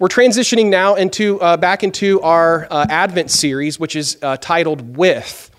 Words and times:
We're 0.00 0.08
transitioning 0.08 0.70
now 0.70 0.94
into 0.94 1.38
uh, 1.42 1.58
back 1.58 1.84
into 1.84 2.22
our 2.22 2.66
uh, 2.70 2.86
Advent 2.88 3.30
series, 3.30 3.78
which 3.78 3.94
is 3.94 4.16
uh, 4.22 4.38
titled 4.38 4.96
"With," 4.96 5.50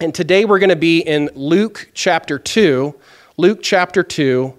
and 0.00 0.14
today 0.14 0.46
we're 0.46 0.60
going 0.60 0.70
to 0.70 0.76
be 0.76 1.00
in 1.00 1.28
Luke 1.34 1.90
chapter 1.92 2.38
two, 2.38 2.94
Luke 3.36 3.58
chapter 3.62 4.02
two, 4.02 4.54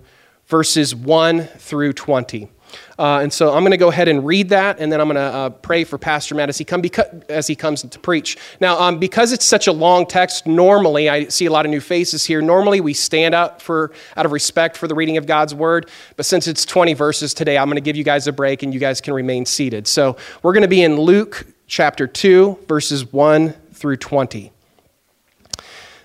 verses 0.46 0.94
one 0.94 1.46
through 1.46 1.94
twenty. 1.94 2.52
Uh, 3.00 3.20
and 3.22 3.32
so 3.32 3.54
I'm 3.54 3.62
going 3.62 3.72
to 3.72 3.78
go 3.78 3.90
ahead 3.90 4.08
and 4.08 4.26
read 4.26 4.50
that, 4.50 4.80
and 4.80 4.92
then 4.92 5.00
I'm 5.00 5.08
going 5.08 5.16
to 5.16 5.22
uh, 5.22 5.50
pray 5.50 5.84
for 5.84 5.98
Pastor 5.98 6.34
Matt 6.34 6.50
as 6.50 6.58
he, 6.58 6.66
come 6.66 6.82
as 7.30 7.46
he 7.46 7.56
comes 7.56 7.84
to 7.84 8.00
preach. 8.00 8.38
Now, 8.60 8.80
um, 8.80 8.98
because 8.98 9.32
it's 9.32 9.46
such 9.46 9.68
a 9.68 9.72
long 9.72 10.06
text, 10.06 10.48
normally 10.48 11.08
I 11.08 11.28
see 11.28 11.46
a 11.46 11.52
lot 11.52 11.66
of 11.66 11.70
new 11.70 11.80
faces 11.80 12.26
here. 12.26 12.42
Normally 12.42 12.82
we 12.82 12.94
stand 12.94 13.36
up 13.36 13.62
for 13.62 13.92
out 14.16 14.26
of 14.26 14.32
respect 14.32 14.78
for 14.78 14.88
the 14.88 14.96
reading 14.96 15.18
of 15.18 15.28
God's 15.28 15.54
word, 15.54 15.90
but 16.16 16.26
since 16.26 16.48
it's 16.48 16.66
20 16.66 16.94
verses 16.94 17.34
today, 17.34 17.58
I'm 17.58 17.68
going 17.68 17.76
to 17.76 17.82
give 17.82 17.96
you 17.96 18.04
guys 18.04 18.28
a 18.28 18.34
break, 18.34 18.64
and 18.64 18.74
you 18.74 18.80
guys 18.80 19.00
can 19.00 19.14
remain 19.14 19.46
seated. 19.46 19.88
So 19.88 20.18
we're 20.42 20.54
going 20.54 20.64
to 20.64 20.68
be 20.68 20.82
in 20.82 21.00
Luke 21.00 21.46
chapter 21.68 22.08
2, 22.08 22.66
verses 22.68 23.12
1 23.14 23.52
through 23.74 23.98
20 23.98 24.52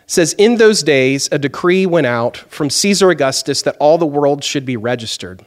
says 0.06 0.34
in 0.34 0.56
those 0.56 0.82
days 0.82 1.26
a 1.32 1.38
decree 1.38 1.86
went 1.86 2.06
out 2.06 2.36
from 2.36 2.68
caesar 2.68 3.08
augustus 3.08 3.62
that 3.62 3.74
all 3.80 3.96
the 3.96 4.04
world 4.04 4.44
should 4.44 4.66
be 4.66 4.76
registered 4.76 5.46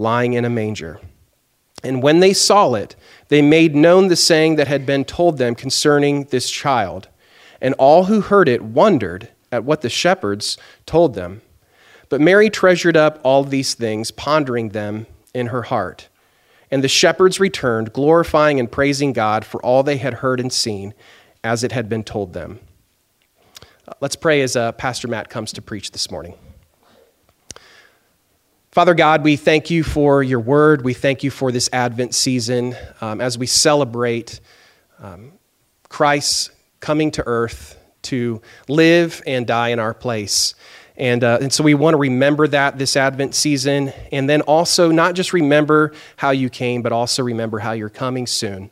lying 0.00 0.32
in 0.32 0.44
a 0.44 0.50
manger. 0.50 1.00
And 1.84 2.02
when 2.02 2.20
they 2.20 2.32
saw 2.32 2.74
it, 2.74 2.96
they 3.28 3.42
made 3.42 3.74
known 3.74 4.08
the 4.08 4.16
saying 4.16 4.56
that 4.56 4.68
had 4.68 4.84
been 4.84 5.04
told 5.04 5.38
them 5.38 5.54
concerning 5.54 6.24
this 6.24 6.50
child. 6.50 7.08
And 7.60 7.74
all 7.74 8.04
who 8.04 8.20
heard 8.20 8.48
it 8.48 8.62
wondered 8.62 9.28
at 9.52 9.64
what 9.64 9.80
the 9.82 9.88
shepherds 9.88 10.58
told 10.86 11.14
them. 11.14 11.42
But 12.08 12.20
Mary 12.20 12.50
treasured 12.50 12.96
up 12.96 13.20
all 13.22 13.44
these 13.44 13.74
things, 13.74 14.10
pondering 14.10 14.70
them 14.70 15.06
in 15.32 15.48
her 15.48 15.62
heart. 15.62 16.08
And 16.70 16.84
the 16.84 16.88
shepherds 16.88 17.40
returned, 17.40 17.92
glorifying 17.92 18.60
and 18.60 18.70
praising 18.70 19.12
God 19.12 19.44
for 19.44 19.64
all 19.64 19.82
they 19.82 19.96
had 19.96 20.14
heard 20.14 20.40
and 20.40 20.52
seen, 20.52 20.94
as 21.42 21.64
it 21.64 21.72
had 21.72 21.88
been 21.88 22.04
told 22.04 22.32
them. 22.32 22.60
Let's 24.00 24.16
pray 24.16 24.40
as 24.42 24.56
uh, 24.56 24.72
Pastor 24.72 25.08
Matt 25.08 25.30
comes 25.30 25.52
to 25.52 25.62
preach 25.62 25.90
this 25.90 26.10
morning. 26.10 26.34
Father 28.72 28.94
God, 28.94 29.24
we 29.24 29.34
thank 29.34 29.68
you 29.68 29.82
for 29.82 30.22
your 30.22 30.38
word. 30.38 30.84
We 30.84 30.94
thank 30.94 31.24
you 31.24 31.30
for 31.32 31.50
this 31.50 31.68
Advent 31.72 32.14
season 32.14 32.76
um, 33.00 33.20
as 33.20 33.36
we 33.36 33.46
celebrate 33.46 34.38
um, 35.00 35.32
Christ 35.88 36.52
coming 36.78 37.10
to 37.12 37.24
earth 37.26 37.76
to 38.02 38.40
live 38.68 39.24
and 39.26 39.44
die 39.44 39.70
in 39.70 39.80
our 39.80 39.92
place. 39.92 40.54
And, 40.96 41.24
uh, 41.24 41.38
and 41.40 41.52
so 41.52 41.64
we 41.64 41.74
want 41.74 41.94
to 41.94 41.98
remember 41.98 42.46
that 42.46 42.78
this 42.78 42.96
Advent 42.96 43.34
season, 43.34 43.92
and 44.12 44.30
then 44.30 44.40
also 44.42 44.92
not 44.92 45.16
just 45.16 45.32
remember 45.32 45.92
how 46.16 46.30
you 46.30 46.48
came, 46.48 46.80
but 46.80 46.92
also 46.92 47.24
remember 47.24 47.58
how 47.58 47.72
you're 47.72 47.88
coming 47.88 48.28
soon. 48.28 48.70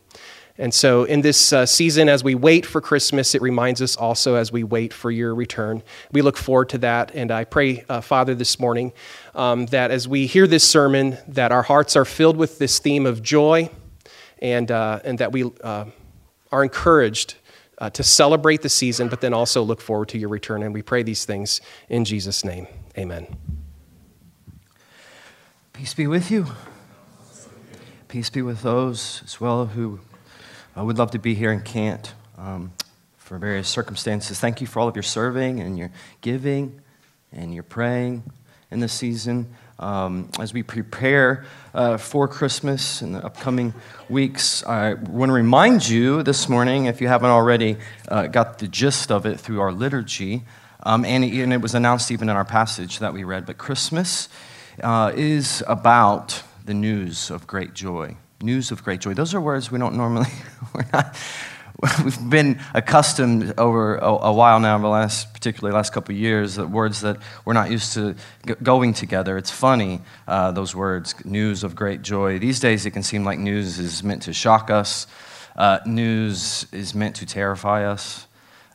And 0.60 0.74
so, 0.74 1.04
in 1.04 1.20
this 1.20 1.52
uh, 1.52 1.66
season, 1.66 2.08
as 2.08 2.24
we 2.24 2.34
wait 2.34 2.66
for 2.66 2.80
Christmas, 2.80 3.36
it 3.36 3.40
reminds 3.40 3.80
us 3.80 3.94
also 3.94 4.34
as 4.34 4.50
we 4.50 4.64
wait 4.64 4.92
for 4.92 5.08
your 5.08 5.32
return. 5.32 5.84
We 6.10 6.20
look 6.20 6.36
forward 6.36 6.68
to 6.70 6.78
that. 6.78 7.14
And 7.14 7.30
I 7.30 7.44
pray, 7.44 7.84
uh, 7.88 8.00
Father, 8.00 8.34
this 8.34 8.58
morning 8.58 8.92
um, 9.36 9.66
that 9.66 9.92
as 9.92 10.08
we 10.08 10.26
hear 10.26 10.48
this 10.48 10.68
sermon, 10.68 11.16
that 11.28 11.52
our 11.52 11.62
hearts 11.62 11.94
are 11.94 12.04
filled 12.04 12.36
with 12.36 12.58
this 12.58 12.80
theme 12.80 13.06
of 13.06 13.22
joy 13.22 13.70
and, 14.42 14.68
uh, 14.72 14.98
and 15.04 15.18
that 15.18 15.30
we 15.30 15.44
uh, 15.62 15.84
are 16.50 16.64
encouraged 16.64 17.36
uh, 17.78 17.90
to 17.90 18.02
celebrate 18.02 18.62
the 18.62 18.68
season, 18.68 19.08
but 19.08 19.20
then 19.20 19.32
also 19.32 19.62
look 19.62 19.80
forward 19.80 20.08
to 20.08 20.18
your 20.18 20.28
return. 20.28 20.64
And 20.64 20.74
we 20.74 20.82
pray 20.82 21.04
these 21.04 21.24
things 21.24 21.60
in 21.88 22.04
Jesus' 22.04 22.44
name. 22.44 22.66
Amen. 22.98 23.36
Peace 25.72 25.94
be 25.94 26.08
with 26.08 26.32
you. 26.32 26.46
Peace 28.08 28.28
be 28.28 28.42
with 28.42 28.62
those 28.62 29.22
as 29.24 29.40
well 29.40 29.66
who 29.66 30.00
I 30.78 30.82
would 30.82 30.96
love 30.96 31.10
to 31.10 31.18
be 31.18 31.34
here 31.34 31.50
and 31.50 31.64
can't 31.64 32.14
um, 32.36 32.72
for 33.16 33.36
various 33.36 33.68
circumstances. 33.68 34.38
Thank 34.38 34.60
you 34.60 34.68
for 34.68 34.78
all 34.78 34.86
of 34.86 34.94
your 34.94 35.02
serving 35.02 35.58
and 35.58 35.76
your 35.76 35.90
giving 36.20 36.80
and 37.32 37.52
your 37.52 37.64
praying 37.64 38.22
in 38.70 38.78
this 38.78 38.92
season. 38.92 39.52
Um, 39.80 40.30
as 40.38 40.54
we 40.54 40.62
prepare 40.62 41.44
uh, 41.74 41.96
for 41.96 42.28
Christmas 42.28 43.02
in 43.02 43.10
the 43.10 43.26
upcoming 43.26 43.74
weeks, 44.08 44.64
I 44.64 44.94
want 44.94 45.30
to 45.30 45.32
remind 45.32 45.88
you 45.88 46.22
this 46.22 46.48
morning, 46.48 46.84
if 46.84 47.00
you 47.00 47.08
haven't 47.08 47.30
already 47.30 47.78
uh, 48.06 48.28
got 48.28 48.58
the 48.60 48.68
gist 48.68 49.10
of 49.10 49.26
it 49.26 49.40
through 49.40 49.60
our 49.60 49.72
liturgy, 49.72 50.44
um, 50.84 51.04
and, 51.04 51.24
and, 51.24 51.52
it, 51.52 51.60
was 51.60 51.74
announced 51.74 52.12
even 52.12 52.28
in 52.28 52.36
our 52.36 52.44
passage 52.44 53.00
that 53.00 53.12
we 53.12 53.24
read, 53.24 53.46
but 53.46 53.58
Christmas 53.58 54.28
uh, 54.84 55.10
is 55.16 55.60
about 55.66 56.40
the 56.64 56.74
news 56.74 57.32
of 57.32 57.48
great 57.48 57.74
joy 57.74 58.16
news 58.42 58.70
of 58.70 58.84
great 58.84 59.00
joy. 59.00 59.14
Those 59.14 59.34
are 59.34 59.40
words 59.40 59.70
we 59.70 59.78
don't 59.78 59.96
normally, 59.96 60.30
we're 60.74 60.84
not, 60.92 61.16
we've 62.04 62.30
been 62.30 62.60
accustomed 62.74 63.54
over 63.58 63.96
a, 63.96 64.06
a, 64.06 64.32
while 64.32 64.60
now, 64.60 64.74
over 64.74 64.82
the 64.82 64.88
last, 64.88 65.32
particularly 65.32 65.74
last 65.74 65.92
couple 65.92 66.14
of 66.14 66.20
years, 66.20 66.56
that 66.56 66.68
words 66.68 67.00
that 67.00 67.18
we're 67.44 67.52
not 67.52 67.70
used 67.70 67.94
to 67.94 68.14
g- 68.46 68.54
going 68.62 68.94
together. 68.94 69.36
It's 69.36 69.50
funny, 69.50 70.00
uh, 70.26 70.52
those 70.52 70.74
words, 70.74 71.14
news 71.24 71.64
of 71.64 71.74
great 71.74 72.02
joy. 72.02 72.38
These 72.38 72.60
days, 72.60 72.86
it 72.86 72.92
can 72.92 73.02
seem 73.02 73.24
like 73.24 73.38
news 73.38 73.78
is 73.78 74.02
meant 74.02 74.22
to 74.22 74.32
shock 74.32 74.70
us, 74.70 75.06
uh, 75.56 75.80
news 75.84 76.66
is 76.72 76.94
meant 76.94 77.16
to 77.16 77.26
terrify 77.26 77.84
us, 77.84 78.26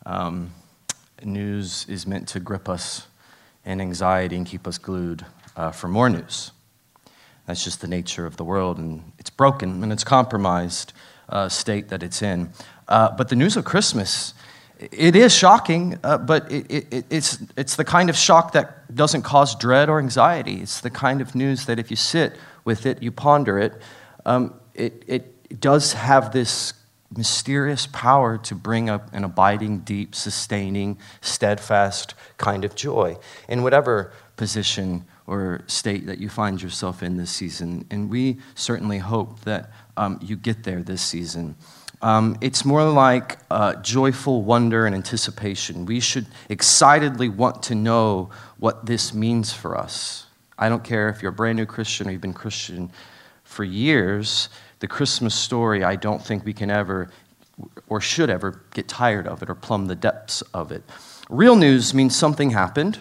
um, 0.05 0.51
news 1.23 1.85
is 1.88 2.05
meant 2.05 2.27
to 2.29 2.39
grip 2.39 2.67
us 2.67 3.07
in 3.65 3.79
anxiety 3.79 4.35
and 4.35 4.45
keep 4.45 4.67
us 4.67 4.77
glued 4.77 5.25
uh, 5.55 5.71
for 5.71 5.88
more 5.88 6.09
news. 6.09 6.51
That's 7.45 7.63
just 7.63 7.81
the 7.81 7.87
nature 7.87 8.25
of 8.25 8.37
the 8.37 8.43
world, 8.43 8.77
and 8.77 9.11
it's 9.19 9.29
broken 9.29 9.83
and 9.83 9.91
it's 9.91 10.03
compromised 10.03 10.93
uh, 11.29 11.49
state 11.49 11.89
that 11.89 12.03
it's 12.03 12.21
in. 12.21 12.49
Uh, 12.87 13.11
but 13.11 13.29
the 13.29 13.35
news 13.35 13.57
of 13.57 13.65
Christmas, 13.65 14.33
it 14.79 15.15
is 15.15 15.33
shocking, 15.33 15.99
uh, 16.03 16.17
but 16.17 16.51
it, 16.51 16.93
it, 16.93 17.05
it's, 17.09 17.39
it's 17.57 17.75
the 17.75 17.85
kind 17.85 18.09
of 18.09 18.15
shock 18.15 18.53
that 18.53 18.93
doesn't 18.95 19.23
cause 19.23 19.55
dread 19.55 19.89
or 19.89 19.99
anxiety. 19.99 20.61
It's 20.61 20.81
the 20.81 20.89
kind 20.89 21.21
of 21.21 21.35
news 21.35 21.65
that 21.65 21.79
if 21.79 21.89
you 21.89 21.97
sit 21.97 22.37
with 22.65 22.85
it, 22.85 23.01
you 23.01 23.11
ponder 23.11 23.59
it, 23.59 23.73
um, 24.25 24.53
it, 24.73 25.03
it 25.07 25.33
it 25.53 25.59
does 25.59 25.93
have 25.93 26.33
this 26.33 26.73
mysterious 27.15 27.85
power 27.85 28.39
to 28.39 28.55
bring 28.55 28.89
up 28.89 29.13
an 29.13 29.23
abiding, 29.23 29.81
deep, 29.81 30.15
sustaining, 30.15 30.97
steadfast 31.21 32.15
kind 32.37 32.65
of 32.65 32.73
joy 32.73 33.15
in 33.47 33.61
whatever 33.61 34.11
position 34.35 35.05
or 35.25 35.63
state 35.67 36.05
that 36.07 36.19
you 36.19 36.29
find 36.29 36.61
yourself 36.61 37.01
in 37.01 37.17
this 37.17 37.31
season. 37.31 37.85
And 37.89 38.09
we 38.09 38.37
certainly 38.55 38.97
hope 38.99 39.41
that 39.41 39.71
um, 39.95 40.19
you 40.21 40.35
get 40.35 40.63
there 40.63 40.83
this 40.83 41.01
season. 41.01 41.55
Um, 42.01 42.37
it's 42.41 42.65
more 42.65 42.83
like 42.83 43.37
uh, 43.49 43.75
joyful 43.75 44.41
wonder 44.41 44.85
and 44.85 44.93
anticipation. 44.93 45.85
We 45.85 46.01
should 46.01 46.27
excitedly 46.49 47.29
want 47.29 47.63
to 47.63 47.75
know 47.75 48.29
what 48.57 48.85
this 48.85 49.13
means 49.13 49.53
for 49.53 49.77
us. 49.77 50.25
I 50.57 50.67
don't 50.67 50.83
care 50.83 51.09
if 51.09 51.21
you're 51.21 51.31
a 51.31 51.35
brand 51.35 51.57
new 51.57 51.65
Christian 51.65 52.07
or 52.07 52.11
you've 52.11 52.21
been 52.21 52.33
Christian 52.33 52.91
for 53.43 53.63
years, 53.63 54.49
the 54.79 54.87
Christmas 54.87 55.33
story, 55.33 55.83
I 55.83 55.95
don't 55.95 56.21
think 56.21 56.43
we 56.43 56.53
can 56.53 56.69
ever 56.69 57.09
or 57.87 58.01
should 58.01 58.29
ever 58.29 58.63
get 58.73 58.87
tired 58.87 59.27
of 59.27 59.41
it 59.43 59.49
or 59.49 59.55
plumb 59.55 59.85
the 59.85 59.95
depths 59.95 60.41
of 60.53 60.71
it. 60.71 60.83
Real 61.29 61.55
news 61.55 61.93
means 61.93 62.15
something 62.15 62.49
happened. 62.49 62.99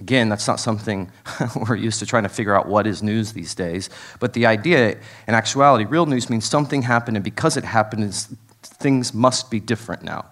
Again, 0.00 0.28
that's 0.28 0.48
not 0.48 0.58
something 0.58 1.10
we're 1.68 1.76
used 1.76 2.00
to 2.00 2.06
trying 2.06 2.24
to 2.24 2.28
figure 2.28 2.54
out 2.54 2.66
what 2.66 2.86
is 2.86 3.02
news 3.02 3.32
these 3.32 3.54
days. 3.54 3.90
But 4.18 4.32
the 4.32 4.46
idea, 4.46 4.98
in 5.28 5.34
actuality, 5.34 5.84
real 5.84 6.06
news 6.06 6.28
means 6.28 6.44
something 6.44 6.82
happened, 6.82 7.16
and 7.16 7.24
because 7.24 7.56
it 7.56 7.64
happened, 7.64 8.12
things 8.62 9.14
must 9.14 9.50
be 9.50 9.60
different 9.60 10.02
now. 10.02 10.26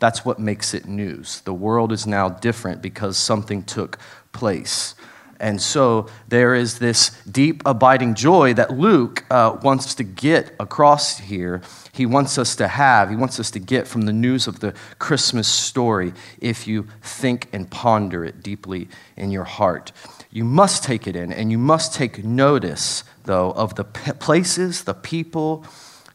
That's 0.00 0.24
what 0.24 0.38
makes 0.38 0.74
it 0.74 0.86
news. 0.86 1.40
The 1.42 1.54
world 1.54 1.92
is 1.92 2.06
now 2.06 2.28
different 2.28 2.82
because 2.82 3.16
something 3.16 3.62
took 3.62 3.98
place. 4.32 4.94
And 5.40 5.62
so 5.62 6.08
there 6.26 6.54
is 6.54 6.78
this 6.78 7.10
deep, 7.22 7.62
abiding 7.64 8.14
joy 8.14 8.54
that 8.54 8.72
Luke 8.72 9.24
uh, 9.30 9.56
wants 9.62 9.94
to 9.96 10.02
get 10.04 10.54
across 10.58 11.18
here. 11.18 11.62
He 11.92 12.06
wants 12.06 12.38
us 12.38 12.56
to 12.56 12.66
have, 12.66 13.10
he 13.10 13.16
wants 13.16 13.38
us 13.38 13.50
to 13.52 13.60
get 13.60 13.86
from 13.86 14.02
the 14.02 14.12
news 14.12 14.48
of 14.48 14.60
the 14.60 14.74
Christmas 14.98 15.46
story 15.46 16.12
if 16.40 16.66
you 16.66 16.88
think 17.02 17.48
and 17.52 17.70
ponder 17.70 18.24
it 18.24 18.42
deeply 18.42 18.88
in 19.16 19.30
your 19.30 19.44
heart. 19.44 19.92
You 20.30 20.44
must 20.44 20.82
take 20.84 21.06
it 21.06 21.14
in, 21.14 21.32
and 21.32 21.50
you 21.50 21.58
must 21.58 21.94
take 21.94 22.24
notice, 22.24 23.04
though, 23.24 23.52
of 23.52 23.76
the 23.76 23.84
places, 23.84 24.84
the 24.84 24.94
people, 24.94 25.64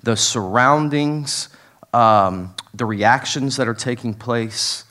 the 0.04 0.18
surroundings, 0.18 1.50
um, 1.94 2.56
the 2.74 2.86
reactions 2.86 3.56
that 3.58 3.68
are 3.68 3.74
taking 3.74 4.14
place 4.14 4.84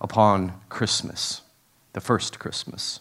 upon 0.00 0.52
Christmas, 0.68 1.42
the 1.92 2.00
first 2.00 2.38
Christmas. 2.38 3.00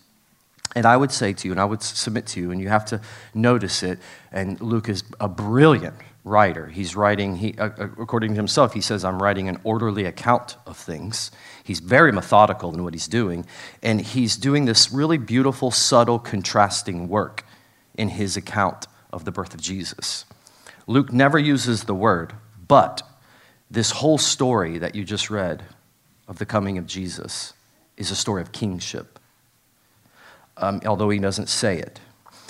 And 0.76 0.86
I 0.86 0.98
would 0.98 1.12
say 1.12 1.34
to 1.34 1.48
you, 1.48 1.52
and 1.52 1.60
I 1.60 1.66
would 1.66 1.82
submit 1.82 2.28
to 2.28 2.40
you, 2.40 2.52
and 2.52 2.62
you 2.62 2.70
have 2.70 2.86
to 2.86 3.02
notice 3.34 3.82
it. 3.82 4.00
And 4.32 4.60
Luke 4.62 4.88
is 4.88 5.04
a 5.20 5.28
brilliant 5.28 5.96
writer. 6.24 6.68
He's 6.68 6.96
writing, 6.96 7.38
he, 7.38 7.56
uh, 7.58 7.70
uh, 7.70 7.88
according 8.00 8.34
to 8.34 8.36
himself, 8.36 8.74
he 8.74 8.82
says, 8.82 9.04
I'm 9.04 9.22
writing 9.22 9.50
an 9.50 9.60
orderly 9.64 10.06
account 10.06 10.58
of 10.68 10.78
things. 10.78 11.32
He's 11.64 11.80
very 11.80 12.12
methodical 12.12 12.74
in 12.74 12.84
what 12.84 12.94
he's 12.94 13.08
doing. 13.08 13.46
And 13.82 14.02
he's 14.02 14.38
doing 14.38 14.66
this 14.66 14.92
really 14.92 15.18
beautiful, 15.18 15.72
subtle, 15.72 16.20
contrasting 16.20 17.08
work 17.08 17.46
in 17.96 18.10
his 18.10 18.38
account 18.38 18.86
of 19.12 19.26
the 19.26 19.32
birth 19.32 19.54
of 19.54 19.62
Jesus. 19.62 20.26
Luke 20.86 21.12
never 21.12 21.40
uses 21.40 21.86
the 21.86 21.96
word, 21.96 22.34
but 22.68 23.02
this 23.72 23.92
whole 23.92 24.18
story 24.18 24.78
that 24.78 24.96
you 24.96 25.04
just 25.04 25.30
read 25.30 25.64
of 26.28 26.38
the 26.38 26.46
coming 26.46 26.78
of 26.78 26.86
Jesus 26.86 27.54
is 27.98 28.12
a 28.12 28.16
story 28.16 28.42
of 28.42 28.52
kingship 28.52 29.19
um, 30.60 30.82
although 30.86 31.10
he 31.10 31.20
doesn't 31.20 31.50
say 31.50 31.78
it. 31.78 32.00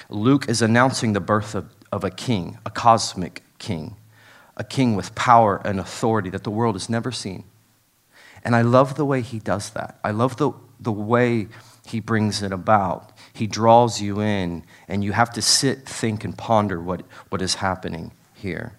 Luke 0.09 0.49
is 0.49 0.61
announcing 0.61 1.13
the 1.13 1.19
birth 1.19 1.55
of, 1.55 1.69
of 1.91 2.03
a 2.03 2.09
king, 2.09 2.57
a 2.65 2.69
cosmic 2.69 3.43
king, 3.59 3.95
a 4.57 4.63
king 4.63 4.95
with 4.95 5.15
power 5.15 5.61
and 5.63 5.79
authority 5.79 6.29
that 6.29 6.43
the 6.43 6.51
world 6.51 6.75
has 6.75 6.89
never 6.89 7.11
seen. 7.11 7.43
And 8.43 8.55
I 8.55 8.61
love 8.61 8.95
the 8.95 9.05
way 9.05 9.21
he 9.21 9.39
does 9.39 9.69
that. 9.71 9.99
I 10.03 10.11
love 10.11 10.37
the, 10.37 10.51
the 10.79 10.91
way 10.91 11.47
he 11.85 11.99
brings 11.99 12.41
it 12.41 12.51
about. 12.51 13.11
He 13.33 13.47
draws 13.47 14.01
you 14.01 14.21
in, 14.21 14.63
and 14.87 15.03
you 15.03 15.11
have 15.11 15.31
to 15.33 15.41
sit, 15.41 15.87
think, 15.87 16.23
and 16.23 16.37
ponder 16.37 16.81
what, 16.81 17.01
what 17.29 17.41
is 17.41 17.55
happening 17.55 18.11
here. 18.33 18.73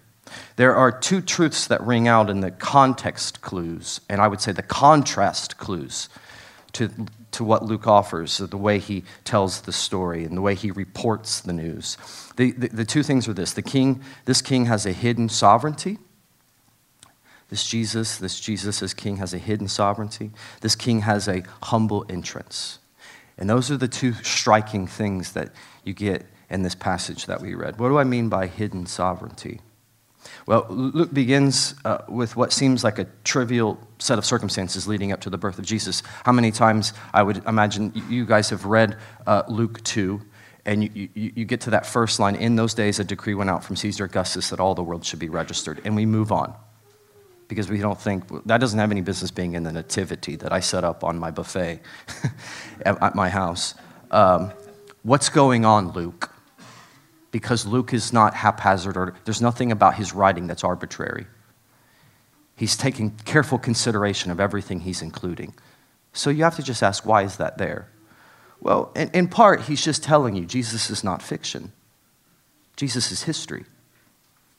There 0.55 0.75
are 0.75 0.91
two 0.91 1.21
truths 1.21 1.67
that 1.67 1.81
ring 1.81 2.07
out 2.07 2.29
in 2.29 2.41
the 2.41 2.51
context 2.51 3.41
clues, 3.41 4.01
and 4.09 4.21
I 4.21 4.27
would 4.27 4.41
say 4.41 4.51
the 4.51 4.63
contrast 4.63 5.57
clues 5.57 6.09
to 6.73 6.89
to 7.31 7.43
what 7.43 7.63
Luke 7.63 7.87
offers, 7.87 8.37
the 8.37 8.57
way 8.57 8.79
he 8.79 9.03
tells 9.23 9.61
the 9.61 9.71
story 9.71 10.23
and 10.25 10.35
the 10.35 10.41
way 10.41 10.55
he 10.55 10.71
reports 10.71 11.41
the 11.41 11.53
news. 11.53 11.97
The, 12.35 12.51
the, 12.51 12.67
the, 12.67 12.85
two 12.85 13.03
things 13.03 13.27
are 13.27 13.33
this 13.33 13.53
the 13.53 13.61
king, 13.61 14.01
this 14.25 14.41
king 14.41 14.65
has 14.65 14.85
a 14.85 14.91
hidden 14.91 15.29
sovereignty. 15.29 15.97
This 17.49 17.67
Jesus, 17.67 18.17
this 18.17 18.39
Jesus 18.39 18.81
as 18.81 18.93
king 18.93 19.17
has 19.17 19.33
a 19.33 19.37
hidden 19.37 19.67
sovereignty. 19.67 20.31
This 20.61 20.75
king 20.75 21.01
has 21.01 21.27
a 21.27 21.43
humble 21.63 22.05
entrance. 22.09 22.79
And 23.37 23.49
those 23.49 23.69
are 23.71 23.77
the 23.77 23.87
two 23.87 24.13
striking 24.13 24.87
things 24.87 25.33
that 25.33 25.51
you 25.83 25.93
get 25.93 26.25
in 26.49 26.63
this 26.63 26.75
passage 26.75 27.25
that 27.25 27.41
we 27.41 27.55
read. 27.55 27.79
What 27.79 27.89
do 27.89 27.97
I 27.97 28.03
mean 28.03 28.29
by 28.29 28.47
hidden 28.47 28.85
sovereignty? 28.85 29.61
Well, 30.45 30.65
Luke 30.69 31.13
begins 31.13 31.75
uh, 31.85 31.99
with 32.07 32.35
what 32.35 32.51
seems 32.51 32.83
like 32.83 32.99
a 32.99 33.05
trivial 33.23 33.79
set 33.99 34.17
of 34.17 34.25
circumstances 34.25 34.87
leading 34.87 35.11
up 35.11 35.21
to 35.21 35.29
the 35.29 35.37
birth 35.37 35.59
of 35.59 35.65
Jesus. 35.65 36.03
How 36.23 36.31
many 36.31 36.51
times 36.51 36.93
I 37.13 37.23
would 37.23 37.45
imagine 37.45 37.91
you 38.09 38.25
guys 38.25 38.49
have 38.49 38.65
read 38.65 38.97
uh, 39.27 39.43
Luke 39.47 39.83
2, 39.83 40.21
and 40.65 40.83
you, 40.83 41.09
you, 41.13 41.31
you, 41.35 41.45
get 41.45 41.61
to 41.61 41.71
that 41.71 41.85
first 41.85 42.19
line 42.19 42.35
In 42.35 42.55
those 42.55 42.73
days, 42.73 42.99
a 42.99 43.03
decree 43.03 43.33
went 43.33 43.49
out 43.49 43.63
from 43.63 43.75
Caesar 43.75 44.05
Augustus 44.05 44.49
that 44.49 44.59
all 44.59 44.75
the 44.75 44.83
world 44.83 45.03
should 45.03 45.19
be 45.19 45.29
registered. 45.29 45.81
And 45.85 45.95
we 45.95 46.05
move 46.05 46.31
on 46.31 46.53
because 47.47 47.69
we 47.69 47.79
don't 47.79 47.99
think 47.99 48.23
that 48.45 48.59
doesn't 48.59 48.79
have 48.79 48.91
any 48.91 49.01
business 49.01 49.29
being 49.29 49.55
in 49.55 49.63
the 49.63 49.71
nativity 49.73 50.37
that 50.37 50.53
I 50.53 50.61
set 50.61 50.83
up 50.83 51.03
on 51.03 51.19
my 51.19 51.31
buffet 51.31 51.81
at 52.85 53.13
my 53.13 53.27
house. 53.27 53.75
Um, 54.09 54.53
what's 55.03 55.29
going 55.29 55.65
on, 55.65 55.91
Luke? 55.91 56.30
Because 57.31 57.65
Luke 57.65 57.93
is 57.93 58.11
not 58.11 58.35
haphazard 58.35 58.97
or 58.97 59.15
there's 59.23 59.41
nothing 59.41 59.71
about 59.71 59.95
his 59.95 60.13
writing 60.13 60.47
that's 60.47 60.63
arbitrary. 60.63 61.25
He's 62.55 62.75
taking 62.75 63.11
careful 63.25 63.57
consideration 63.57 64.31
of 64.31 64.39
everything 64.39 64.81
he's 64.81 65.01
including. 65.01 65.53
So 66.13 66.29
you 66.29 66.43
have 66.43 66.57
to 66.57 66.63
just 66.63 66.83
ask, 66.83 67.05
why 67.05 67.23
is 67.23 67.37
that 67.37 67.57
there? 67.57 67.89
Well, 68.59 68.91
in, 68.95 69.09
in 69.11 69.27
part, 69.27 69.61
he's 69.61 69.83
just 69.83 70.03
telling 70.03 70.35
you 70.35 70.45
Jesus 70.45 70.89
is 70.89 71.03
not 71.03 71.21
fiction, 71.21 71.71
Jesus 72.75 73.11
is 73.11 73.23
history. 73.23 73.65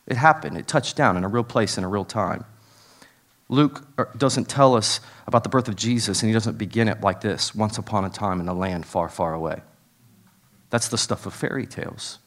It 0.05 0.17
happened, 0.17 0.59
it 0.59 0.67
touched 0.67 0.97
down 0.97 1.17
in 1.17 1.23
a 1.23 1.29
real 1.29 1.45
place 1.45 1.79
in 1.79 1.85
a 1.85 1.89
real 1.89 2.05
time. 2.05 2.45
Luke 3.49 3.87
er, 3.99 4.11
doesn't 4.17 4.49
tell 4.49 4.75
us 4.75 5.01
about 5.29 5.45
the 5.45 5.49
birth 5.49 5.69
of 5.69 5.77
Jesus, 5.77 6.23
and 6.23 6.29
he 6.29 6.33
doesn't 6.33 6.59
begin 6.59 6.89
it 6.89 7.01
like 7.03 7.21
this 7.21 7.55
once 7.55 7.79
upon 7.79 8.05
a 8.05 8.11
time 8.11 8.41
in 8.41 8.49
a 8.49 8.55
land 8.55 8.85
far, 8.85 9.09
far 9.09 9.33
away. 9.33 9.61
That's 10.71 10.89
the 10.89 10.99
stuff 10.99 11.25
of 11.27 11.35
fairy 11.35 11.67
tales. 11.67 12.19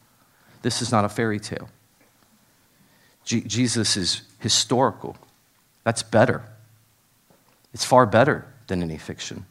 This 0.66 0.82
is 0.82 0.90
not 0.90 1.04
a 1.04 1.08
fairy 1.08 1.38
tale. 1.38 1.68
Jesus 3.22 3.96
is 3.96 4.22
historical. 4.40 5.16
That's 5.84 6.02
better. 6.02 6.42
It's 7.72 7.84
far 7.84 8.04
better 8.04 8.52
than 8.66 8.82
any 8.82 8.98
fiction. 8.98 9.46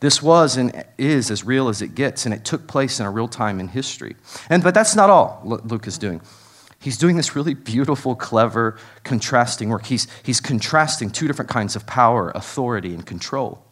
This 0.00 0.22
was 0.22 0.58
and 0.58 0.84
is 0.98 1.30
as 1.30 1.42
real 1.42 1.70
as 1.70 1.80
it 1.80 1.94
gets, 1.94 2.26
and 2.26 2.34
it 2.34 2.44
took 2.44 2.66
place 2.66 3.00
in 3.00 3.06
a 3.06 3.10
real 3.10 3.28
time 3.28 3.60
in 3.60 3.68
history. 3.68 4.14
And, 4.50 4.62
but 4.62 4.74
that's 4.74 4.94
not 4.94 5.08
all 5.08 5.40
Luke 5.42 5.86
is 5.86 5.96
doing. 5.96 6.20
He's 6.78 6.98
doing 6.98 7.16
this 7.16 7.34
really 7.34 7.54
beautiful, 7.54 8.14
clever, 8.14 8.76
contrasting 9.04 9.70
work. 9.70 9.86
He's, 9.86 10.06
he's 10.22 10.42
contrasting 10.42 11.08
two 11.08 11.28
different 11.28 11.50
kinds 11.50 11.76
of 11.76 11.86
power, 11.86 12.30
authority, 12.34 12.92
and 12.92 13.06
control. 13.06 13.64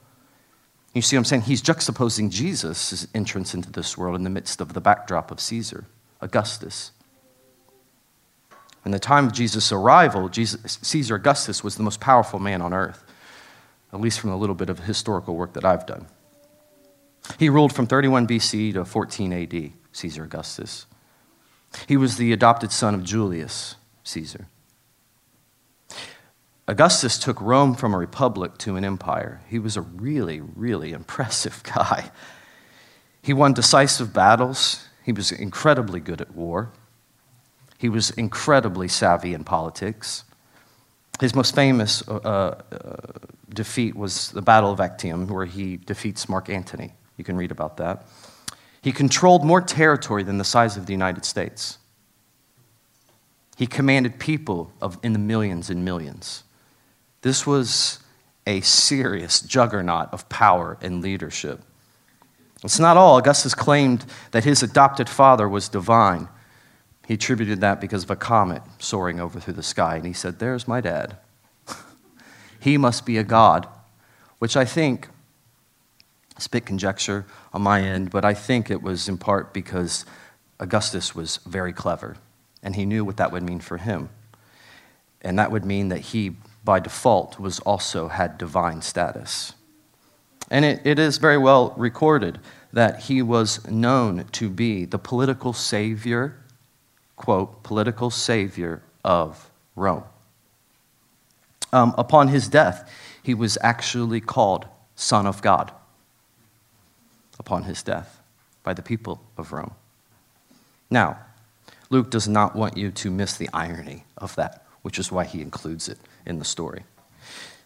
You 0.94 1.02
see 1.02 1.16
what 1.16 1.20
I'm 1.20 1.24
saying? 1.26 1.42
He's 1.42 1.60
juxtaposing 1.60 2.30
Jesus' 2.30 3.06
entrance 3.14 3.52
into 3.52 3.70
this 3.70 3.98
world 3.98 4.16
in 4.16 4.24
the 4.24 4.30
midst 4.30 4.62
of 4.62 4.72
the 4.72 4.80
backdrop 4.80 5.30
of 5.30 5.40
Caesar. 5.40 5.84
Augustus. 6.20 6.92
In 8.84 8.90
the 8.90 8.98
time 8.98 9.26
of 9.26 9.32
Jesus' 9.32 9.72
arrival, 9.72 10.28
Jesus, 10.28 10.78
Caesar 10.82 11.16
Augustus 11.16 11.62
was 11.62 11.76
the 11.76 11.82
most 11.82 12.00
powerful 12.00 12.38
man 12.38 12.62
on 12.62 12.72
earth, 12.72 13.04
at 13.92 14.00
least 14.00 14.20
from 14.20 14.30
a 14.30 14.36
little 14.36 14.54
bit 14.54 14.70
of 14.70 14.80
historical 14.80 15.36
work 15.36 15.52
that 15.54 15.64
I've 15.64 15.86
done. 15.86 16.06
He 17.38 17.48
ruled 17.48 17.72
from 17.72 17.86
31 17.86 18.26
BC 18.26 18.72
to 18.74 18.84
14 18.84 19.32
AD, 19.32 19.72
Caesar 19.92 20.24
Augustus. 20.24 20.86
He 21.86 21.96
was 21.96 22.16
the 22.16 22.32
adopted 22.32 22.72
son 22.72 22.94
of 22.94 23.04
Julius 23.04 23.76
Caesar. 24.04 24.46
Augustus 26.66 27.18
took 27.18 27.40
Rome 27.40 27.74
from 27.74 27.94
a 27.94 27.98
republic 27.98 28.58
to 28.58 28.76
an 28.76 28.84
empire. 28.84 29.40
He 29.48 29.58
was 29.58 29.76
a 29.76 29.80
really, 29.80 30.40
really 30.40 30.92
impressive 30.92 31.62
guy. 31.74 32.10
He 33.22 33.32
won 33.32 33.52
decisive 33.54 34.12
battles. 34.12 34.87
He 35.08 35.12
was 35.12 35.32
incredibly 35.32 36.00
good 36.00 36.20
at 36.20 36.34
war. 36.34 36.70
He 37.78 37.88
was 37.88 38.10
incredibly 38.10 38.88
savvy 38.88 39.32
in 39.32 39.42
politics. 39.42 40.24
His 41.18 41.34
most 41.34 41.54
famous 41.54 42.06
uh, 42.06 42.16
uh, 42.16 42.60
defeat 43.48 43.96
was 43.96 44.30
the 44.32 44.42
Battle 44.42 44.70
of 44.70 44.80
Actium, 44.80 45.26
where 45.26 45.46
he 45.46 45.78
defeats 45.78 46.28
Mark 46.28 46.50
Antony. 46.50 46.92
You 47.16 47.24
can 47.24 47.38
read 47.38 47.50
about 47.50 47.78
that. 47.78 48.06
He 48.82 48.92
controlled 48.92 49.46
more 49.46 49.62
territory 49.62 50.24
than 50.24 50.36
the 50.36 50.44
size 50.44 50.76
of 50.76 50.84
the 50.84 50.92
United 50.92 51.24
States. 51.24 51.78
He 53.56 53.66
commanded 53.66 54.18
people 54.18 54.74
of, 54.82 54.98
in 55.02 55.14
the 55.14 55.18
millions 55.18 55.70
and 55.70 55.86
millions. 55.86 56.44
This 57.22 57.46
was 57.46 58.00
a 58.46 58.60
serious 58.60 59.40
juggernaut 59.40 60.10
of 60.12 60.28
power 60.28 60.76
and 60.82 61.00
leadership. 61.00 61.62
It's 62.64 62.80
not 62.80 62.96
all. 62.96 63.18
Augustus 63.18 63.54
claimed 63.54 64.04
that 64.32 64.44
his 64.44 64.62
adopted 64.62 65.08
father 65.08 65.48
was 65.48 65.68
divine. 65.68 66.28
He 67.06 67.14
attributed 67.14 67.60
that 67.60 67.80
because 67.80 68.04
of 68.04 68.10
a 68.10 68.16
comet 68.16 68.62
soaring 68.78 69.20
over 69.20 69.40
through 69.40 69.54
the 69.54 69.62
sky, 69.62 69.96
and 69.96 70.04
he 70.04 70.12
said, 70.12 70.38
There's 70.38 70.68
my 70.68 70.80
dad. 70.80 71.16
he 72.60 72.76
must 72.76 73.06
be 73.06 73.16
a 73.16 73.24
god, 73.24 73.66
which 74.38 74.56
I 74.56 74.64
think, 74.64 75.08
it's 76.36 76.46
a 76.46 76.50
bit 76.50 76.66
conjecture 76.66 77.26
on 77.52 77.62
my 77.62 77.80
end, 77.80 78.10
but 78.10 78.24
I 78.24 78.34
think 78.34 78.70
it 78.70 78.82
was 78.82 79.08
in 79.08 79.18
part 79.18 79.52
because 79.52 80.04
Augustus 80.60 81.14
was 81.14 81.38
very 81.46 81.72
clever 81.72 82.16
and 82.62 82.76
he 82.76 82.84
knew 82.84 83.04
what 83.04 83.16
that 83.16 83.32
would 83.32 83.42
mean 83.42 83.60
for 83.60 83.78
him. 83.78 84.08
And 85.22 85.38
that 85.38 85.50
would 85.50 85.64
mean 85.64 85.88
that 85.88 86.00
he, 86.00 86.36
by 86.64 86.80
default, 86.80 87.38
was 87.38 87.60
also 87.60 88.08
had 88.08 88.38
divine 88.38 88.82
status. 88.82 89.54
And 90.50 90.64
it, 90.64 90.80
it 90.84 90.98
is 90.98 91.18
very 91.18 91.38
well 91.38 91.74
recorded 91.76 92.38
that 92.72 93.00
he 93.00 93.22
was 93.22 93.66
known 93.68 94.24
to 94.32 94.48
be 94.48 94.84
the 94.84 94.98
political 94.98 95.52
savior, 95.52 96.36
quote, 97.16 97.62
political 97.62 98.10
savior 98.10 98.82
of 99.04 99.50
Rome. 99.76 100.04
Um, 101.72 101.94
upon 101.98 102.28
his 102.28 102.48
death, 102.48 102.90
he 103.22 103.34
was 103.34 103.58
actually 103.62 104.20
called 104.20 104.66
Son 104.96 105.26
of 105.26 105.42
God. 105.42 105.72
Upon 107.38 107.64
his 107.64 107.82
death 107.82 108.20
by 108.62 108.74
the 108.74 108.82
people 108.82 109.20
of 109.36 109.52
Rome. 109.52 109.72
Now, 110.90 111.18
Luke 111.90 112.10
does 112.10 112.28
not 112.28 112.56
want 112.56 112.76
you 112.76 112.90
to 112.90 113.10
miss 113.10 113.36
the 113.36 113.48
irony 113.52 114.04
of 114.16 114.34
that, 114.36 114.64
which 114.82 114.98
is 114.98 115.12
why 115.12 115.24
he 115.24 115.40
includes 115.40 115.88
it 115.88 115.98
in 116.26 116.38
the 116.38 116.44
story. 116.44 116.84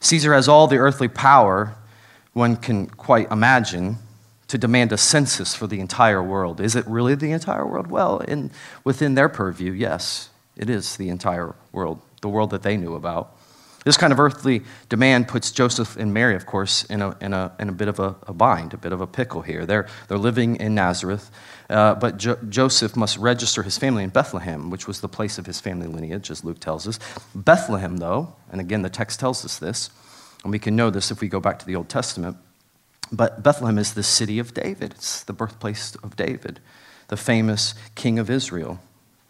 Caesar 0.00 0.34
has 0.34 0.48
all 0.48 0.66
the 0.66 0.76
earthly 0.76 1.08
power 1.08 1.76
one 2.32 2.56
can 2.56 2.86
quite 2.86 3.30
imagine 3.30 3.98
to 4.48 4.58
demand 4.58 4.92
a 4.92 4.98
census 4.98 5.54
for 5.54 5.66
the 5.66 5.80
entire 5.80 6.22
world. 6.22 6.60
Is 6.60 6.76
it 6.76 6.86
really 6.86 7.14
the 7.14 7.32
entire 7.32 7.66
world? 7.66 7.86
Well, 7.86 8.18
in, 8.18 8.50
within 8.84 9.14
their 9.14 9.28
purview, 9.28 9.72
yes, 9.72 10.28
it 10.56 10.68
is 10.68 10.96
the 10.96 11.08
entire 11.08 11.54
world, 11.72 12.00
the 12.20 12.28
world 12.28 12.50
that 12.50 12.62
they 12.62 12.76
knew 12.76 12.94
about. 12.94 13.34
This 13.84 13.96
kind 13.96 14.12
of 14.12 14.20
earthly 14.20 14.62
demand 14.88 15.26
puts 15.26 15.50
Joseph 15.50 15.96
and 15.96 16.14
Mary, 16.14 16.36
of 16.36 16.46
course, 16.46 16.84
in 16.84 17.02
a, 17.02 17.16
in 17.20 17.32
a, 17.32 17.52
in 17.58 17.68
a 17.68 17.72
bit 17.72 17.88
of 17.88 17.98
a, 17.98 18.14
a 18.28 18.32
bind, 18.32 18.74
a 18.74 18.76
bit 18.76 18.92
of 18.92 19.00
a 19.00 19.06
pickle 19.06 19.42
here. 19.42 19.66
They're, 19.66 19.88
they're 20.06 20.18
living 20.18 20.56
in 20.56 20.74
Nazareth, 20.74 21.30
uh, 21.68 21.96
but 21.96 22.16
jo- 22.16 22.38
Joseph 22.48 22.94
must 22.94 23.18
register 23.18 23.62
his 23.64 23.78
family 23.78 24.04
in 24.04 24.10
Bethlehem, 24.10 24.70
which 24.70 24.86
was 24.86 25.00
the 25.00 25.08
place 25.08 25.36
of 25.38 25.46
his 25.46 25.58
family 25.60 25.88
lineage, 25.88 26.30
as 26.30 26.44
Luke 26.44 26.60
tells 26.60 26.86
us. 26.86 27.00
Bethlehem, 27.34 27.96
though, 27.96 28.34
and 28.52 28.60
again, 28.60 28.82
the 28.82 28.90
text 28.90 29.18
tells 29.18 29.44
us 29.44 29.58
this, 29.58 29.90
and 30.42 30.52
we 30.52 30.58
can 30.58 30.76
know 30.76 30.90
this 30.90 31.11
if 31.11 31.20
we 31.20 31.28
go 31.28 31.40
back 31.40 31.58
to 31.58 31.66
the 31.66 31.76
Old 31.76 31.88
Testament, 31.88 32.37
but 33.11 33.42
Bethlehem 33.42 33.78
is 33.78 33.94
the 33.94 34.02
city 34.02 34.38
of 34.38 34.54
David, 34.54 34.92
it's 34.92 35.22
the 35.22 35.32
birthplace 35.32 35.94
of 35.96 36.16
David, 36.16 36.61
the 37.08 37.16
famous 37.16 37.75
king 37.94 38.18
of 38.18 38.30
Israel. 38.30 38.80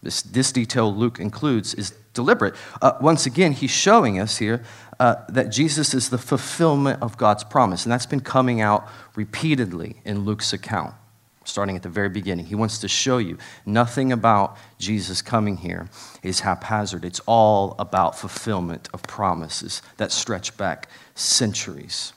This, 0.03 0.23
this 0.23 0.51
detail 0.51 0.95
Luke 0.95 1.21
includes 1.21 1.75
is 1.75 1.95
deliberate. 2.13 2.55
Uh, 2.81 2.93
once 3.01 3.25
again, 3.25 3.53
he's 3.53 3.71
showing 3.71 4.19
us 4.19 4.39
here 4.39 4.65
uh, 4.99 5.17
that 5.29 5.51
Jesus 5.51 5.95
is 5.95 6.11
the 6.11 6.19
fulfillment 6.19 7.01
of 7.03 7.17
God's 7.17 7.45
promise. 7.45 7.85
And 7.85 7.93
that's 7.93 8.07
been 8.07 8.21
coming 8.21 8.61
out 8.61 8.89
repeatedly 9.15 9.97
in 10.05 10.25
Luke's 10.25 10.53
account, 10.53 10.95
starting 11.45 11.77
at 11.77 11.83
the 11.83 11.89
very 11.89 12.09
beginning. 12.09 12.47
He 12.47 12.55
wants 12.55 12.79
to 12.79 12.89
show 12.89 13.19
you 13.19 13.39
nothing 13.67 14.13
about 14.13 14.57
Jesus 14.79 15.23
coming 15.23 15.57
here 15.57 15.89
is 16.23 16.41
haphazard, 16.41 17.05
it's 17.05 17.21
all 17.27 17.75
about 17.79 18.19
fulfillment 18.19 18.89
of 18.93 19.03
promises 19.03 19.83
that 19.97 20.13
stretch 20.13 20.57
back 20.57 20.89
centuries. 21.15 22.13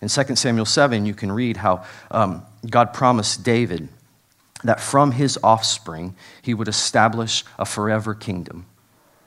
In 0.00 0.08
2 0.08 0.36
Samuel 0.36 0.66
7, 0.66 1.06
you 1.06 1.14
can 1.14 1.32
read 1.32 1.56
how 1.56 1.84
um, 2.10 2.44
God 2.68 2.92
promised 2.92 3.42
David 3.42 3.88
that 4.64 4.80
from 4.80 5.12
his 5.12 5.38
offspring 5.42 6.14
he 6.42 6.54
would 6.54 6.68
establish 6.68 7.44
a 7.58 7.64
forever 7.64 8.14
kingdom. 8.14 8.66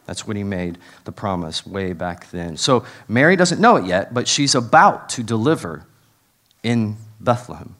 That's 0.05 0.27
when 0.27 0.36
he 0.36 0.43
made 0.43 0.77
the 1.05 1.12
promise 1.12 1.65
way 1.65 1.93
back 1.93 2.29
then. 2.31 2.58
So 2.58 2.86
Mary 3.08 3.36
doesn't 3.36 3.62
know 3.62 3.77
it 3.77 3.86
yet, 3.86 4.13
but 4.13 4.27
she's 4.27 4.55
about 4.55 5.10
to 5.10 5.24
deliver 5.24 5.86
in 6.63 6.98
Bethlehem. 7.20 7.75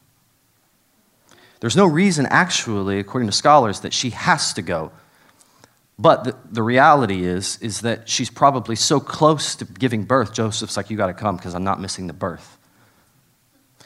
There's 1.62 1.76
no 1.76 1.86
reason, 1.86 2.26
actually, 2.26 2.98
according 2.98 3.28
to 3.28 3.32
scholars, 3.32 3.82
that 3.82 3.94
she 3.94 4.10
has 4.10 4.52
to 4.54 4.62
go. 4.62 4.90
But 5.96 6.24
the, 6.24 6.36
the 6.50 6.62
reality 6.62 7.22
is, 7.22 7.56
is 7.62 7.82
that 7.82 8.08
she's 8.08 8.30
probably 8.30 8.74
so 8.74 8.98
close 8.98 9.54
to 9.54 9.64
giving 9.64 10.02
birth, 10.02 10.34
Joseph's 10.34 10.76
like, 10.76 10.90
You 10.90 10.96
got 10.96 11.06
to 11.06 11.14
come 11.14 11.36
because 11.36 11.54
I'm 11.54 11.62
not 11.62 11.80
missing 11.80 12.08
the 12.08 12.12
birth. 12.12 12.58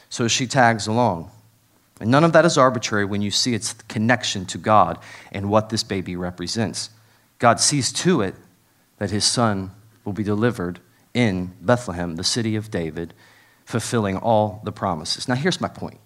So 0.09 0.27
she 0.27 0.47
tags 0.47 0.87
along. 0.87 1.29
And 2.01 2.09
none 2.09 2.23
of 2.23 2.33
that 2.33 2.45
is 2.45 2.57
arbitrary 2.57 3.05
when 3.05 3.21
you 3.21 3.29
see 3.29 3.53
its 3.53 3.73
connection 3.73 4.47
to 4.47 4.57
God 4.57 4.97
and 5.31 5.47
what 5.47 5.69
this 5.69 5.83
baby 5.83 6.15
represents. 6.15 6.89
God 7.37 7.59
sees 7.59 7.93
to 7.93 8.21
it 8.21 8.33
that 8.97 9.11
his 9.11 9.23
son 9.23 9.69
will 10.03 10.13
be 10.13 10.23
delivered 10.23 10.79
in 11.13 11.53
Bethlehem, 11.61 12.15
the 12.15 12.23
city 12.23 12.55
of 12.55 12.71
David, 12.71 13.13
fulfilling 13.65 14.17
all 14.17 14.61
the 14.63 14.71
promises. 14.71 15.27
Now, 15.27 15.35
here's 15.35 15.61
my 15.61 15.67
point 15.67 15.99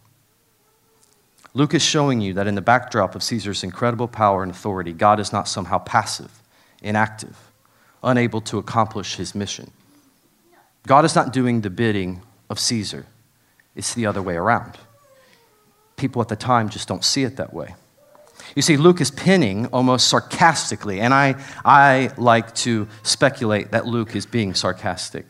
Luke 1.53 1.73
is 1.73 1.83
showing 1.83 2.21
you 2.21 2.33
that 2.33 2.47
in 2.47 2.55
the 2.55 2.61
backdrop 2.61 3.13
of 3.13 3.23
Caesar's 3.23 3.63
incredible 3.63 4.07
power 4.07 4.41
and 4.41 4.51
authority, 4.51 4.93
God 4.93 5.19
is 5.19 5.33
not 5.33 5.47
somehow 5.47 5.79
passive, 5.79 6.41
inactive, 6.81 7.37
unable 8.03 8.39
to 8.41 8.57
accomplish 8.57 9.15
his 9.15 9.35
mission. 9.35 9.71
God 10.87 11.03
is 11.03 11.15
not 11.15 11.33
doing 11.33 11.61
the 11.61 11.69
bidding 11.69 12.21
of 12.49 12.59
Caesar, 12.59 13.05
it's 13.75 13.93
the 13.93 14.05
other 14.05 14.21
way 14.21 14.35
around. 14.35 14.77
People 15.97 16.21
at 16.21 16.29
the 16.29 16.35
time 16.35 16.69
just 16.69 16.87
don't 16.87 17.03
see 17.03 17.23
it 17.23 17.35
that 17.37 17.53
way. 17.53 17.75
You 18.55 18.61
see, 18.61 18.75
Luke 18.75 19.01
is 19.01 19.11
pinning 19.11 19.67
almost 19.67 20.07
sarcastically, 20.07 20.99
and 20.99 21.13
I, 21.13 21.35
I 21.63 22.11
like 22.17 22.55
to 22.55 22.87
speculate 23.03 23.71
that 23.71 23.85
Luke 23.85 24.15
is 24.15 24.25
being 24.25 24.53
sarcastic. 24.53 25.27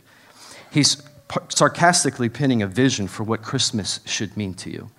He's 0.72 1.02
sarcastically 1.50 2.30
pinning 2.30 2.62
a 2.62 2.68
vision 2.68 3.08
for 3.08 3.24
what 3.24 3.42
Christmas 3.42 4.00
should 4.06 4.36
mean 4.38 4.54
to 4.56 4.70
you. 4.70 4.90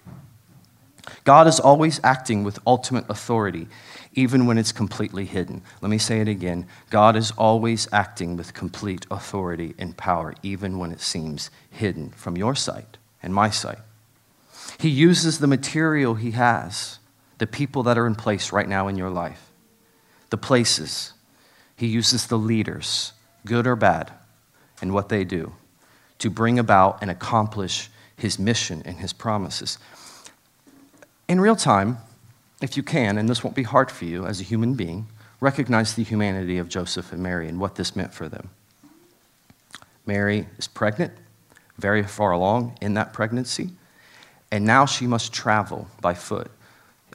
God 1.24 1.46
is 1.46 1.58
always 1.58 2.00
acting 2.04 2.44
with 2.44 2.60
ultimate 2.66 3.04
authority, 3.08 3.68
even 4.14 4.46
when 4.46 4.58
it's 4.58 4.72
completely 4.72 5.24
hidden. 5.24 5.62
Let 5.80 5.90
me 5.90 5.98
say 5.98 6.20
it 6.20 6.28
again 6.28 6.66
God 6.90 7.16
is 7.16 7.32
always 7.32 7.88
acting 7.92 8.36
with 8.36 8.54
complete 8.54 9.06
authority 9.10 9.74
and 9.78 9.96
power, 9.96 10.34
even 10.42 10.78
when 10.78 10.92
it 10.92 11.00
seems 11.00 11.50
hidden 11.70 12.10
from 12.10 12.36
your 12.36 12.54
sight 12.54 12.98
and 13.22 13.34
my 13.34 13.50
sight. 13.50 13.78
He 14.78 14.88
uses 14.88 15.38
the 15.38 15.46
material 15.46 16.14
he 16.14 16.32
has 16.32 16.98
the 17.42 17.46
people 17.48 17.82
that 17.82 17.98
are 17.98 18.06
in 18.06 18.14
place 18.14 18.52
right 18.52 18.68
now 18.68 18.86
in 18.86 18.96
your 18.96 19.10
life, 19.10 19.50
the 20.30 20.36
places. 20.36 21.12
He 21.74 21.88
uses 21.88 22.28
the 22.28 22.38
leaders, 22.38 23.14
good 23.44 23.66
or 23.66 23.74
bad, 23.74 24.12
and 24.80 24.94
what 24.94 25.08
they 25.08 25.24
do 25.24 25.52
to 26.20 26.30
bring 26.30 26.56
about 26.60 26.98
and 27.02 27.10
accomplish 27.10 27.90
his 28.16 28.38
mission 28.38 28.80
and 28.84 28.98
his 28.98 29.12
promises. 29.12 29.76
In 31.32 31.40
real 31.40 31.56
time, 31.56 31.96
if 32.60 32.76
you 32.76 32.82
can, 32.82 33.16
and 33.16 33.26
this 33.26 33.42
won't 33.42 33.56
be 33.56 33.62
hard 33.62 33.90
for 33.90 34.04
you 34.04 34.26
as 34.26 34.38
a 34.38 34.44
human 34.44 34.74
being, 34.74 35.06
recognize 35.40 35.94
the 35.94 36.02
humanity 36.04 36.58
of 36.58 36.68
Joseph 36.68 37.10
and 37.10 37.22
Mary 37.22 37.48
and 37.48 37.58
what 37.58 37.76
this 37.76 37.96
meant 37.96 38.12
for 38.12 38.28
them. 38.28 38.50
Mary 40.04 40.46
is 40.58 40.68
pregnant, 40.68 41.14
very 41.78 42.02
far 42.02 42.32
along 42.32 42.76
in 42.82 42.92
that 42.92 43.14
pregnancy, 43.14 43.70
and 44.50 44.66
now 44.66 44.84
she 44.84 45.06
must 45.06 45.32
travel 45.32 45.88
by 46.02 46.12
foot 46.12 46.50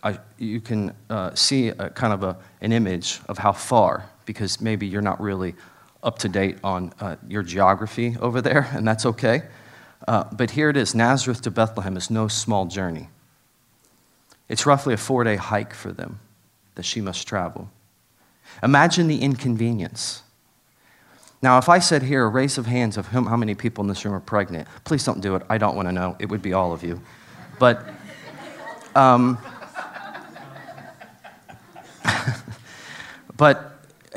I, 0.01 0.17
you 0.39 0.61
can 0.61 0.95
uh, 1.11 1.35
see 1.35 1.67
a, 1.67 1.91
kind 1.91 2.11
of 2.11 2.23
a, 2.23 2.37
an 2.59 2.71
image 2.71 3.19
of 3.29 3.37
how 3.37 3.51
far, 3.51 4.09
because 4.25 4.59
maybe 4.59 4.87
you're 4.87 4.99
not 5.03 5.21
really 5.21 5.53
up 6.01 6.17
to 6.19 6.27
date 6.27 6.57
on 6.63 6.91
uh, 6.99 7.17
your 7.27 7.43
geography 7.43 8.17
over 8.19 8.41
there, 8.41 8.67
and 8.73 8.87
that's 8.87 9.05
okay. 9.05 9.43
Uh, 10.07 10.23
but 10.31 10.49
here 10.49 10.71
it 10.71 10.77
is 10.77 10.95
Nazareth 10.95 11.43
to 11.43 11.51
Bethlehem 11.51 11.95
is 11.95 12.09
no 12.09 12.27
small 12.27 12.65
journey. 12.65 13.09
It's 14.49 14.65
roughly 14.65 14.93
a 14.93 14.97
four 14.97 15.23
day 15.23 15.35
hike 15.35 15.73
for 15.73 15.91
them 15.91 16.19
that 16.75 16.83
she 16.83 17.01
must 17.01 17.27
travel. 17.27 17.69
Imagine 18.63 19.07
the 19.07 19.21
inconvenience. 19.21 20.23
Now, 21.41 21.57
if 21.57 21.69
I 21.69 21.79
said 21.79 22.03
here 22.03 22.23
a 22.23 22.29
raise 22.29 22.57
of 22.57 22.65
hands 22.65 22.97
of 22.97 23.07
whom, 23.07 23.27
how 23.27 23.35
many 23.35 23.53
people 23.53 23.83
in 23.83 23.87
this 23.87 24.03
room 24.03 24.13
are 24.13 24.19
pregnant, 24.19 24.67
please 24.85 25.03
don't 25.03 25.21
do 25.21 25.35
it. 25.35 25.43
I 25.49 25.57
don't 25.57 25.75
want 25.75 25.87
to 25.87 25.91
know. 25.91 26.15
It 26.19 26.27
would 26.27 26.41
be 26.41 26.53
all 26.53 26.73
of 26.73 26.83
you. 26.83 27.01
But 27.59 27.87
um, 28.95 29.37
but 33.37 33.66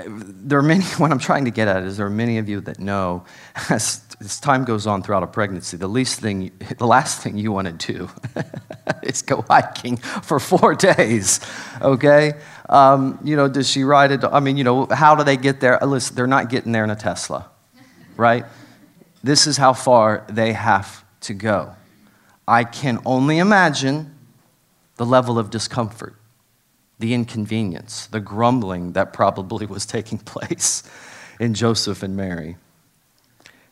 there 0.07 0.59
are 0.59 0.63
many, 0.63 0.85
what 0.99 1.11
I'm 1.11 1.19
trying 1.19 1.45
to 1.45 1.51
get 1.51 1.69
at 1.69 1.83
is 1.83 1.97
there 1.97 2.07
are 2.07 2.11
many 2.11 2.39
of 2.39 2.49
you 2.49 2.61
that 2.63 2.79
know 2.79 3.25
as, 3.71 4.03
as 4.21 4.41
time 4.41 4.65
goes 4.65 4.87
on 4.87 5.03
throughout 5.03 5.23
a 5.23 5.27
pregnancy, 5.27 5.77
the 5.77 5.89
least 5.89 6.21
thing, 6.21 6.51
the 6.79 6.87
last 6.87 7.23
thing 7.23 7.37
you 7.37 7.53
want 7.53 7.67
to 7.67 7.93
do 7.93 8.11
is 9.03 9.23
go 9.23 9.45
hiking 9.49 9.97
for 9.97 10.39
four 10.39 10.75
days, 10.75 11.41
okay? 11.81 12.35
Um, 12.69 13.19
you 13.25 13.37
know, 13.37 13.49
does 13.49 13.69
she 13.69 13.85
ride 13.85 14.13
it? 14.13 14.25
I 14.25 14.41
mean, 14.41 14.57
you 14.57 14.65
know, 14.65 14.87
how 14.87 15.15
do 15.15 15.25
they 15.25 15.37
get 15.37 15.61
there? 15.61 15.79
Listen, 15.83 16.17
they're 16.17 16.27
not 16.27 16.51
getting 16.51 16.73
there 16.73 16.85
in 16.85 16.91
a 16.91 16.97
Tesla, 16.97 17.51
right? 18.17 18.45
This 19.23 19.47
is 19.47 19.57
how 19.57 19.73
far 19.73 20.25
they 20.29 20.53
have 20.53 21.05
to 21.23 21.35
go. 21.35 21.75
I 22.47 22.65
can 22.65 23.01
only 23.05 23.39
imagine 23.39 24.15
the 24.97 25.07
level 25.07 25.39
of 25.39 25.51
discomfort 25.51 26.17
the 27.01 27.15
inconvenience, 27.15 28.07
the 28.07 28.21
grumbling 28.21 28.93
that 28.93 29.13
probably 29.13 29.67
was 29.67 29.87
taking 29.87 30.19
place 30.35 30.83
in 31.39 31.55
Joseph 31.55 32.03
and 32.03 32.17
Mary. 32.17 32.57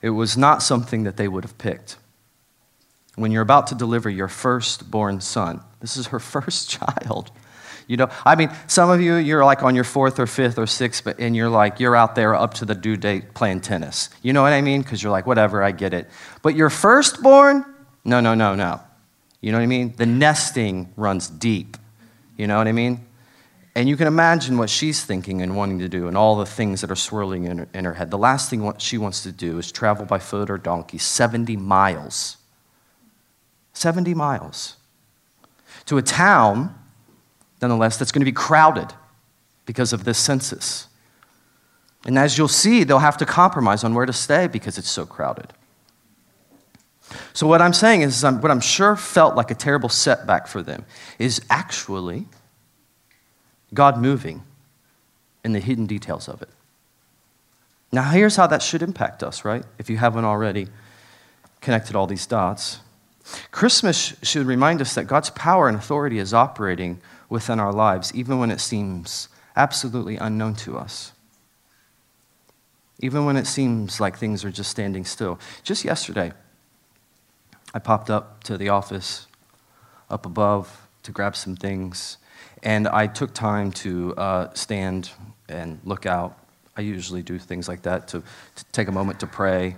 It 0.01 0.11
was 0.11 0.37
not 0.37 0.63
something 0.63 1.05
that 1.05 1.17
they 1.17 1.29
would 1.29 1.45
have 1.45 1.59
picked. 1.59 1.97
When 3.17 3.33
you're 3.33 3.43
about 3.43 3.67
to 3.69 3.75
deliver 3.75 4.09
your 4.09 4.29
firstborn 4.29 5.21
son, 5.21 5.61
this 5.81 5.97
is 5.97 6.09
her 6.09 6.19
first 6.35 6.71
child. 6.71 7.31
You 7.87 7.97
know, 7.97 8.11
I 8.25 8.35
mean, 8.37 8.51
some 8.67 8.91
of 8.91 9.01
you, 9.01 9.17
you're 9.17 9.45
like 9.45 9.63
on 9.63 9.75
your 9.75 9.85
fourth 9.85 10.19
or 10.19 10.27
fifth 10.27 10.59
or 10.59 10.67
sixth, 10.67 11.05
but, 11.05 11.19
and 11.19 11.35
you're 11.35 11.49
like, 11.49 11.81
you're 11.81 11.97
out 11.97 12.15
there 12.15 12.35
up 12.35 12.55
to 12.55 12.67
the 12.67 12.75
due 12.75 12.99
date 12.99 13.33
playing 13.33 13.63
tennis. 13.63 14.11
You 14.23 14.35
know 14.35 14.43
what 14.43 14.53
I 14.53 14.61
mean? 14.61 14.83
Because 14.83 15.03
you're 15.03 15.13
like, 15.13 15.27
whatever, 15.27 15.63
I 15.63 15.73
get 15.73 15.95
it. 15.95 16.07
But 16.43 16.55
your 16.55 16.69
firstborn, 16.69 17.65
no, 18.05 18.21
no, 18.21 18.35
no, 18.35 18.55
no. 18.55 18.81
You 19.41 19.53
know 19.53 19.59
what 19.59 19.63
I 19.63 19.69
mean? 19.69 19.95
The 19.97 20.05
nesting 20.05 20.93
runs 20.97 21.29
deep. 21.29 21.79
You 22.37 22.47
know 22.47 22.59
what 22.59 22.69
I 22.69 22.73
mean? 22.73 23.07
And 23.79 23.89
you 23.89 23.97
can 23.97 24.09
imagine 24.09 24.59
what 24.59 24.71
she's 24.71 25.05
thinking 25.05 25.41
and 25.41 25.57
wanting 25.57 25.79
to 25.79 25.89
do 25.89 26.09
and 26.09 26.17
all 26.17 26.35
the 26.35 26.45
things 26.45 26.81
that 26.81 26.91
are 26.91 26.97
swirling 26.97 27.45
in 27.45 27.59
her, 27.59 27.69
in 27.73 27.85
her 27.85 27.95
head. 27.95 28.11
The 28.11 28.19
last 28.19 28.51
thing 28.51 28.75
she 28.79 28.99
wants 28.99 29.23
to 29.23 29.31
do 29.31 29.57
is 29.57 29.71
travel 29.71 30.05
by 30.05 30.19
foot 30.19 30.51
or 30.51 30.59
donkey 30.59 30.99
70 30.99 31.57
miles. 31.57 32.39
70 33.75 34.15
miles. 34.15 34.79
To 35.87 35.97
a 35.97 36.03
town, 36.03 36.77
nonetheless, 37.63 37.97
that's 37.97 38.11
going 38.11 38.23
to 38.23 38.25
be 38.25 38.33
crowded 38.33 38.93
because 39.65 39.93
of 39.93 40.03
this 40.03 40.19
census. 40.19 40.89
And 42.05 42.19
as 42.19 42.37
you'll 42.37 42.49
see, 42.49 42.83
they'll 42.83 42.99
have 42.99 43.19
to 43.19 43.27
compromise 43.27 43.85
on 43.85 43.95
where 43.95 44.07
to 44.07 44.13
stay 44.13 44.49
because 44.49 44.77
it's 44.79 44.91
so 44.91 45.07
crowded. 45.07 45.53
So, 47.33 47.47
what 47.47 47.63
I'm 47.63 47.73
saying 47.73 48.03
is, 48.03 48.25
what 48.25 48.51
I'm 48.51 48.59
sure 48.59 48.97
felt 48.97 49.37
like 49.37 49.53
a 49.53 49.55
terrible 49.55 49.89
setback 49.89 50.49
for 50.49 50.65
them 50.65 50.85
is 51.21 51.41
actually 51.49 52.27
God 53.75 53.99
moving 53.99 54.43
in 55.45 55.53
the 55.53 55.61
hidden 55.61 55.87
details 55.87 56.29
of 56.29 56.43
it. 56.43 56.49
Now, 57.91 58.11
here's 58.11 58.37
how 58.37 58.47
that 58.47 58.63
should 58.63 58.83
impact 58.83 59.23
us, 59.23 59.45
right? 59.45 59.65
If 59.79 59.89
you 59.89 59.97
haven't 59.97 60.25
already 60.25 60.69
connected 61.61 61.97
all 61.97 62.07
these 62.07 62.27
dots. 62.27 62.81
Christmas 63.51 64.15
should 64.23 64.47
remind 64.47 64.81
us 64.81 64.95
that 64.95 65.05
God's 65.05 65.31
power 65.31 65.69
and 65.69 65.77
authority 65.77 66.19
is 66.19 66.33
operating 66.33 67.01
within 67.29 67.61
our 67.61 67.73
lives, 67.73 68.15
even 68.15 68.39
when 68.39 68.51
it 68.51 68.61
seems 68.61 69.29
absolutely 69.57 70.17
unknown 70.17 70.55
to 70.55 70.79
us. 70.79 71.13
Even 73.01 73.25
when 73.25 73.37
it 73.37 73.47
seems 73.47 74.01
like 74.01 74.17
things 74.17 74.45
are 74.45 74.51
just 74.51 74.71
standing 74.71 75.05
still. 75.05 75.39
Just 75.63 75.85
yesterday, 75.85 76.33
I 77.75 77.79
popped 77.79 78.11
up 78.11 78.43
to 78.45 78.57
the 78.57 78.69
office 78.69 79.27
up 80.11 80.25
above 80.25 80.89
to 81.03 81.13
grab 81.13 81.37
some 81.37 81.55
things 81.55 82.17
and 82.63 82.89
I 82.89 83.07
took 83.07 83.33
time 83.35 83.73
to 83.73 84.15
uh, 84.17 84.55
stand 84.55 85.11
and 85.49 85.81
look 85.85 86.07
out. 86.07 86.39
I 86.77 86.83
usually 86.83 87.23
do 87.23 87.39
things 87.39 87.69
like 87.69 87.83
that 87.83 88.09
to, 88.09 88.23
to 88.57 88.65
take 88.73 88.89
a 88.89 88.93
moment 88.93 89.21
to 89.21 89.27
pray, 89.27 89.77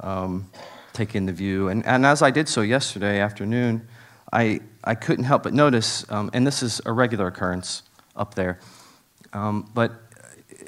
um, 0.00 0.50
take 0.92 1.14
in 1.14 1.26
the 1.26 1.32
view. 1.32 1.68
And, 1.68 1.84
and 1.86 2.06
as 2.06 2.22
I 2.22 2.30
did 2.30 2.48
so 2.48 2.60
yesterday 2.60 3.20
afternoon, 3.20 3.86
I, 4.32 4.60
I 4.84 4.94
couldn't 4.94 5.24
help 5.24 5.42
but 5.42 5.54
notice, 5.54 6.04
um, 6.10 6.30
and 6.32 6.46
this 6.46 6.62
is 6.62 6.80
a 6.84 6.92
regular 6.92 7.28
occurrence 7.28 7.82
up 8.14 8.34
there, 8.34 8.58
um, 9.32 9.70
but, 9.74 9.92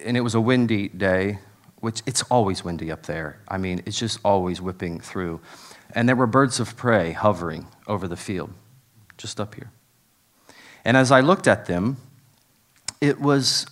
and 0.04 0.16
it 0.16 0.23
was 0.23 0.35
a 0.35 0.40
windy 0.40 0.88
day, 0.88 1.38
which 1.80 2.02
it's 2.07 2.23
always 2.25 2.64
windy 2.64 2.90
up 2.90 3.04
there. 3.07 3.40
I 3.49 3.59
mean, 3.59 3.83
it's 3.87 3.99
just 3.99 4.19
always 4.25 4.61
whipping 4.61 5.00
through. 5.00 5.41
And 5.95 6.08
there 6.08 6.17
were 6.17 6.26
birds 6.26 6.60
of 6.60 6.76
prey 6.76 7.13
hovering 7.13 7.67
over 7.86 8.06
the 8.06 8.17
field, 8.17 8.50
just 9.19 9.41
up 9.41 9.54
here. 9.54 9.71
And 10.84 10.97
as 10.97 11.10
I 11.10 11.21
looked 11.21 11.47
at 11.47 11.66
them, 11.66 11.99
it 13.00 13.21
was 13.21 13.66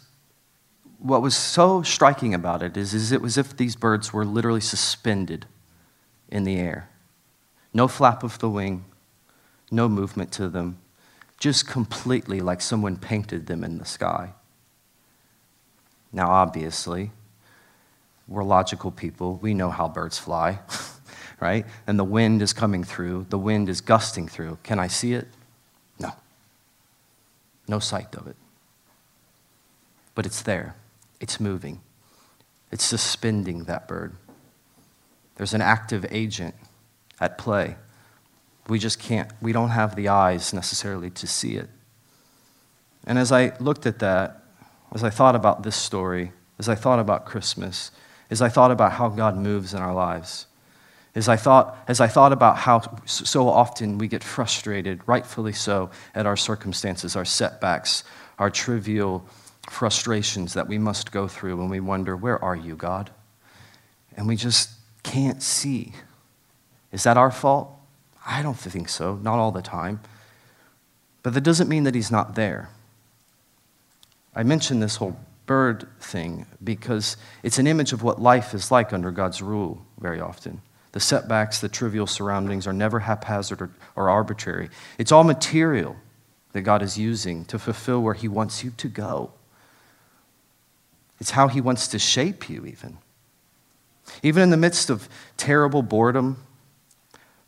what 0.98 1.22
was 1.22 1.36
so 1.36 1.82
striking 1.82 2.34
about 2.34 2.62
it 2.62 2.76
is, 2.76 2.92
is 2.92 3.12
it 3.12 3.22
was 3.22 3.38
as 3.38 3.46
if 3.46 3.56
these 3.56 3.76
birds 3.76 4.12
were 4.12 4.24
literally 4.24 4.60
suspended 4.60 5.46
in 6.28 6.44
the 6.44 6.56
air. 6.56 6.88
No 7.72 7.86
flap 7.86 8.24
of 8.24 8.38
the 8.40 8.50
wing, 8.50 8.84
no 9.70 9.88
movement 9.88 10.32
to 10.32 10.48
them, 10.48 10.78
just 11.38 11.68
completely 11.68 12.40
like 12.40 12.60
someone 12.60 12.96
painted 12.96 13.46
them 13.46 13.62
in 13.62 13.78
the 13.78 13.84
sky. 13.84 14.32
Now, 16.12 16.30
obviously, 16.30 17.12
we're 18.26 18.42
logical 18.42 18.90
people. 18.90 19.36
We 19.36 19.54
know 19.54 19.70
how 19.70 19.88
birds 19.88 20.18
fly, 20.18 20.58
right? 21.40 21.64
And 21.86 21.98
the 21.98 22.04
wind 22.04 22.42
is 22.42 22.52
coming 22.52 22.82
through, 22.82 23.26
the 23.28 23.38
wind 23.38 23.68
is 23.68 23.80
gusting 23.80 24.26
through. 24.26 24.58
Can 24.64 24.80
I 24.80 24.88
see 24.88 25.12
it? 25.12 25.28
No. 27.68 27.78
Sight 27.78 28.14
of 28.16 28.26
it. 28.26 28.36
But 30.14 30.26
it's 30.26 30.42
there, 30.42 30.74
it's 31.20 31.38
moving, 31.38 31.80
it's 32.72 32.84
suspending 32.84 33.64
that 33.64 33.86
bird. 33.86 34.16
There's 35.36 35.54
an 35.54 35.62
active 35.62 36.04
agent 36.10 36.56
at 37.20 37.38
play. 37.38 37.76
We 38.66 38.80
just 38.80 38.98
can't, 38.98 39.30
we 39.40 39.52
don't 39.52 39.70
have 39.70 39.94
the 39.94 40.08
eyes 40.08 40.52
necessarily 40.52 41.10
to 41.10 41.26
see 41.28 41.54
it. 41.54 41.70
And 43.06 43.18
as 43.18 43.30
I 43.30 43.56
looked 43.60 43.86
at 43.86 44.00
that, 44.00 44.42
as 44.92 45.04
I 45.04 45.10
thought 45.10 45.36
about 45.36 45.62
this 45.62 45.76
story, 45.76 46.32
as 46.58 46.68
I 46.68 46.74
thought 46.74 46.98
about 46.98 47.24
Christmas, 47.24 47.92
as 48.28 48.42
I 48.42 48.48
thought 48.48 48.72
about 48.72 48.92
how 48.92 49.08
God 49.08 49.36
moves 49.36 49.72
in 49.72 49.80
our 49.80 49.94
lives, 49.94 50.46
as 51.18 51.28
I 51.28 51.34
thought, 51.34 51.76
as 51.88 52.00
I 52.00 52.06
thought 52.06 52.32
about 52.32 52.58
how 52.58 52.80
so 53.04 53.48
often 53.48 53.98
we 53.98 54.06
get 54.06 54.22
frustrated, 54.22 55.00
rightfully 55.06 55.52
so, 55.52 55.90
at 56.14 56.26
our 56.26 56.36
circumstances, 56.36 57.16
our 57.16 57.24
setbacks, 57.24 58.04
our 58.38 58.50
trivial 58.50 59.26
frustrations 59.68 60.54
that 60.54 60.68
we 60.68 60.78
must 60.78 61.10
go 61.10 61.26
through, 61.26 61.60
and 61.60 61.68
we 61.68 61.80
wonder, 61.80 62.16
Where 62.16 62.42
are 62.42 62.54
you, 62.54 62.76
God? 62.76 63.10
And 64.16 64.28
we 64.28 64.36
just 64.36 64.70
can't 65.02 65.42
see. 65.42 65.92
Is 66.92 67.02
that 67.02 67.16
our 67.16 67.32
fault? 67.32 67.68
I 68.24 68.40
don't 68.40 68.54
think 68.54 68.88
so, 68.88 69.16
not 69.16 69.40
all 69.40 69.50
the 69.50 69.60
time. 69.60 69.98
But 71.24 71.34
that 71.34 71.40
doesn't 71.40 71.68
mean 71.68 71.82
that 71.82 71.96
He's 71.96 72.12
not 72.12 72.36
there. 72.36 72.70
I 74.36 74.44
mentioned 74.44 74.80
this 74.80 74.96
whole 74.96 75.18
bird 75.46 75.88
thing 75.98 76.46
because 76.62 77.16
it's 77.42 77.58
an 77.58 77.66
image 77.66 77.92
of 77.92 78.04
what 78.04 78.22
life 78.22 78.54
is 78.54 78.70
like 78.70 78.92
under 78.92 79.10
God's 79.10 79.42
rule 79.42 79.84
very 79.98 80.20
often. 80.20 80.62
The 80.92 81.00
setbacks, 81.00 81.60
the 81.60 81.68
trivial 81.68 82.06
surroundings 82.06 82.66
are 82.66 82.72
never 82.72 83.00
haphazard 83.00 83.60
or, 83.60 83.70
or 83.94 84.08
arbitrary. 84.08 84.70
It's 84.98 85.12
all 85.12 85.24
material 85.24 85.96
that 86.52 86.62
God 86.62 86.82
is 86.82 86.98
using 86.98 87.44
to 87.46 87.58
fulfill 87.58 88.02
where 88.02 88.14
He 88.14 88.28
wants 88.28 88.64
you 88.64 88.70
to 88.78 88.88
go. 88.88 89.32
It's 91.20 91.32
how 91.32 91.48
He 91.48 91.60
wants 91.60 91.88
to 91.88 91.98
shape 91.98 92.48
you, 92.48 92.64
even. 92.64 92.98
Even 94.22 94.42
in 94.42 94.50
the 94.50 94.56
midst 94.56 94.88
of 94.88 95.08
terrible 95.36 95.82
boredom, 95.82 96.42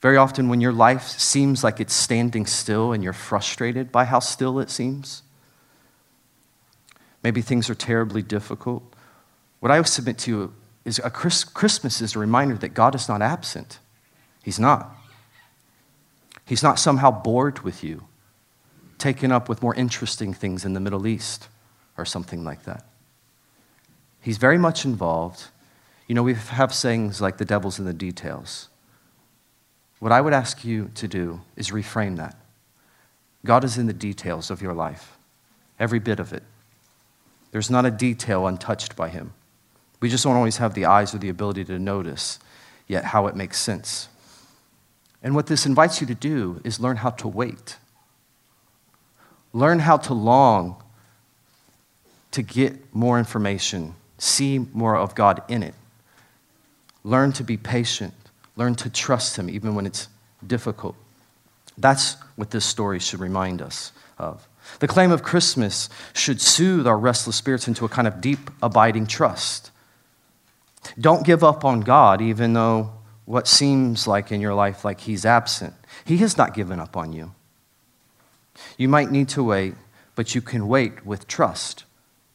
very 0.00 0.16
often 0.16 0.48
when 0.48 0.60
your 0.60 0.72
life 0.72 1.08
seems 1.08 1.62
like 1.64 1.80
it's 1.80 1.94
standing 1.94 2.46
still 2.46 2.92
and 2.92 3.02
you're 3.02 3.12
frustrated 3.12 3.90
by 3.90 4.04
how 4.04 4.18
still 4.18 4.58
it 4.58 4.70
seems, 4.70 5.22
maybe 7.22 7.42
things 7.42 7.68
are 7.68 7.74
terribly 7.74 8.22
difficult. 8.22 8.82
What 9.60 9.70
I 9.70 9.80
submit 9.82 10.18
to 10.18 10.30
you 10.30 10.54
is 10.84 10.98
a 11.04 11.10
Christmas 11.10 12.00
is 12.00 12.16
a 12.16 12.18
reminder 12.18 12.56
that 12.56 12.70
God 12.70 12.94
is 12.94 13.08
not 13.08 13.22
absent. 13.22 13.78
He's 14.42 14.58
not. 14.58 14.94
He's 16.46 16.62
not 16.62 16.78
somehow 16.78 17.10
bored 17.10 17.60
with 17.60 17.84
you, 17.84 18.04
taken 18.98 19.30
up 19.30 19.48
with 19.48 19.62
more 19.62 19.74
interesting 19.74 20.34
things 20.34 20.64
in 20.64 20.72
the 20.72 20.80
Middle 20.80 21.06
East 21.06 21.48
or 21.96 22.04
something 22.04 22.42
like 22.42 22.64
that. 22.64 22.84
He's 24.20 24.38
very 24.38 24.58
much 24.58 24.84
involved. 24.84 25.48
You 26.06 26.14
know, 26.14 26.22
we 26.22 26.34
have 26.34 26.74
sayings 26.74 27.20
like 27.20 27.38
the 27.38 27.44
devil's 27.44 27.78
in 27.78 27.84
the 27.84 27.92
details. 27.92 28.68
What 30.00 30.12
I 30.12 30.20
would 30.20 30.32
ask 30.32 30.64
you 30.64 30.90
to 30.94 31.06
do 31.06 31.42
is 31.56 31.70
reframe 31.70 32.16
that. 32.16 32.36
God 33.44 33.64
is 33.64 33.78
in 33.78 33.86
the 33.86 33.92
details 33.92 34.50
of 34.50 34.60
your 34.60 34.74
life, 34.74 35.16
every 35.78 35.98
bit 35.98 36.18
of 36.18 36.32
it. 36.32 36.42
There's 37.52 37.70
not 37.70 37.86
a 37.86 37.90
detail 37.90 38.46
untouched 38.46 38.96
by 38.96 39.08
him. 39.08 39.32
We 40.00 40.08
just 40.08 40.24
don't 40.24 40.36
always 40.36 40.56
have 40.56 40.74
the 40.74 40.86
eyes 40.86 41.14
or 41.14 41.18
the 41.18 41.28
ability 41.28 41.64
to 41.66 41.78
notice 41.78 42.38
yet 42.88 43.04
how 43.04 43.26
it 43.26 43.36
makes 43.36 43.58
sense. 43.58 44.08
And 45.22 45.34
what 45.34 45.46
this 45.46 45.66
invites 45.66 46.00
you 46.00 46.06
to 46.06 46.14
do 46.14 46.60
is 46.64 46.80
learn 46.80 46.96
how 46.96 47.10
to 47.10 47.28
wait. 47.28 47.76
Learn 49.52 49.80
how 49.80 49.96
to 49.98 50.14
long 50.14 50.82
to 52.30 52.42
get 52.42 52.94
more 52.94 53.18
information, 53.18 53.94
see 54.18 54.58
more 54.58 54.96
of 54.96 55.14
God 55.14 55.42
in 55.48 55.62
it. 55.62 55.74
Learn 57.02 57.32
to 57.32 57.44
be 57.44 57.56
patient, 57.56 58.14
learn 58.56 58.74
to 58.76 58.90
trust 58.90 59.36
Him 59.36 59.50
even 59.50 59.74
when 59.74 59.86
it's 59.86 60.08
difficult. 60.46 60.96
That's 61.76 62.14
what 62.36 62.50
this 62.50 62.64
story 62.64 62.98
should 62.98 63.20
remind 63.20 63.60
us 63.60 63.92
of. 64.18 64.46
The 64.78 64.86
claim 64.86 65.10
of 65.10 65.22
Christmas 65.22 65.88
should 66.12 66.40
soothe 66.40 66.86
our 66.86 66.98
restless 66.98 67.36
spirits 67.36 67.66
into 67.66 67.84
a 67.84 67.88
kind 67.88 68.06
of 68.06 68.20
deep, 68.20 68.50
abiding 68.62 69.06
trust. 69.06 69.70
Don't 70.98 71.24
give 71.24 71.44
up 71.44 71.64
on 71.64 71.80
God, 71.80 72.20
even 72.20 72.52
though 72.52 72.92
what 73.24 73.46
seems 73.46 74.06
like 74.06 74.32
in 74.32 74.40
your 74.40 74.54
life 74.54 74.84
like 74.84 75.00
He's 75.00 75.24
absent. 75.24 75.74
He 76.04 76.16
has 76.18 76.36
not 76.36 76.54
given 76.54 76.80
up 76.80 76.96
on 76.96 77.12
you. 77.12 77.32
You 78.76 78.88
might 78.88 79.10
need 79.10 79.28
to 79.30 79.42
wait, 79.42 79.74
but 80.16 80.34
you 80.34 80.40
can 80.40 80.68
wait 80.68 81.06
with 81.06 81.28
trust. 81.28 81.84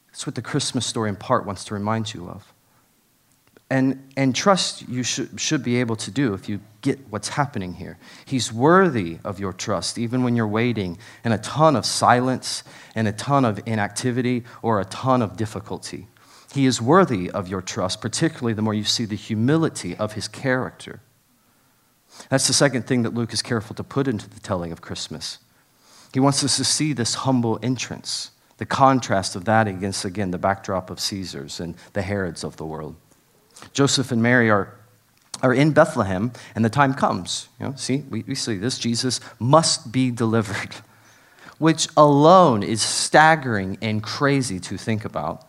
That's 0.07 0.25
what 0.25 0.35
the 0.35 0.41
Christmas 0.41 0.85
story 0.85 1.09
in 1.09 1.17
part 1.17 1.45
wants 1.45 1.65
to 1.65 1.73
remind 1.73 2.13
you 2.13 2.29
of. 2.29 2.53
And, 3.69 4.07
and 4.15 4.33
trust 4.35 4.87
you 4.87 5.03
should, 5.03 5.39
should 5.41 5.63
be 5.63 5.79
able 5.79 5.95
to 5.97 6.11
do 6.11 6.33
if 6.33 6.47
you 6.47 6.61
get 6.81 6.99
what's 7.09 7.29
happening 7.29 7.73
here. 7.73 7.97
He's 8.23 8.53
worthy 8.53 9.17
of 9.25 9.39
your 9.39 9.51
trust, 9.51 9.97
even 9.97 10.23
when 10.23 10.35
you're 10.35 10.47
waiting 10.47 10.97
in 11.25 11.31
a 11.31 11.37
ton 11.39 11.75
of 11.75 11.85
silence 11.85 12.63
and 12.93 13.07
a 13.07 13.11
ton 13.11 13.43
of 13.43 13.59
inactivity 13.65 14.43
or 14.61 14.79
a 14.79 14.85
ton 14.85 15.21
of 15.21 15.35
difficulty. 15.35 16.07
He 16.55 16.65
is 16.65 16.81
worthy 16.81 17.29
of 17.29 17.49
your 17.49 17.61
trust, 17.61 17.99
particularly 17.99 18.53
the 18.53 18.61
more 18.61 18.73
you 18.73 18.85
see 18.85 19.03
the 19.03 19.17
humility 19.17 19.93
of 19.93 20.13
his 20.13 20.29
character. 20.29 21.01
That's 22.29 22.47
the 22.47 22.53
second 22.53 22.87
thing 22.87 23.03
that 23.03 23.13
Luke 23.13 23.33
is 23.33 23.41
careful 23.41 23.75
to 23.75 23.83
put 23.83 24.07
into 24.07 24.29
the 24.29 24.39
telling 24.39 24.71
of 24.71 24.79
Christmas. 24.79 25.39
He 26.13 26.21
wants 26.21 26.45
us 26.45 26.55
to 26.55 26.63
see 26.63 26.93
this 26.93 27.15
humble 27.15 27.59
entrance, 27.61 28.31
the 28.55 28.65
contrast 28.65 29.35
of 29.35 29.43
that 29.43 29.67
against, 29.67 30.05
again, 30.05 30.31
the 30.31 30.37
backdrop 30.37 30.89
of 30.89 31.01
Caesars 31.01 31.59
and 31.59 31.75
the 31.91 32.03
Herods 32.03 32.41
of 32.41 32.55
the 32.55 32.65
world. 32.65 32.95
Joseph 33.73 34.13
and 34.13 34.23
Mary 34.23 34.49
are, 34.49 34.73
are 35.43 35.53
in 35.53 35.73
Bethlehem, 35.73 36.31
and 36.55 36.63
the 36.63 36.69
time 36.69 36.93
comes. 36.93 37.49
You 37.59 37.65
know, 37.65 37.75
see, 37.75 38.05
we, 38.09 38.23
we 38.25 38.33
see 38.33 38.55
this. 38.55 38.79
Jesus 38.79 39.19
must 39.39 39.91
be 39.91 40.09
delivered, 40.09 40.73
which 41.57 41.89
alone 41.97 42.63
is 42.63 42.81
staggering 42.81 43.77
and 43.81 44.01
crazy 44.01 44.61
to 44.61 44.77
think 44.77 45.03
about. 45.03 45.45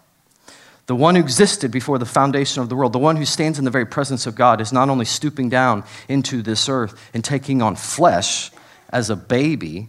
The 0.86 0.94
one 0.94 1.16
who 1.16 1.20
existed 1.20 1.72
before 1.72 1.98
the 1.98 2.06
foundation 2.06 2.62
of 2.62 2.68
the 2.68 2.76
world, 2.76 2.92
the 2.92 2.98
one 2.98 3.16
who 3.16 3.24
stands 3.24 3.58
in 3.58 3.64
the 3.64 3.70
very 3.70 3.86
presence 3.86 4.26
of 4.26 4.36
God, 4.36 4.60
is 4.60 4.72
not 4.72 4.88
only 4.88 5.04
stooping 5.04 5.48
down 5.48 5.84
into 6.08 6.42
this 6.42 6.68
earth 6.68 7.10
and 7.12 7.24
taking 7.24 7.60
on 7.60 7.74
flesh 7.74 8.52
as 8.90 9.10
a 9.10 9.16
baby, 9.16 9.88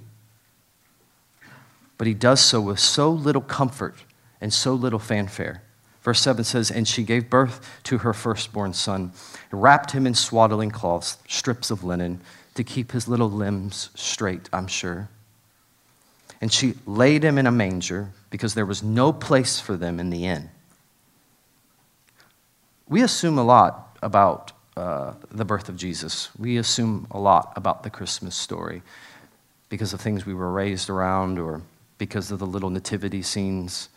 but 1.97 2.07
he 2.07 2.15
does 2.15 2.41
so 2.41 2.59
with 2.61 2.79
so 2.79 3.11
little 3.11 3.41
comfort 3.41 3.95
and 4.41 4.51
so 4.51 4.73
little 4.73 4.99
fanfare. 4.99 5.61
Verse 6.01 6.21
7 6.21 6.43
says, 6.43 6.71
And 6.71 6.87
she 6.87 7.03
gave 7.03 7.29
birth 7.29 7.79
to 7.83 7.99
her 7.99 8.13
firstborn 8.13 8.73
son, 8.73 9.11
wrapped 9.51 9.91
him 9.91 10.07
in 10.07 10.15
swaddling 10.15 10.71
cloths, 10.71 11.17
strips 11.27 11.69
of 11.69 11.83
linen, 11.83 12.21
to 12.55 12.63
keep 12.63 12.91
his 12.91 13.07
little 13.07 13.29
limbs 13.29 13.91
straight, 13.93 14.49
I'm 14.51 14.67
sure. 14.67 15.09
And 16.41 16.51
she 16.51 16.75
laid 16.85 17.23
him 17.23 17.37
in 17.37 17.45
a 17.45 17.51
manger 17.51 18.09
because 18.29 18.55
there 18.55 18.65
was 18.65 18.81
no 18.81 19.11
place 19.13 19.59
for 19.59 19.75
them 19.77 19.99
in 19.99 20.09
the 20.09 20.25
inn. 20.25 20.49
We 22.89 23.03
assume 23.03 23.37
a 23.37 23.43
lot 23.43 23.97
about 24.01 24.53
uh, 24.77 25.13
the 25.31 25.43
birth 25.43 25.69
of 25.69 25.75
Jesus. 25.75 26.29
We 26.37 26.57
assume 26.57 27.07
a 27.11 27.19
lot 27.19 27.51
about 27.55 27.83
the 27.83 27.89
Christmas 27.89 28.35
story 28.35 28.81
because 29.69 29.93
of 29.93 29.99
things 29.99 30.25
we 30.25 30.33
were 30.33 30.51
raised 30.51 30.89
around 30.89 31.39
or 31.39 31.61
because 31.97 32.31
of 32.31 32.39
the 32.39 32.45
little 32.45 32.69
nativity 32.69 33.21
scenes 33.21 33.89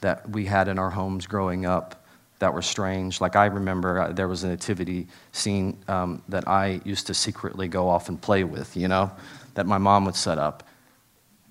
that 0.00 0.30
we 0.30 0.46
had 0.46 0.68
in 0.68 0.78
our 0.78 0.90
homes 0.90 1.26
growing 1.26 1.66
up 1.66 2.06
that 2.38 2.54
were 2.54 2.62
strange. 2.62 3.20
Like 3.20 3.36
I 3.36 3.46
remember 3.46 4.00
uh, 4.00 4.12
there 4.12 4.28
was 4.28 4.44
a 4.44 4.48
nativity 4.48 5.08
scene 5.32 5.76
um, 5.88 6.22
that 6.28 6.46
I 6.46 6.80
used 6.84 7.08
to 7.08 7.14
secretly 7.14 7.68
go 7.68 7.88
off 7.88 8.08
and 8.08 8.20
play 8.20 8.44
with, 8.44 8.76
you 8.76 8.88
know, 8.88 9.10
that 9.54 9.66
my 9.66 9.78
mom 9.78 10.04
would 10.04 10.16
set 10.16 10.38
up. 10.38 10.62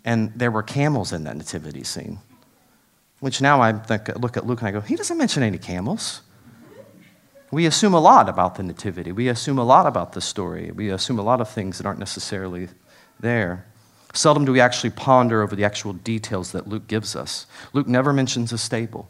And 0.06 0.34
there 0.34 0.50
were 0.50 0.64
camels 0.64 1.12
in 1.12 1.26
that 1.26 1.36
nativity 1.36 1.84
scene, 1.84 2.20
which 3.20 3.42
now 3.42 3.62
I 3.62 3.74
think, 3.74 4.08
look 4.16 4.38
at 4.38 4.48
Luke 4.48 4.62
and 4.62 4.70
I 4.70 4.72
go, 4.72 4.80
he 4.80 4.96
doesn't 4.96 5.18
mention 5.18 5.44
any 5.44 5.58
camels. 5.58 6.22
We 7.52 7.66
assume 7.66 7.94
a 7.94 8.00
lot 8.00 8.28
about 8.28 8.56
the 8.56 8.64
nativity. 8.64 9.12
We 9.12 9.30
assume 9.30 9.58
a 9.58 9.64
lot 9.64 9.88
about 9.88 10.14
the 10.14 10.22
story. 10.22 10.72
We 10.72 10.90
assume 10.90 11.18
a 11.18 11.24
lot 11.24 11.40
of 11.40 11.50
things 11.50 11.78
that 11.78 11.86
aren't 11.86 12.00
necessarily 12.00 12.68
there. 13.20 13.66
Seldom 14.14 14.46
do 14.46 14.52
we 14.52 14.60
actually 14.60 14.90
ponder 14.90 15.42
over 15.42 15.56
the 15.56 15.64
actual 15.64 15.94
details 15.94 16.52
that 16.52 16.68
Luke 16.68 16.88
gives 16.88 17.16
us. 17.16 17.46
Luke 17.74 17.88
never 17.88 18.12
mentions 18.12 18.52
a 18.52 18.58
stable. 18.58 19.08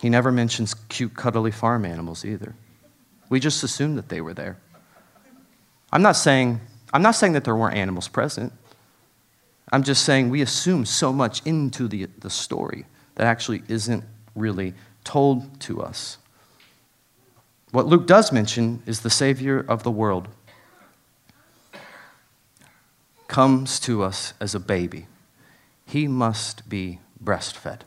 He 0.00 0.08
never 0.08 0.32
mentions 0.32 0.74
cute, 0.88 1.14
cuddly 1.14 1.50
farm 1.50 1.84
animals 1.84 2.24
either. 2.24 2.54
We 3.28 3.40
just 3.40 3.62
assume 3.62 3.96
that 3.96 4.08
they 4.08 4.20
were 4.20 4.34
there. 4.34 4.58
I'm 5.92 6.02
not 6.02 6.16
saying, 6.16 6.60
I'm 6.92 7.02
not 7.02 7.12
saying 7.12 7.32
that 7.34 7.44
there 7.44 7.56
weren't 7.56 7.76
animals 7.76 8.08
present. 8.08 8.52
I'm 9.72 9.82
just 9.82 10.04
saying 10.04 10.28
we 10.28 10.42
assume 10.42 10.84
so 10.84 11.12
much 11.12 11.40
into 11.46 11.88
the, 11.88 12.06
the 12.18 12.30
story 12.30 12.84
that 13.14 13.26
actually 13.26 13.62
isn't 13.68 14.04
really 14.34 14.74
told 15.04 15.60
to 15.60 15.82
us. 15.82 16.18
What 17.70 17.86
Luke 17.86 18.06
does 18.06 18.32
mention 18.32 18.82
is 18.86 19.00
the 19.00 19.10
Savior 19.10 19.64
of 19.66 19.82
the 19.82 19.90
world 19.90 20.28
comes 23.32 23.80
to 23.80 24.02
us 24.02 24.34
as 24.40 24.54
a 24.54 24.60
baby, 24.60 25.06
he 25.86 26.06
must 26.06 26.68
be 26.68 26.98
breastfed. 27.22 27.80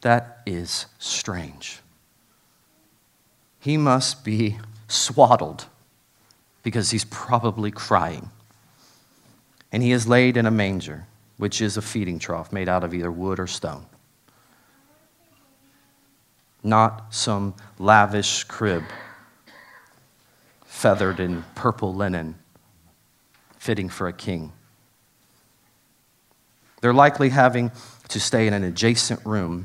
That 0.00 0.42
is 0.44 0.86
strange. 0.98 1.78
He 3.60 3.76
must 3.76 4.24
be 4.24 4.58
swaddled 4.88 5.66
because 6.64 6.90
he's 6.90 7.04
probably 7.04 7.70
crying. 7.70 8.30
And 9.70 9.82
he 9.82 9.92
is 9.92 10.08
laid 10.08 10.36
in 10.36 10.46
a 10.46 10.50
manger, 10.50 11.06
which 11.36 11.60
is 11.60 11.76
a 11.76 11.82
feeding 11.82 12.18
trough 12.18 12.52
made 12.52 12.68
out 12.68 12.82
of 12.82 12.92
either 12.92 13.12
wood 13.12 13.38
or 13.38 13.46
stone. 13.46 13.86
Not 16.68 17.14
some 17.14 17.54
lavish 17.78 18.44
crib 18.44 18.84
feathered 20.66 21.18
in 21.18 21.44
purple 21.54 21.94
linen 21.94 22.34
fitting 23.56 23.88
for 23.88 24.06
a 24.06 24.12
king. 24.12 24.52
They're 26.82 26.92
likely 26.92 27.30
having 27.30 27.72
to 28.08 28.20
stay 28.20 28.46
in 28.46 28.52
an 28.52 28.64
adjacent 28.64 29.24
room 29.24 29.64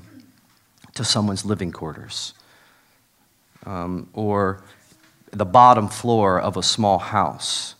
to 0.93 1.03
someone's 1.03 1.43
living 1.43 1.73
quarters 1.73 2.35
um, 3.65 4.09
or 4.13 4.63
the 5.31 5.45
bottom 5.45 5.89
floor 5.89 6.39
of 6.39 6.55
a 6.55 6.63
small 6.63 6.99
house. 6.99 7.75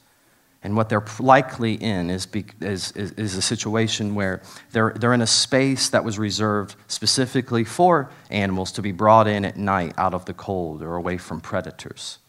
And 0.63 0.78
what 0.78 0.88
they're 0.88 1.04
likely 1.19 1.73
in 1.73 2.10
is, 2.10 2.26
is, 2.62 2.91
is, 2.93 3.36
a 3.36 3.41
situation 3.41 4.15
where 4.15 4.41
they're, 4.71 4.93
they're 4.97 5.13
in 5.13 5.21
a 5.21 5.28
space 5.28 5.89
that 5.89 6.06
was 6.06 6.17
reserved 6.17 6.78
specifically 6.88 7.65
for 7.65 8.10
animals 8.30 8.71
to 8.73 8.82
be 8.82 8.93
brought 8.93 9.28
in 9.28 9.43
at 9.43 9.58
night 9.58 9.93
out 9.97 10.13
of 10.13 10.23
the 10.23 10.34
cold 10.34 10.82
or 10.82 10.95
away 10.95 11.17
from 11.17 11.41
predators. 11.41 12.19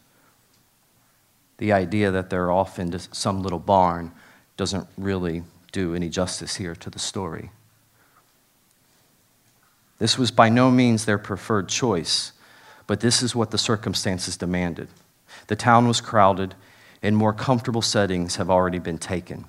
The 1.58 1.72
idea 1.72 2.10
that 2.10 2.28
they're 2.28 2.50
off 2.50 2.80
into 2.80 2.98
some 2.98 3.40
little 3.40 3.60
barn 3.60 4.10
doesn't 4.56 4.88
really 4.98 5.44
do 5.70 5.94
any 5.94 6.08
justice 6.08 6.56
here 6.56 6.74
to 6.74 6.90
the 6.90 6.98
story. 6.98 7.50
This 10.00 10.18
was 10.18 10.32
by 10.32 10.48
no 10.48 10.72
means 10.72 11.04
their 11.04 11.18
preferred 11.18 11.68
choice, 11.68 12.32
but 12.88 12.98
this 12.98 13.22
is 13.22 13.36
what 13.36 13.52
the 13.52 13.58
circumstances 13.58 14.36
demanded. 14.36 14.88
The 15.46 15.56
town 15.56 15.86
was 15.86 16.00
crowded, 16.00 16.56
and 17.04 17.14
more 17.14 17.34
comfortable 17.34 17.82
settings 17.82 18.36
have 18.36 18.48
already 18.48 18.78
been 18.78 18.96
taken. 18.96 19.44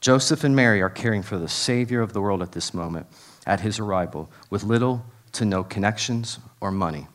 Joseph 0.00 0.44
and 0.44 0.54
Mary 0.54 0.80
are 0.80 0.88
caring 0.88 1.20
for 1.20 1.36
the 1.36 1.48
Savior 1.48 2.00
of 2.00 2.12
the 2.12 2.20
world 2.20 2.42
at 2.42 2.52
this 2.52 2.72
moment, 2.72 3.06
at 3.44 3.60
his 3.60 3.80
arrival, 3.80 4.30
with 4.48 4.62
little 4.62 5.04
to 5.32 5.44
no 5.44 5.64
connections 5.64 6.38
or 6.60 6.70
money. 6.70 7.08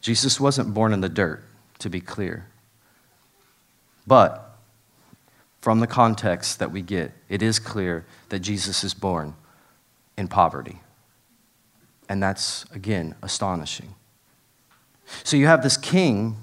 Jesus 0.00 0.40
wasn't 0.40 0.72
born 0.72 0.94
in 0.94 1.02
the 1.02 1.08
dirt 1.08 1.44
to 1.80 1.90
be 1.90 2.00
clear. 2.00 2.46
But 4.06 4.56
from 5.60 5.80
the 5.80 5.86
context 5.86 6.58
that 6.60 6.70
we 6.70 6.80
get, 6.80 7.12
it 7.28 7.42
is 7.42 7.58
clear 7.58 8.06
that 8.30 8.40
Jesus 8.40 8.82
is 8.84 8.94
born 8.94 9.34
in 10.16 10.28
poverty. 10.28 10.80
And 12.08 12.22
that's, 12.22 12.64
again, 12.72 13.14
astonishing. 13.22 13.94
So 15.24 15.36
you 15.36 15.46
have 15.46 15.62
this 15.62 15.76
king 15.76 16.38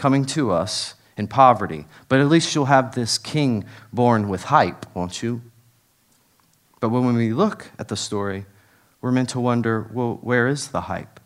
coming 0.00 0.24
to 0.24 0.50
us 0.50 0.94
in 1.18 1.28
poverty, 1.28 1.84
but 2.08 2.20
at 2.20 2.28
least 2.28 2.54
you'll 2.54 2.64
have 2.64 2.94
this 2.94 3.18
king 3.18 3.62
born 3.92 4.30
with 4.30 4.44
hype, 4.44 4.86
won't 4.96 5.22
you? 5.22 5.42
But 6.80 6.88
when 6.88 7.14
we 7.14 7.34
look 7.34 7.70
at 7.78 7.88
the 7.88 7.96
story, 7.96 8.46
we're 9.02 9.12
meant 9.12 9.28
to 9.30 9.40
wonder 9.40 9.90
well, 9.92 10.18
where 10.22 10.48
is 10.48 10.68
the 10.68 10.82
hype? 10.82 11.20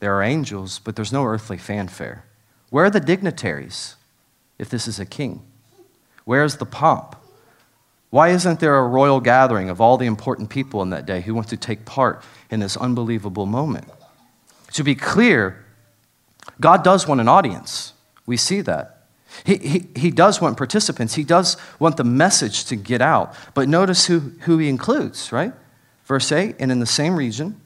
There 0.00 0.14
are 0.14 0.22
angels, 0.22 0.78
but 0.78 0.96
there's 0.96 1.14
no 1.14 1.24
earthly 1.24 1.56
fanfare. 1.56 2.26
Where 2.68 2.84
are 2.84 2.90
the 2.90 3.00
dignitaries 3.00 3.96
if 4.58 4.68
this 4.68 4.86
is 4.86 5.00
a 5.00 5.06
king? 5.06 5.42
Where's 6.26 6.58
the 6.58 6.66
pomp? 6.66 7.16
Why 8.10 8.28
isn't 8.28 8.60
there 8.60 8.76
a 8.76 8.86
royal 8.86 9.20
gathering 9.20 9.70
of 9.70 9.80
all 9.80 9.96
the 9.96 10.06
important 10.06 10.50
people 10.50 10.82
in 10.82 10.90
that 10.90 11.06
day 11.06 11.22
who 11.22 11.34
want 11.34 11.48
to 11.48 11.56
take 11.56 11.86
part 11.86 12.22
in 12.50 12.60
this 12.60 12.76
unbelievable 12.76 13.46
moment? 13.46 13.88
To 14.74 14.84
be 14.84 14.94
clear, 14.94 15.65
God 16.60 16.82
does 16.82 17.06
want 17.06 17.20
an 17.20 17.28
audience. 17.28 17.92
We 18.24 18.36
see 18.36 18.60
that. 18.62 18.92
He, 19.44 19.56
he, 19.56 19.88
he 19.94 20.10
does 20.10 20.40
want 20.40 20.56
participants. 20.56 21.14
He 21.14 21.24
does 21.24 21.56
want 21.78 21.96
the 21.96 22.04
message 22.04 22.64
to 22.66 22.76
get 22.76 23.02
out. 23.02 23.34
But 23.54 23.68
notice 23.68 24.06
who, 24.06 24.20
who 24.40 24.58
he 24.58 24.68
includes, 24.68 25.32
right? 25.32 25.52
Verse 26.04 26.32
8 26.32 26.56
And 26.58 26.72
in 26.72 26.80
the 26.80 26.86
same 26.86 27.16
region, 27.16 27.60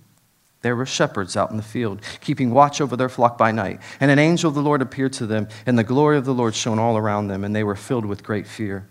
there 0.62 0.76
were 0.76 0.87
shepherds 0.87 1.37
out 1.37 1.50
in 1.50 1.57
the 1.57 1.62
field, 1.62 2.03
keeping 2.20 2.50
watch 2.50 2.81
over 2.81 2.96
their 2.96 3.09
flock 3.09 3.38
by 3.38 3.50
night. 3.50 3.81
And 3.98 4.11
an 4.11 4.18
angel 4.18 4.48
of 4.48 4.55
the 4.55 4.62
Lord 4.62 4.83
appeared 4.83 5.12
to 5.14 5.26
them, 5.26 5.48
and 5.64 5.79
the 5.79 5.85
glory 5.85 6.18
of 6.18 6.24
the 6.24 6.35
Lord 6.35 6.55
shone 6.55 6.79
all 6.79 6.96
around 6.96 7.29
them, 7.29 7.44
and 7.44 7.55
they 7.55 7.64
were 7.64 7.76
filled 7.76 8.05
with 8.05 8.22
great 8.22 8.46
fear. 8.46 8.87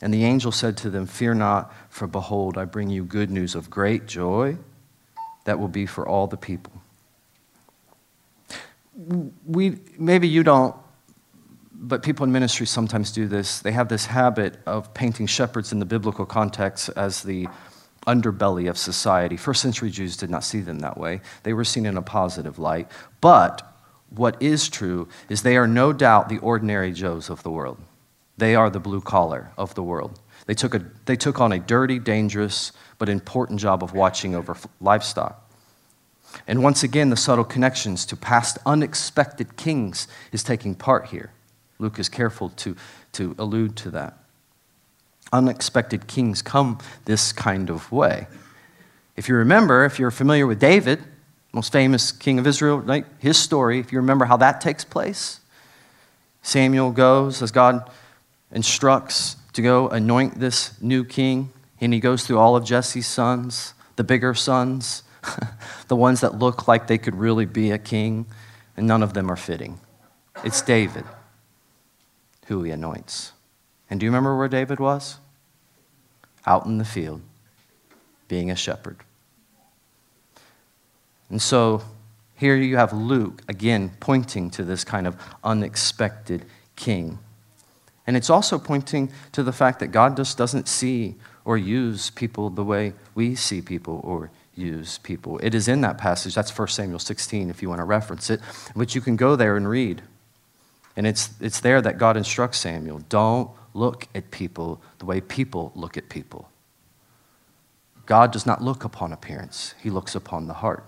And 0.00 0.12
the 0.12 0.24
angel 0.24 0.50
said 0.50 0.76
to 0.78 0.90
them, 0.90 1.06
Fear 1.06 1.34
not, 1.34 1.72
for 1.88 2.06
behold, 2.06 2.58
I 2.58 2.64
bring 2.64 2.90
you 2.90 3.04
good 3.04 3.30
news 3.30 3.54
of 3.54 3.70
great 3.70 4.06
joy 4.06 4.56
that 5.44 5.58
will 5.58 5.68
be 5.68 5.86
for 5.86 6.06
all 6.06 6.26
the 6.26 6.36
people. 6.36 6.73
We, 9.46 9.78
maybe 9.98 10.28
you 10.28 10.42
don't, 10.42 10.74
but 11.72 12.02
people 12.02 12.24
in 12.24 12.32
ministry 12.32 12.66
sometimes 12.66 13.12
do 13.12 13.26
this. 13.26 13.60
They 13.60 13.72
have 13.72 13.88
this 13.88 14.06
habit 14.06 14.58
of 14.66 14.94
painting 14.94 15.26
shepherds 15.26 15.72
in 15.72 15.78
the 15.80 15.84
biblical 15.84 16.24
context 16.24 16.90
as 16.96 17.22
the 17.22 17.48
underbelly 18.06 18.68
of 18.68 18.78
society. 18.78 19.36
First 19.36 19.62
century 19.62 19.90
Jews 19.90 20.16
did 20.16 20.30
not 20.30 20.44
see 20.44 20.60
them 20.60 20.80
that 20.80 20.98
way, 20.98 21.20
they 21.42 21.52
were 21.52 21.64
seen 21.64 21.86
in 21.86 21.96
a 21.96 22.02
positive 22.02 22.58
light. 22.58 22.88
But 23.20 23.62
what 24.10 24.40
is 24.40 24.68
true 24.68 25.08
is 25.28 25.42
they 25.42 25.56
are 25.56 25.66
no 25.66 25.92
doubt 25.92 26.28
the 26.28 26.38
ordinary 26.38 26.92
Joes 26.92 27.30
of 27.30 27.42
the 27.42 27.50
world. 27.50 27.78
They 28.36 28.54
are 28.54 28.70
the 28.70 28.80
blue 28.80 29.00
collar 29.00 29.52
of 29.56 29.74
the 29.74 29.82
world. 29.82 30.20
They 30.46 30.54
took, 30.54 30.74
a, 30.74 30.84
they 31.06 31.16
took 31.16 31.40
on 31.40 31.52
a 31.52 31.58
dirty, 31.58 31.98
dangerous, 31.98 32.72
but 32.98 33.08
important 33.08 33.60
job 33.60 33.82
of 33.82 33.94
watching 33.94 34.34
over 34.34 34.56
livestock. 34.80 35.40
And 36.46 36.62
once 36.62 36.82
again, 36.82 37.10
the 37.10 37.16
subtle 37.16 37.44
connections 37.44 38.04
to 38.06 38.16
past 38.16 38.58
unexpected 38.66 39.56
kings 39.56 40.08
is 40.32 40.42
taking 40.42 40.74
part 40.74 41.06
here. 41.06 41.30
Luke 41.78 41.98
is 41.98 42.08
careful 42.08 42.50
to, 42.50 42.76
to 43.12 43.34
allude 43.38 43.76
to 43.76 43.90
that 43.90 44.18
unexpected 45.34 46.06
kings 46.06 46.40
come 46.40 46.78
this 47.04 47.32
kind 47.32 47.68
of 47.68 47.90
way. 47.90 48.26
If 49.16 49.28
you 49.28 49.34
remember, 49.34 49.84
if 49.84 49.98
you're 49.98 50.12
familiar 50.12 50.46
with 50.46 50.60
David, 50.60 51.02
most 51.52 51.72
famous 51.72 52.12
king 52.12 52.38
of 52.38 52.46
Israel, 52.46 52.80
right? 52.80 53.04
his 53.18 53.36
story, 53.36 53.78
if 53.80 53.92
you 53.92 53.98
remember 53.98 54.24
how 54.24 54.36
that 54.38 54.60
takes 54.60 54.84
place, 54.84 55.40
Samuel 56.42 56.90
goes 56.90 57.42
as 57.42 57.50
God 57.50 57.90
instructs 58.52 59.36
to 59.52 59.62
go 59.62 59.88
anoint 59.88 60.38
this 60.38 60.80
new 60.80 61.04
king, 61.04 61.52
and 61.80 61.92
he 61.92 62.00
goes 62.00 62.26
through 62.26 62.38
all 62.38 62.56
of 62.56 62.64
Jesse's 62.64 63.06
sons, 63.06 63.74
the 63.96 64.04
bigger 64.04 64.34
sons, 64.34 65.03
the 65.88 65.96
ones 65.96 66.20
that 66.20 66.38
look 66.38 66.68
like 66.68 66.86
they 66.86 66.98
could 66.98 67.16
really 67.16 67.46
be 67.46 67.70
a 67.70 67.78
king, 67.78 68.26
and 68.76 68.86
none 68.86 69.02
of 69.02 69.14
them 69.14 69.30
are 69.30 69.36
fitting. 69.36 69.80
It's 70.42 70.62
David 70.62 71.04
who 72.46 72.62
he 72.62 72.70
anoints. 72.70 73.32
And 73.88 74.00
do 74.00 74.04
you 74.04 74.10
remember 74.10 74.36
where 74.36 74.48
David 74.48 74.78
was? 74.78 75.18
out 76.46 76.66
in 76.66 76.78
the 76.78 76.84
field 76.84 77.22
being 78.28 78.50
a 78.50 78.56
shepherd. 78.56 78.98
And 81.30 81.40
so 81.40 81.82
here 82.34 82.56
you 82.56 82.76
have 82.76 82.92
Luke 82.92 83.42
again 83.48 83.92
pointing 84.00 84.50
to 84.50 84.64
this 84.64 84.84
kind 84.84 85.06
of 85.06 85.16
unexpected 85.42 86.44
king. 86.76 87.18
And 88.06 88.16
it's 88.16 88.30
also 88.30 88.58
pointing 88.58 89.10
to 89.32 89.42
the 89.42 89.52
fact 89.52 89.80
that 89.80 89.88
God 89.88 90.16
just 90.16 90.36
doesn't 90.36 90.68
see 90.68 91.14
or 91.44 91.56
use 91.56 92.10
people 92.10 92.50
the 92.50 92.64
way 92.64 92.92
we 93.14 93.34
see 93.34 93.62
people 93.62 94.00
or 94.04 94.30
use 94.56 94.98
people. 94.98 95.38
It 95.38 95.54
is 95.54 95.68
in 95.68 95.80
that 95.82 95.98
passage. 95.98 96.34
That's 96.34 96.56
1 96.56 96.68
Samuel 96.68 96.98
16 96.98 97.50
if 97.50 97.62
you 97.62 97.68
want 97.68 97.80
to 97.80 97.84
reference 97.84 98.30
it. 98.30 98.40
But 98.74 98.94
you 98.94 99.00
can 99.00 99.16
go 99.16 99.36
there 99.36 99.56
and 99.56 99.68
read. 99.68 100.02
And 100.96 101.06
it's, 101.06 101.30
it's 101.40 101.60
there 101.60 101.82
that 101.82 101.98
God 101.98 102.16
instructs 102.16 102.58
Samuel 102.58 103.00
don't 103.08 103.50
look 103.72 104.06
at 104.14 104.30
people 104.30 104.80
the 104.98 105.04
way 105.04 105.20
people 105.20 105.72
look 105.74 105.96
at 105.96 106.08
people. 106.08 106.48
God 108.06 108.32
does 108.32 108.46
not 108.46 108.62
look 108.62 108.84
upon 108.84 109.12
appearance, 109.12 109.74
He 109.82 109.90
looks 109.90 110.14
upon 110.14 110.46
the 110.46 110.54
heart. 110.54 110.84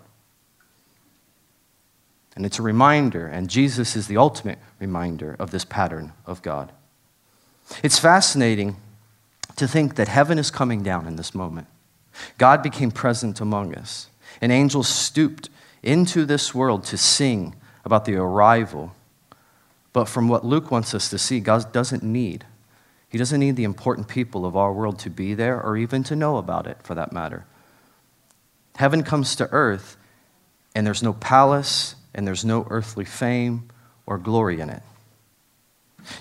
And 2.35 2.45
it's 2.45 2.59
a 2.59 2.63
reminder, 2.63 3.27
and 3.27 3.49
Jesus 3.49 3.97
is 3.97 4.09
the 4.09 4.19
ultimate 4.19 4.59
reminder 4.79 5.35
of 5.39 5.51
this 5.51 5.65
pattern 5.65 6.13
of 6.27 6.43
God. 6.43 6.71
It's 7.83 7.99
fascinating 7.99 8.77
to 9.57 9.67
think 9.67 9.95
that 9.95 10.09
heaven 10.09 10.39
is 10.39 10.51
coming 10.51 10.83
down 10.83 11.07
in 11.07 11.17
this 11.17 11.35
moment. 11.35 11.67
God 12.39 12.63
became 12.63 12.91
present 12.91 13.41
among 13.41 13.75
us, 13.75 14.09
An 14.41 14.51
angel 14.51 14.83
stooped 14.83 15.49
into 15.83 16.25
this 16.25 16.55
world 16.55 16.85
to 16.85 16.97
sing 16.97 17.55
about 17.85 18.05
the 18.05 18.17
arrival. 18.17 18.93
But 19.93 20.07
from 20.07 20.29
what 20.29 20.45
Luke 20.45 20.71
wants 20.71 20.95
us 20.95 21.09
to 21.11 21.19
see, 21.19 21.41
God 21.41 21.73
doesn't 21.73 22.03
need 22.03 22.45
he 23.09 23.19
doesn't 23.19 23.41
need 23.41 23.57
the 23.57 23.65
important 23.65 24.09
people 24.09 24.45
of 24.45 24.57
our 24.57 24.73
world 24.73 24.99
to 25.01 25.11
be 25.11 25.35
there 25.35 25.61
or 25.61 25.77
even 25.77 26.03
to 26.05 26.17
know 26.17 26.37
about 26.37 26.67
it, 26.67 26.79
for 26.83 26.95
that 26.95 27.13
matter. 27.13 27.47
Heaven 28.77 29.03
comes 29.03 29.37
to 29.37 29.49
earth, 29.53 29.97
and 30.75 30.87
there's 30.87 31.03
no 31.03 31.13
palace, 31.13 31.95
and 32.15 32.27
there's 32.27 32.45
no 32.45 32.67
earthly 32.69 33.05
fame 33.05 33.71
or 34.07 34.19
glory 34.19 34.61
in 34.61 34.69
it. 34.69 34.83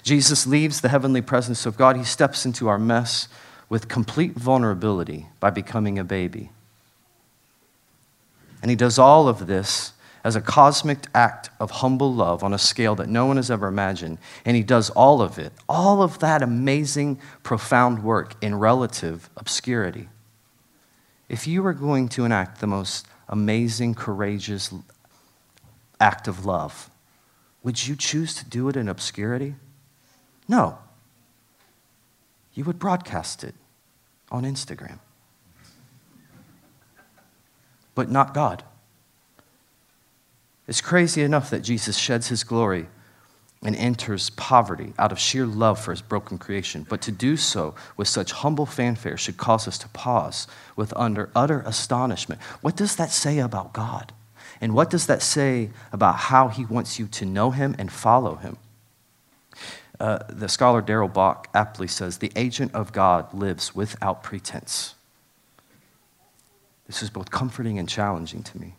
Jesus 0.04 0.48
leaves 0.48 0.82
the 0.82 0.90
heavenly 0.90 1.22
presence 1.22 1.66
of 1.66 1.78
God. 1.78 1.98
He 1.98 2.04
steps 2.04 2.46
into 2.46 2.68
our 2.68 2.80
mess 2.80 3.28
with 3.70 3.88
complete 3.88 4.34
vulnerability 4.34 5.28
by 5.40 5.50
becoming 5.50 5.98
a 5.98 6.04
baby. 6.04 6.52
And 8.62 8.70
he 8.70 8.76
does 8.76 8.98
all 8.98 9.28
of 9.28 9.48
this 9.48 9.94
as 10.24 10.36
a 10.36 10.42
cosmic 10.42 11.06
act 11.14 11.52
of 11.60 11.70
humble 11.70 12.12
love 12.12 12.44
on 12.44 12.52
a 12.52 12.58
scale 12.58 12.96
that 12.96 13.08
no 13.08 13.28
one 13.28 13.36
has 13.36 13.52
ever 13.52 13.68
imagined. 13.68 14.18
And 14.44 14.58
he 14.58 14.64
does 14.64 14.90
all 14.90 15.22
of 15.22 15.38
it, 15.38 15.54
all 15.70 16.02
of 16.02 16.18
that 16.20 16.42
amazing, 16.42 17.20
profound 17.44 18.04
work 18.04 18.34
in 18.44 18.56
relative 18.56 19.30
obscurity. 19.38 20.10
If 21.30 21.46
you 21.46 21.62
were 21.62 21.74
going 21.74 22.10
to 22.10 22.26
enact 22.26 22.60
the 22.60 22.68
most 22.68 23.08
amazing, 23.30 23.94
courageous 23.94 24.74
act 26.00 26.28
of 26.28 26.44
love, 26.44 26.90
would 27.62 27.88
you 27.88 27.96
choose 27.96 28.34
to 28.36 28.46
do 28.46 28.68
it 28.68 28.76
in 28.76 28.90
obscurity? 28.90 29.56
No. 30.48 30.80
You 32.56 32.64
would 32.64 32.80
broadcast 32.80 33.44
it 33.44 33.54
on 34.32 34.44
Instagram. 34.44 35.00
But 37.94 38.10
not 38.10 38.34
God. 38.34 38.64
It's 40.68 40.82
crazy 40.82 41.22
enough 41.22 41.50
that 41.52 41.60
Jesus 41.60 41.98
sheds 41.98 42.30
his 42.30 42.44
glory 42.44 42.88
and 43.62 43.76
enters 43.76 44.30
poverty 44.32 44.94
out 44.98 45.12
of 45.12 45.20
sheer 45.20 45.46
love 45.46 45.80
for 45.80 45.92
his 45.92 46.02
broken 46.02 46.38
creation. 46.38 46.86
But 46.88 47.02
to 47.04 47.12
do 47.12 47.38
so 47.38 47.76
with 47.98 48.08
such 48.08 48.32
humble 48.32 48.66
fanfare 48.66 49.18
should 49.18 49.38
cause 49.38 49.68
us 49.68 49.78
to 49.80 49.88
pause 49.90 50.48
with 50.76 50.94
under 50.96 51.30
utter 51.36 51.62
astonishment. 51.66 52.42
What 52.62 52.76
does 52.76 52.96
that 52.96 53.12
say 53.12 53.40
about 53.40 53.74
God? 53.74 54.14
And 54.62 54.74
what 54.74 54.90
does 54.90 55.08
that 55.08 55.22
say 55.22 55.70
about 55.92 56.16
how 56.16 56.48
he 56.48 56.66
wants 56.66 57.00
you 57.00 57.08
to 57.08 57.26
know 57.26 57.52
him 57.52 57.76
and 57.78 57.92
follow 57.92 58.36
him? 58.36 58.58
Uh, 60.00 60.20
the 60.30 60.50
scholar 60.50 60.82
Darrell 60.82 61.08
Bock 61.08 61.48
aptly 61.54 61.88
says 61.88 62.18
the 62.18 62.32
agent 62.36 62.74
of 62.74 62.92
God 62.92 63.34
lives 63.34 63.76
without 63.76 64.24
pretense. 64.24 64.96
This 66.88 67.02
is 67.02 67.10
both 67.10 67.32
comforting 67.32 67.80
and 67.80 67.90
challenging 67.90 68.44
to 68.44 68.60
me. 68.60 68.76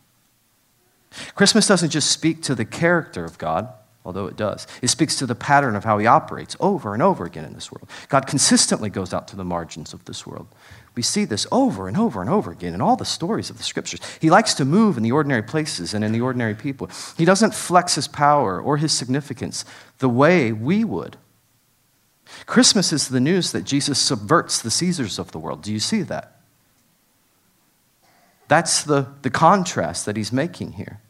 Christmas 1.34 1.66
doesn't 1.66 1.90
just 1.90 2.10
speak 2.10 2.42
to 2.42 2.54
the 2.54 2.64
character 2.64 3.24
of 3.24 3.38
God, 3.38 3.68
although 4.04 4.26
it 4.26 4.36
does. 4.36 4.66
It 4.82 4.88
speaks 4.88 5.16
to 5.16 5.26
the 5.26 5.34
pattern 5.34 5.74
of 5.74 5.84
how 5.84 5.98
he 5.98 6.06
operates 6.06 6.56
over 6.60 6.94
and 6.94 7.02
over 7.02 7.24
again 7.24 7.44
in 7.44 7.54
this 7.54 7.72
world. 7.72 7.88
God 8.08 8.26
consistently 8.26 8.90
goes 8.90 9.12
out 9.14 9.26
to 9.28 9.36
the 9.36 9.44
margins 9.44 9.92
of 9.92 10.04
this 10.04 10.26
world. 10.26 10.46
We 10.96 11.02
see 11.02 11.26
this 11.26 11.46
over 11.52 11.88
and 11.88 11.96
over 11.96 12.22
and 12.22 12.30
over 12.30 12.50
again 12.50 12.72
in 12.72 12.80
all 12.80 12.96
the 12.96 13.04
stories 13.04 13.50
of 13.50 13.58
the 13.58 13.62
scriptures. 13.62 14.00
He 14.18 14.30
likes 14.30 14.54
to 14.54 14.64
move 14.64 14.96
in 14.96 15.02
the 15.02 15.12
ordinary 15.12 15.42
places 15.42 15.92
and 15.92 16.02
in 16.02 16.10
the 16.10 16.22
ordinary 16.22 16.54
people. 16.54 16.88
He 17.18 17.26
doesn't 17.26 17.54
flex 17.54 17.96
his 17.96 18.08
power 18.08 18.60
or 18.60 18.78
his 18.78 18.92
significance 18.92 19.66
the 19.98 20.08
way 20.08 20.52
we 20.52 20.84
would. 20.84 21.18
Christmas 22.46 22.94
is 22.94 23.08
the 23.08 23.20
news 23.20 23.52
that 23.52 23.64
Jesus 23.64 23.98
subverts 23.98 24.60
the 24.60 24.70
Caesars 24.70 25.18
of 25.18 25.32
the 25.32 25.38
world. 25.38 25.62
Do 25.62 25.72
you 25.72 25.78
see 25.78 26.00
that? 26.02 26.40
That's 28.48 28.82
the, 28.82 29.08
the 29.20 29.30
contrast 29.30 30.06
that 30.06 30.16
he's 30.16 30.32
making 30.32 30.72
here. 30.72 31.00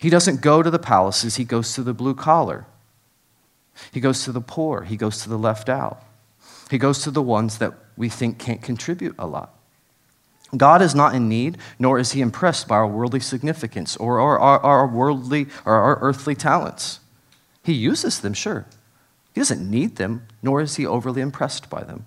He 0.00 0.10
doesn't 0.10 0.42
go 0.42 0.62
to 0.62 0.70
the 0.70 0.78
palaces, 0.78 1.36
he 1.36 1.44
goes 1.44 1.74
to 1.74 1.82
the 1.82 1.94
blue 1.94 2.14
collar. 2.14 2.66
He 3.90 4.00
goes 4.00 4.24
to 4.24 4.32
the 4.32 4.40
poor, 4.40 4.82
he 4.82 4.96
goes 4.96 5.22
to 5.22 5.28
the 5.28 5.38
left 5.38 5.68
out. 5.68 6.02
He 6.70 6.78
goes 6.78 7.02
to 7.02 7.10
the 7.10 7.22
ones 7.22 7.58
that 7.58 7.74
we 7.98 8.08
think 8.08 8.38
can't 8.38 8.62
contribute 8.62 9.14
a 9.18 9.26
lot. 9.26 9.54
God 10.56 10.80
is 10.80 10.94
not 10.94 11.14
in 11.14 11.28
need, 11.28 11.58
nor 11.78 11.98
is 11.98 12.12
he 12.12 12.22
impressed 12.22 12.68
by 12.68 12.76
our 12.76 12.86
worldly 12.86 13.20
significance 13.20 13.96
or 13.96 14.18
our, 14.20 14.38
our, 14.38 14.60
our 14.60 14.86
worldly 14.86 15.48
or 15.66 15.74
our 15.74 15.98
earthly 16.00 16.34
talents. 16.34 17.00
He 17.62 17.74
uses 17.74 18.20
them, 18.20 18.32
sure. 18.32 18.64
He 19.34 19.40
doesn't 19.40 19.70
need 19.70 19.96
them, 19.96 20.26
nor 20.42 20.62
is 20.62 20.76
he 20.76 20.86
overly 20.86 21.20
impressed 21.20 21.68
by 21.68 21.82
them. 21.82 22.06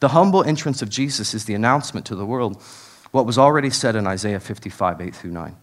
The 0.00 0.08
humble 0.08 0.42
entrance 0.42 0.82
of 0.82 0.88
Jesus 0.88 1.32
is 1.32 1.44
the 1.44 1.54
announcement 1.54 2.06
to 2.06 2.16
the 2.16 2.26
world 2.26 2.60
what 3.12 3.26
was 3.26 3.38
already 3.38 3.70
said 3.70 3.94
in 3.94 4.08
Isaiah 4.08 4.40
55, 4.40 5.00
8 5.00 5.14
through 5.14 5.30
9. 5.30 5.56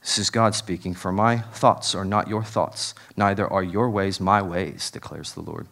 This 0.00 0.18
is 0.18 0.30
God 0.30 0.54
speaking, 0.54 0.94
For 0.94 1.12
my 1.12 1.38
thoughts 1.38 1.94
are 1.94 2.04
not 2.04 2.28
your 2.28 2.42
thoughts, 2.42 2.94
neither 3.16 3.46
are 3.46 3.62
your 3.62 3.90
ways 3.90 4.18
my 4.18 4.40
ways, 4.40 4.90
declares 4.90 5.34
the 5.34 5.42
Lord. 5.42 5.68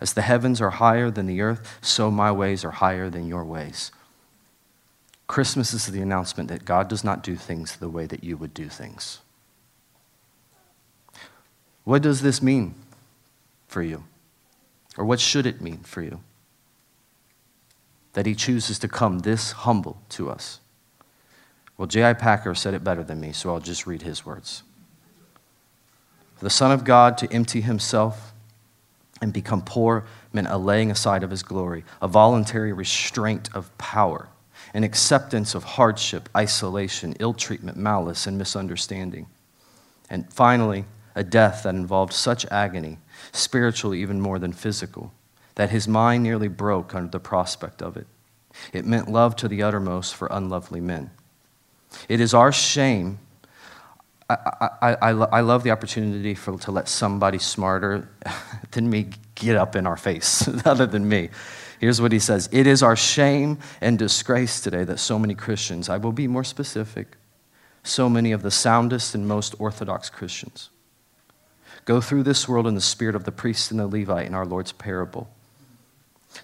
As 0.00 0.12
the 0.12 0.22
heavens 0.22 0.60
are 0.60 0.70
higher 0.70 1.10
than 1.10 1.26
the 1.26 1.40
earth, 1.40 1.78
so 1.80 2.10
my 2.10 2.30
ways 2.30 2.64
are 2.64 2.70
higher 2.70 3.08
than 3.08 3.26
your 3.26 3.44
ways. 3.44 3.90
Christmas 5.26 5.72
is 5.72 5.86
the 5.86 6.02
announcement 6.02 6.48
that 6.50 6.64
God 6.64 6.88
does 6.88 7.02
not 7.02 7.22
do 7.22 7.34
things 7.36 7.76
the 7.76 7.88
way 7.88 8.06
that 8.06 8.22
you 8.22 8.36
would 8.36 8.54
do 8.54 8.68
things. 8.68 9.20
What 11.84 12.02
does 12.02 12.22
this 12.22 12.42
mean 12.42 12.74
for 13.68 13.82
you? 13.82 14.04
Or 14.96 15.04
what 15.04 15.20
should 15.20 15.46
it 15.46 15.60
mean 15.60 15.78
for 15.78 16.02
you? 16.02 16.20
that 18.16 18.24
he 18.24 18.34
chooses 18.34 18.78
to 18.78 18.88
come 18.88 19.18
this 19.18 19.52
humble 19.52 20.00
to 20.08 20.30
us. 20.30 20.60
Well, 21.76 21.86
J.I. 21.86 22.14
Packer 22.14 22.54
said 22.54 22.72
it 22.72 22.82
better 22.82 23.04
than 23.04 23.20
me, 23.20 23.32
so 23.32 23.50
I'll 23.50 23.60
just 23.60 23.86
read 23.86 24.00
his 24.00 24.24
words. 24.24 24.62
The 26.40 26.48
Son 26.48 26.72
of 26.72 26.82
God 26.82 27.18
to 27.18 27.30
empty 27.30 27.60
himself 27.60 28.32
and 29.20 29.32
become 29.32 29.62
poor 29.62 30.04
meant 30.32 30.48
a 30.48 30.58
laying 30.58 30.90
aside 30.90 31.22
of 31.22 31.30
his 31.30 31.42
glory, 31.42 31.84
a 32.02 32.08
voluntary 32.08 32.72
restraint 32.72 33.48
of 33.54 33.76
power, 33.78 34.28
an 34.74 34.84
acceptance 34.84 35.54
of 35.54 35.64
hardship, 35.64 36.28
isolation, 36.36 37.14
ill 37.18 37.34
treatment, 37.34 37.76
malice, 37.76 38.26
and 38.26 38.36
misunderstanding. 38.36 39.26
And 40.10 40.30
finally, 40.32 40.84
a 41.14 41.24
death 41.24 41.62
that 41.62 41.74
involved 41.74 42.12
such 42.12 42.44
agony, 42.46 42.98
spiritually 43.32 44.02
even 44.02 44.20
more 44.20 44.38
than 44.38 44.52
physical, 44.52 45.12
that 45.54 45.70
his 45.70 45.88
mind 45.88 46.22
nearly 46.22 46.48
broke 46.48 46.94
under 46.94 47.10
the 47.10 47.18
prospect 47.18 47.82
of 47.82 47.96
it. 47.96 48.06
It 48.72 48.86
meant 48.86 49.10
love 49.10 49.36
to 49.36 49.48
the 49.48 49.62
uttermost 49.62 50.14
for 50.14 50.28
unlovely 50.30 50.80
men. 50.80 51.10
It 52.08 52.20
is 52.20 52.34
our 52.34 52.52
shame. 52.52 53.18
I, 54.28 54.34
I, 54.82 54.94
I, 54.94 55.10
I 55.10 55.40
love 55.40 55.62
the 55.62 55.70
opportunity 55.70 56.34
for, 56.34 56.58
to 56.58 56.72
let 56.72 56.88
somebody 56.88 57.38
smarter 57.38 58.08
than 58.72 58.90
me 58.90 59.10
get 59.34 59.56
up 59.56 59.76
in 59.76 59.86
our 59.86 59.96
face, 59.96 60.48
other 60.66 60.86
than 60.86 61.08
me. 61.08 61.30
Here's 61.78 62.00
what 62.00 62.12
he 62.12 62.18
says 62.18 62.48
It 62.52 62.66
is 62.66 62.82
our 62.82 62.96
shame 62.96 63.58
and 63.80 63.98
disgrace 63.98 64.60
today 64.60 64.84
that 64.84 64.98
so 64.98 65.18
many 65.18 65.34
Christians, 65.34 65.88
I 65.88 65.98
will 65.98 66.12
be 66.12 66.26
more 66.26 66.44
specific, 66.44 67.16
so 67.82 68.08
many 68.08 68.32
of 68.32 68.42
the 68.42 68.50
soundest 68.50 69.14
and 69.14 69.28
most 69.28 69.54
orthodox 69.58 70.10
Christians, 70.10 70.70
go 71.84 72.00
through 72.00 72.24
this 72.24 72.48
world 72.48 72.66
in 72.66 72.74
the 72.74 72.80
spirit 72.80 73.14
of 73.14 73.24
the 73.24 73.32
priest 73.32 73.70
and 73.70 73.78
the 73.78 73.86
Levite 73.86 74.26
in 74.26 74.34
our 74.34 74.46
Lord's 74.46 74.72
parable 74.72 75.28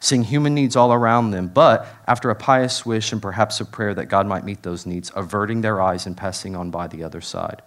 seeing 0.01 0.25
human 0.25 0.55
needs 0.55 0.77
all 0.77 0.93
around 0.93 1.31
them, 1.31 1.49
but 1.49 1.87
after 2.07 2.31
a 2.31 2.35
pious 2.35 2.87
wish 2.87 3.13
and 3.13 3.21
perhaps 3.21 3.61
a 3.61 3.65
prayer 3.65 3.95
that 3.95 4.07
God 4.07 4.27
might 4.27 4.45
meet 4.45 4.63
those 4.63 4.87
needs, 4.87 5.13
averting 5.15 5.61
their 5.61 5.81
eyes 5.81 6.07
and 6.07 6.17
passing 6.17 6.57
on 6.57 6.71
by 6.71 6.87
the 6.87 7.03
other 7.05 7.21
side. 7.21 7.63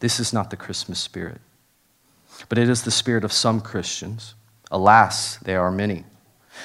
This 0.00 0.18
is 0.18 0.32
not 0.32 0.50
the 0.50 0.56
Christmas 0.56 0.98
spirit, 0.98 1.40
but 2.48 2.58
it 2.58 2.68
is 2.68 2.82
the 2.82 2.90
spirit 2.90 3.24
of 3.24 3.32
some 3.32 3.60
Christians. 3.60 4.34
Alas, 4.70 5.36
there 5.38 5.60
are 5.60 5.70
many 5.70 6.04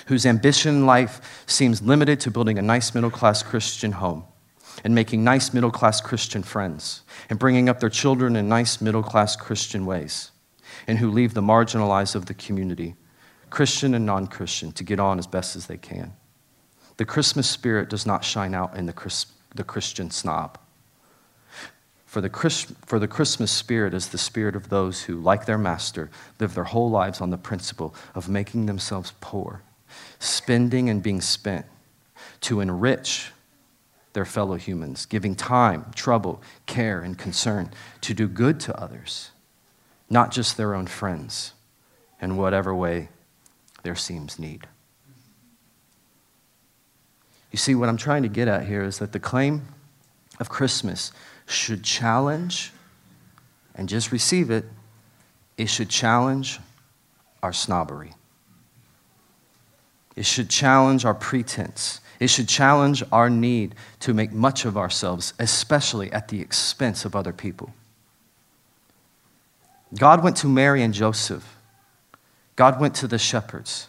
whose 0.08 0.26
ambition 0.26 0.76
in 0.76 0.86
life 0.86 1.44
seems 1.48 1.82
limited 1.82 2.20
to 2.20 2.32
building 2.32 2.58
a 2.58 2.62
nice 2.62 2.94
middle 2.94 3.10
class 3.10 3.44
Christian 3.44 3.94
home 3.94 4.26
and 4.84 4.94
making 4.94 5.24
nice 5.24 5.54
middle 5.54 5.72
class 5.72 6.02
Christian 6.02 6.44
friends 6.44 7.02
and 7.30 7.40
bringing 7.40 7.70
up 7.70 7.80
their 7.80 7.90
children 7.90 8.36
in 8.36 8.50
nice 8.50 8.82
middle 8.82 9.04
class 9.04 9.36
Christian 9.36 9.86
ways, 9.86 10.32
and 10.88 10.98
who 10.98 11.10
leave 11.10 11.34
the 11.34 11.42
marginalized 11.42 12.16
of 12.16 12.26
the 12.26 12.34
community 12.34 12.96
Christian 13.50 13.94
and 13.94 14.06
non 14.06 14.28
Christian, 14.28 14.72
to 14.74 14.84
get 14.84 15.00
on 15.00 15.18
as 15.18 15.28
best 15.28 15.56
as 15.56 15.68
they 15.68 15.78
can. 15.78 16.14
The 16.98 17.06
Christmas 17.06 17.50
spirit 17.50 17.90
does 17.90 18.06
not 18.06 18.26
shine 18.26 18.54
out 18.54 18.76
in 18.76 18.86
the, 18.86 18.92
Chris, 18.92 19.28
the 19.54 19.64
Christian 19.64 20.12
snob. 20.12 20.58
For 22.16 22.22
the, 22.22 22.30
Chris, 22.30 22.74
for 22.86 22.98
the 22.98 23.10
Christmas 23.10 23.52
spirit 23.52 23.94
is 23.94 24.08
the 24.08 24.18
spirit 24.18 24.56
of 24.56 24.70
those 24.70 25.04
who, 25.04 25.20
like 25.20 25.46
their 25.46 25.58
master, 25.58 26.10
live 26.40 26.54
their 26.54 26.64
whole 26.64 26.90
lives 26.90 27.20
on 27.20 27.30
the 27.30 27.38
principle 27.38 27.94
of 28.14 28.30
making 28.30 28.68
themselves 28.68 29.12
poor, 29.20 29.64
spending 30.18 30.90
and 30.90 31.04
being 31.04 31.20
spent 31.20 31.66
to 32.40 32.62
enrich 32.62 33.34
their 34.14 34.24
fellow 34.24 34.56
humans, 34.56 35.06
giving 35.06 35.36
time, 35.36 35.92
trouble, 35.94 36.42
care, 36.66 37.02
and 37.02 37.18
concern 37.18 37.72
to 38.00 38.14
do 38.14 38.30
good 38.30 38.62
to 38.62 38.82
others, 38.82 39.32
not 40.10 40.32
just 40.32 40.56
their 40.56 40.74
own 40.74 40.88
friends, 40.88 41.52
in 42.22 42.38
whatever 42.38 42.74
way 42.74 43.10
there 43.84 43.94
seems 43.94 44.40
need. 44.40 44.66
You 47.52 47.58
see, 47.58 47.76
what 47.76 47.90
I'm 47.90 47.98
trying 47.98 48.24
to 48.24 48.30
get 48.30 48.48
at 48.48 48.68
here 48.68 48.84
is 48.84 49.00
that 49.00 49.12
the 49.12 49.20
claim 49.20 49.68
of 50.40 50.48
Christmas 50.48 51.12
should 51.46 51.84
challenge 51.84 52.72
and 53.76 53.90
just 53.90 54.12
receive 54.12 54.50
it, 54.50 54.66
it 55.58 55.68
should 55.68 55.90
challenge 55.90 56.60
our 57.44 57.54
snobbery. 57.54 58.14
It 60.16 60.26
should 60.26 60.50
challenge 60.50 61.06
our 61.06 61.14
pretense. 61.14 62.00
It 62.20 62.28
should 62.28 62.48
challenge 62.48 63.04
our 63.12 63.30
need 63.30 63.76
to 64.00 64.14
make 64.14 64.32
much 64.32 64.66
of 64.66 64.78
ourselves, 64.78 65.34
especially 65.40 66.12
at 66.12 66.30
the 66.30 66.40
expense 66.40 67.04
of 67.04 67.16
other 67.16 67.34
people. 67.34 67.74
God 69.98 70.24
went 70.24 70.38
to 70.38 70.48
Mary 70.48 70.82
and 70.82 70.94
Joseph 70.94 71.56
God 72.56 72.80
went 72.80 72.96
to 72.96 73.08
the 73.08 73.18
shepherds. 73.18 73.88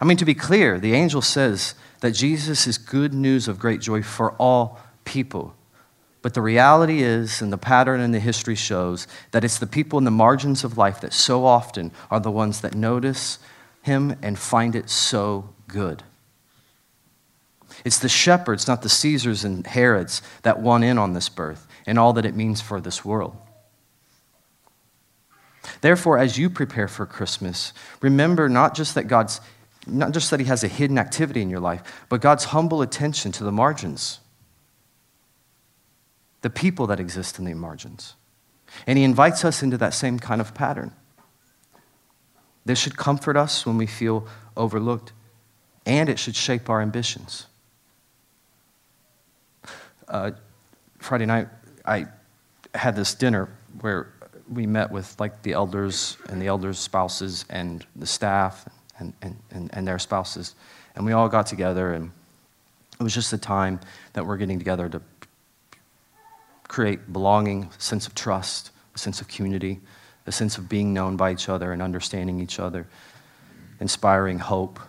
I 0.00 0.04
mean, 0.04 0.16
to 0.16 0.24
be 0.24 0.34
clear, 0.34 0.78
the 0.78 0.94
angel 0.94 1.22
says 1.22 1.74
that 2.00 2.12
Jesus 2.12 2.66
is 2.66 2.78
good 2.78 3.14
news 3.14 3.46
of 3.46 3.58
great 3.58 3.80
joy 3.80 4.02
for 4.02 4.32
all 4.32 4.78
people. 5.04 5.54
But 6.24 6.32
the 6.32 6.40
reality 6.40 7.02
is, 7.02 7.42
and 7.42 7.52
the 7.52 7.58
pattern 7.58 8.00
in 8.00 8.12
the 8.12 8.18
history 8.18 8.54
shows, 8.54 9.06
that 9.32 9.44
it's 9.44 9.58
the 9.58 9.66
people 9.66 9.98
in 9.98 10.06
the 10.06 10.10
margins 10.10 10.64
of 10.64 10.78
life 10.78 11.02
that 11.02 11.12
so 11.12 11.44
often 11.44 11.92
are 12.10 12.18
the 12.18 12.30
ones 12.30 12.62
that 12.62 12.74
notice 12.74 13.38
him 13.82 14.16
and 14.22 14.38
find 14.38 14.74
it 14.74 14.88
so 14.88 15.50
good. 15.68 16.02
It's 17.84 17.98
the 17.98 18.08
shepherds, 18.08 18.66
not 18.66 18.80
the 18.80 18.88
Caesars 18.88 19.44
and 19.44 19.66
Herods, 19.66 20.22
that 20.44 20.60
won 20.62 20.82
in 20.82 20.96
on 20.96 21.12
this 21.12 21.28
birth 21.28 21.66
and 21.86 21.98
all 21.98 22.14
that 22.14 22.24
it 22.24 22.34
means 22.34 22.62
for 22.62 22.80
this 22.80 23.04
world. 23.04 23.36
Therefore, 25.82 26.16
as 26.16 26.38
you 26.38 26.48
prepare 26.48 26.88
for 26.88 27.04
Christmas, 27.04 27.74
remember 28.00 28.48
not 28.48 28.74
just 28.74 28.94
that 28.94 29.08
God's 29.08 29.42
not 29.86 30.12
just 30.12 30.30
that 30.30 30.40
he 30.40 30.46
has 30.46 30.64
a 30.64 30.68
hidden 30.68 30.96
activity 30.96 31.42
in 31.42 31.50
your 31.50 31.60
life, 31.60 31.82
but 32.08 32.22
God's 32.22 32.44
humble 32.44 32.80
attention 32.80 33.30
to 33.32 33.44
the 33.44 33.52
margins. 33.52 34.20
The 36.44 36.50
people 36.50 36.86
that 36.88 37.00
exist 37.00 37.38
in 37.38 37.46
the 37.46 37.54
margins. 37.54 38.16
And 38.86 38.98
he 38.98 39.04
invites 39.04 39.46
us 39.46 39.62
into 39.62 39.78
that 39.78 39.94
same 39.94 40.18
kind 40.18 40.42
of 40.42 40.52
pattern. 40.52 40.92
This 42.66 42.78
should 42.78 42.98
comfort 42.98 43.34
us 43.34 43.64
when 43.64 43.78
we 43.78 43.86
feel 43.86 44.28
overlooked, 44.54 45.14
and 45.86 46.10
it 46.10 46.18
should 46.18 46.36
shape 46.36 46.68
our 46.68 46.82
ambitions. 46.82 47.46
Uh, 50.06 50.32
Friday 50.98 51.24
night, 51.24 51.48
I 51.86 52.08
had 52.74 52.94
this 52.94 53.14
dinner 53.14 53.48
where 53.80 54.12
we 54.46 54.66
met 54.66 54.90
with 54.90 55.18
like 55.18 55.42
the 55.44 55.52
elders 55.52 56.18
and 56.28 56.42
the 56.42 56.48
elders' 56.48 56.78
spouses 56.78 57.46
and 57.48 57.86
the 57.96 58.06
staff 58.06 58.68
and, 58.98 59.14
and, 59.22 59.38
and, 59.50 59.70
and 59.72 59.88
their 59.88 59.98
spouses. 59.98 60.56
And 60.94 61.06
we 61.06 61.12
all 61.12 61.30
got 61.30 61.46
together, 61.46 61.94
and 61.94 62.12
it 63.00 63.02
was 63.02 63.14
just 63.14 63.32
a 63.32 63.38
time 63.38 63.80
that 64.12 64.26
we're 64.26 64.36
getting 64.36 64.58
together 64.58 64.90
to 64.90 65.00
create 66.74 67.12
belonging, 67.12 67.70
a 67.78 67.80
sense 67.80 68.04
of 68.04 68.16
trust, 68.16 68.72
a 68.96 68.98
sense 68.98 69.20
of 69.20 69.28
community, 69.28 69.80
a 70.26 70.32
sense 70.32 70.58
of 70.58 70.68
being 70.68 70.92
known 70.92 71.16
by 71.16 71.30
each 71.30 71.48
other 71.48 71.72
and 71.72 71.80
understanding 71.80 72.40
each 72.40 72.58
other, 72.58 72.84
inspiring 73.78 74.40
hope, 74.40 74.80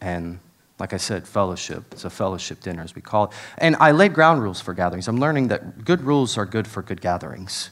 and 0.00 0.38
like 0.78 0.92
I 0.92 0.96
said, 0.96 1.26
fellowship. 1.26 1.82
It's 1.90 2.04
a 2.04 2.10
fellowship 2.10 2.60
dinner, 2.60 2.82
as 2.82 2.94
we 2.94 3.02
call 3.02 3.24
it. 3.24 3.30
And 3.58 3.74
I 3.80 3.90
laid 3.90 4.14
ground 4.14 4.44
rules 4.44 4.60
for 4.60 4.74
gatherings. 4.74 5.08
I'm 5.08 5.18
learning 5.18 5.48
that 5.48 5.84
good 5.84 6.02
rules 6.02 6.38
are 6.38 6.46
good 6.46 6.68
for 6.68 6.82
good 6.82 7.00
gatherings. 7.00 7.70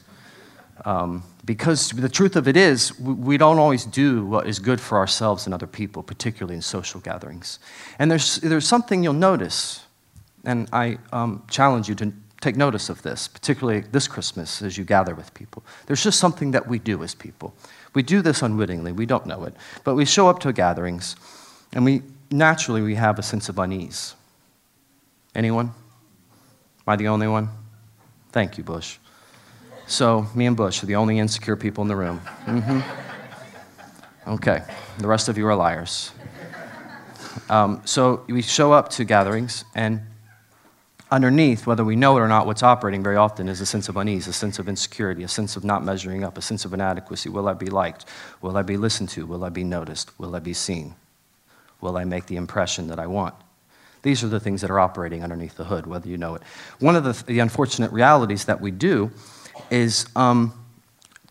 Um, 0.83 1.23
because 1.45 1.91
the 1.91 2.09
truth 2.09 2.35
of 2.35 2.49
it 2.49 2.57
is, 2.57 2.99
we 2.99 3.37
don't 3.37 3.59
always 3.59 3.85
do 3.85 4.25
what 4.25 4.45
is 4.45 4.59
good 4.59 4.81
for 4.81 4.97
ourselves 4.97 5.45
and 5.45 5.53
other 5.53 5.67
people, 5.67 6.03
particularly 6.03 6.55
in 6.55 6.61
social 6.61 6.99
gatherings. 6.99 7.59
And 7.97 8.11
there's, 8.11 8.37
there's 8.41 8.67
something 8.67 9.03
you'll 9.03 9.13
notice, 9.13 9.85
and 10.43 10.67
I 10.73 10.97
um, 11.13 11.43
challenge 11.49 11.87
you 11.87 11.95
to 11.95 12.11
take 12.43 12.55
notice 12.57 12.89
of 12.89 13.01
this, 13.01 13.27
particularly 13.27 13.81
this 13.91 14.07
Christmas 14.07 14.61
as 14.61 14.77
you 14.77 14.83
gather 14.83 15.15
with 15.15 15.33
people. 15.33 15.63
There's 15.85 16.03
just 16.03 16.19
something 16.19 16.51
that 16.51 16.67
we 16.67 16.77
do 16.77 17.01
as 17.01 17.15
people. 17.15 17.55
We 17.93 18.03
do 18.03 18.21
this 18.21 18.41
unwittingly, 18.41 18.91
we 18.91 19.05
don't 19.05 19.25
know 19.25 19.45
it, 19.45 19.55
but 19.83 19.95
we 19.95 20.05
show 20.05 20.27
up 20.27 20.39
to 20.39 20.51
gatherings, 20.51 21.15
and 21.71 21.85
we 21.85 22.01
naturally 22.29 22.81
we 22.81 22.95
have 22.95 23.17
a 23.17 23.23
sense 23.23 23.47
of 23.49 23.57
unease. 23.59 24.15
Anyone? 25.33 25.67
Am 25.67 26.93
I 26.93 26.95
the 26.97 27.07
only 27.07 27.27
one? 27.27 27.49
Thank 28.31 28.57
you, 28.57 28.63
Bush. 28.63 28.97
So, 29.87 30.27
me 30.35 30.45
and 30.45 30.57
Bush 30.57 30.83
are 30.83 30.85
the 30.85 30.95
only 30.95 31.19
insecure 31.19 31.55
people 31.55 31.81
in 31.81 31.87
the 31.87 31.95
room. 31.95 32.19
Mm-hmm. 32.45 32.81
Okay, 34.31 34.63
the 34.97 35.07
rest 35.07 35.29
of 35.29 35.37
you 35.37 35.47
are 35.47 35.55
liars. 35.55 36.11
Um, 37.49 37.81
so 37.85 38.23
we 38.27 38.41
show 38.41 38.71
up 38.71 38.89
to 38.91 39.03
gatherings, 39.05 39.65
and 39.75 40.01
underneath, 41.13 41.67
whether 41.67 41.85
we 41.85 41.95
know 41.95 42.17
it 42.17 42.21
or 42.21 42.27
not, 42.27 42.47
what's 42.47 42.63
operating 42.63 43.03
very 43.03 43.15
often 43.15 43.47
is 43.47 43.61
a 43.61 43.67
sense 43.67 43.87
of 43.87 43.97
unease, 43.97 44.27
a 44.27 44.33
sense 44.33 44.57
of 44.57 44.67
insecurity, 44.67 45.21
a 45.21 45.27
sense 45.27 45.55
of 45.55 45.63
not 45.63 45.85
measuring 45.85 46.23
up, 46.23 46.39
a 46.39 46.41
sense 46.41 46.65
of 46.65 46.73
inadequacy. 46.73 47.29
Will 47.29 47.47
I 47.47 47.53
be 47.53 47.67
liked? 47.67 48.05
Will 48.41 48.57
I 48.57 48.63
be 48.63 48.77
listened 48.77 49.09
to? 49.09 49.27
Will 49.27 49.45
I 49.45 49.49
be 49.49 49.63
noticed? 49.63 50.09
Will 50.19 50.35
I 50.35 50.39
be 50.39 50.53
seen? 50.53 50.95
Will 51.81 51.97
I 51.97 52.03
make 52.03 52.25
the 52.25 52.35
impression 52.35 52.87
that 52.87 52.97
I 52.97 53.05
want? 53.05 53.35
These 54.01 54.23
are 54.23 54.27
the 54.27 54.39
things 54.39 54.61
that 54.61 54.71
are 54.71 54.79
operating 54.79 55.23
underneath 55.23 55.55
the 55.55 55.65
hood, 55.65 55.85
whether 55.85 56.09
you 56.09 56.17
know 56.17 56.33
it. 56.33 56.41
One 56.79 56.95
of 56.95 57.03
the, 57.03 57.13
the 57.25 57.39
unfortunate 57.39 57.91
realities 57.91 58.45
that 58.45 58.59
we 58.59 58.71
do 58.71 59.11
is 59.69 60.07
um, 60.15 60.51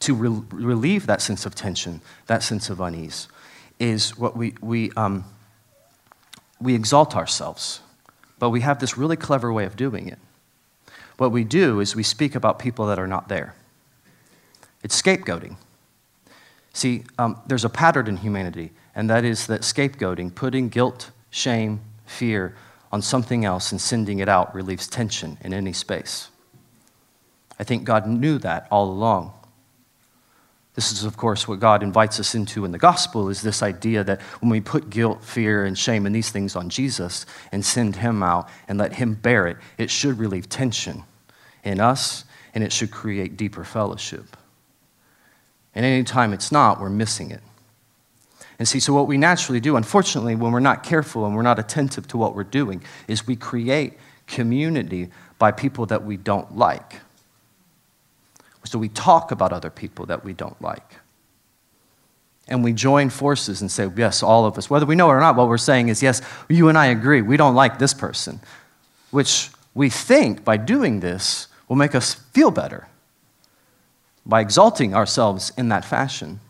to 0.01 0.15
re- 0.15 0.43
relieve 0.53 1.07
that 1.07 1.21
sense 1.21 1.45
of 1.45 1.57
tension, 1.57 2.01
that 2.29 2.45
sense 2.45 2.71
of 2.71 2.81
unease, 2.81 3.27
is 3.81 4.17
what 4.17 4.37
we, 4.37 4.55
we, 4.63 4.93
um, 4.93 5.25
we 6.61 6.75
exalt 6.77 7.17
ourselves. 7.17 7.82
But 8.43 8.51
we 8.51 8.63
have 8.63 8.81
this 8.81 8.99
really 8.99 9.15
clever 9.15 9.53
way 9.53 9.67
of 9.67 9.77
doing 9.77 10.09
it. 10.09 10.19
What 11.17 11.31
we 11.31 11.45
do 11.45 11.79
is 11.79 11.95
we 11.95 12.03
speak 12.03 12.35
about 12.35 12.59
people 12.59 12.87
that 12.87 12.99
are 12.99 13.07
not 13.07 13.29
there. 13.29 13.55
It's 14.83 15.01
scapegoating. 15.01 15.55
See, 16.73 17.05
um, 17.19 17.41
there's 17.47 17.65
a 17.65 17.69
pattern 17.69 18.09
in 18.09 18.17
humanity, 18.17 18.73
and 18.97 19.09
that 19.09 19.25
is 19.25 19.47
that 19.47 19.61
scapegoating, 19.61 20.35
putting 20.35 20.71
guilt, 20.71 21.13
shame, 21.31 21.83
fear 22.05 22.57
on 22.91 23.01
something 23.01 23.45
else 23.45 23.71
and 23.71 23.81
sending 23.81 24.19
it 24.19 24.29
out 24.29 24.53
relieves 24.53 24.89
tension 24.89 25.39
in 25.43 25.55
any 25.55 25.73
space. 25.73 26.29
I 27.61 27.63
think 27.63 27.85
God 27.85 28.09
knew 28.09 28.39
that 28.39 28.67
all 28.73 28.91
along. 28.91 29.35
This 30.75 30.91
is, 30.91 31.05
of 31.05 31.19
course, 31.19 31.47
what 31.47 31.61
God 31.61 31.83
invites 31.83 32.19
us 32.19 32.35
into 32.35 32.65
in 32.65 32.73
the 32.73 32.79
gospel 32.79 33.29
is 33.29 33.43
this 33.43 33.63
idea 33.63 34.03
that 34.05 34.23
when 34.41 34.51
we 34.51 34.61
put 34.61 34.89
guilt, 34.89 35.23
fear, 35.23 35.65
and 35.65 35.79
shame 35.79 36.07
and 36.07 36.15
these 36.15 36.31
things 36.31 36.57
on 36.57 36.71
Jesus 36.71 37.27
and 37.51 37.63
send 37.63 37.97
him 37.97 38.23
out 38.23 38.49
and 38.69 38.79
let 38.79 38.95
him 38.95 39.15
bear 39.15 39.47
it, 39.47 39.59
it 39.77 39.91
should 39.91 40.19
relieve 40.19 40.49
tension 40.49 41.05
in 41.63 41.79
us 41.79 42.25
and 42.55 42.65
it 42.65 42.73
should 42.73 42.91
create 42.91 43.37
deeper 43.37 43.65
fellowship. 43.65 44.37
And 45.75 45.85
anytime 45.85 46.33
it's 46.33 46.51
not, 46.51 46.81
we're 46.81 46.91
missing 46.91 47.31
it. 47.31 47.41
And 48.59 48.67
see, 48.67 48.81
so 48.81 48.95
what 48.95 49.09
we 49.09 49.19
naturally 49.19 49.61
do, 49.61 49.77
unfortunately, 49.77 50.37
when 50.37 50.53
we're 50.53 50.61
not 50.61 50.83
careful 50.83 51.27
and 51.27 51.35
we're 51.35 51.43
not 51.43 51.59
attentive 51.59 52.07
to 52.09 52.17
what 52.17 52.35
we're 52.35 52.45
doing, 52.45 52.83
is 53.09 53.27
we 53.27 53.37
create 53.37 53.95
community 54.27 55.11
by 55.39 55.51
people 55.51 55.85
that 55.87 56.05
we 56.05 56.17
don't 56.17 56.57
like. 56.57 57.01
So 58.65 58.79
we 58.79 58.89
talk 58.89 59.31
about 59.31 59.53
other 59.53 59.71
people 59.71 60.07
that 60.07 60.25
we 60.25 60.33
don't 60.33 60.61
like. 60.63 60.97
And 62.49 62.65
we 62.65 62.73
join 62.73 63.11
forces 63.11 63.61
and 63.61 63.71
say, 63.71 63.89
yes, 63.97 64.23
all 64.23 64.45
of 64.45 64.59
us, 64.59 64.69
whether 64.69 64.87
we 64.87 64.95
know 64.95 65.09
it 65.11 65.15
or 65.15 65.21
not, 65.21 65.37
what 65.37 65.49
we're 65.49 65.59
saying 65.59 65.89
is, 65.89 66.03
yes, 66.03 66.21
you 66.49 66.69
and 66.69 66.77
I 66.77 66.87
agree, 66.87 67.23
we 67.23 67.37
don't 67.37 67.55
like 67.55 67.79
this 67.79 67.95
person, 67.95 68.41
which 69.11 69.51
we 69.75 69.89
think 69.89 70.45
by 70.45 70.57
doing 70.57 71.01
this 71.01 71.49
will 71.69 71.77
make 71.77 71.95
us 71.95 72.15
feel 72.15 72.51
better 72.51 72.89
by 74.25 74.41
exalting 74.41 74.95
ourselves 74.95 75.53
in 75.57 75.69
that 75.69 75.85
fashion. 75.85 76.41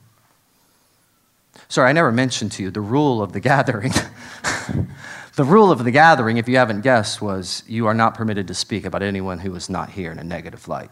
Sorry, 1.68 1.88
I 1.88 1.92
never 1.92 2.12
mentioned 2.12 2.52
to 2.52 2.62
you 2.62 2.70
the 2.70 2.80
rule 2.80 3.22
of 3.22 3.32
the 3.32 3.40
gathering. 3.40 3.92
the 5.36 5.44
rule 5.44 5.70
of 5.70 5.84
the 5.84 5.90
gathering, 5.90 6.36
if 6.36 6.48
you 6.48 6.56
haven't 6.56 6.82
guessed, 6.82 7.22
was 7.22 7.62
you 7.66 7.86
are 7.86 7.94
not 7.94 8.14
permitted 8.14 8.48
to 8.48 8.54
speak 8.54 8.84
about 8.84 9.02
anyone 9.02 9.38
who 9.38 9.54
is 9.54 9.70
not 9.70 9.90
here 9.90 10.12
in 10.12 10.18
a 10.18 10.24
negative 10.24 10.68
light. 10.68 10.90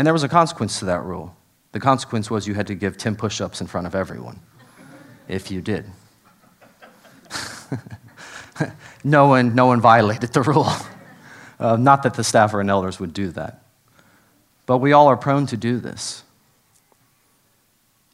And 0.00 0.06
there 0.06 0.14
was 0.14 0.22
a 0.22 0.30
consequence 0.30 0.78
to 0.78 0.86
that 0.86 1.02
rule. 1.02 1.36
The 1.72 1.78
consequence 1.78 2.30
was 2.30 2.48
you 2.48 2.54
had 2.54 2.68
to 2.68 2.74
give 2.74 2.96
10 2.96 3.16
push 3.16 3.38
ups 3.38 3.60
in 3.60 3.66
front 3.66 3.86
of 3.86 3.94
everyone 3.94 4.40
if 5.28 5.50
you 5.50 5.60
did. 5.60 5.84
no, 9.04 9.26
one, 9.26 9.54
no 9.54 9.66
one 9.66 9.78
violated 9.78 10.32
the 10.32 10.40
rule. 10.40 10.66
Uh, 11.60 11.76
not 11.76 12.02
that 12.04 12.14
the 12.14 12.24
staff 12.24 12.54
or 12.54 12.62
elders 12.62 12.98
would 12.98 13.12
do 13.12 13.28
that. 13.32 13.62
But 14.64 14.78
we 14.78 14.94
all 14.94 15.08
are 15.08 15.16
prone 15.18 15.44
to 15.48 15.58
do 15.58 15.78
this. 15.78 16.24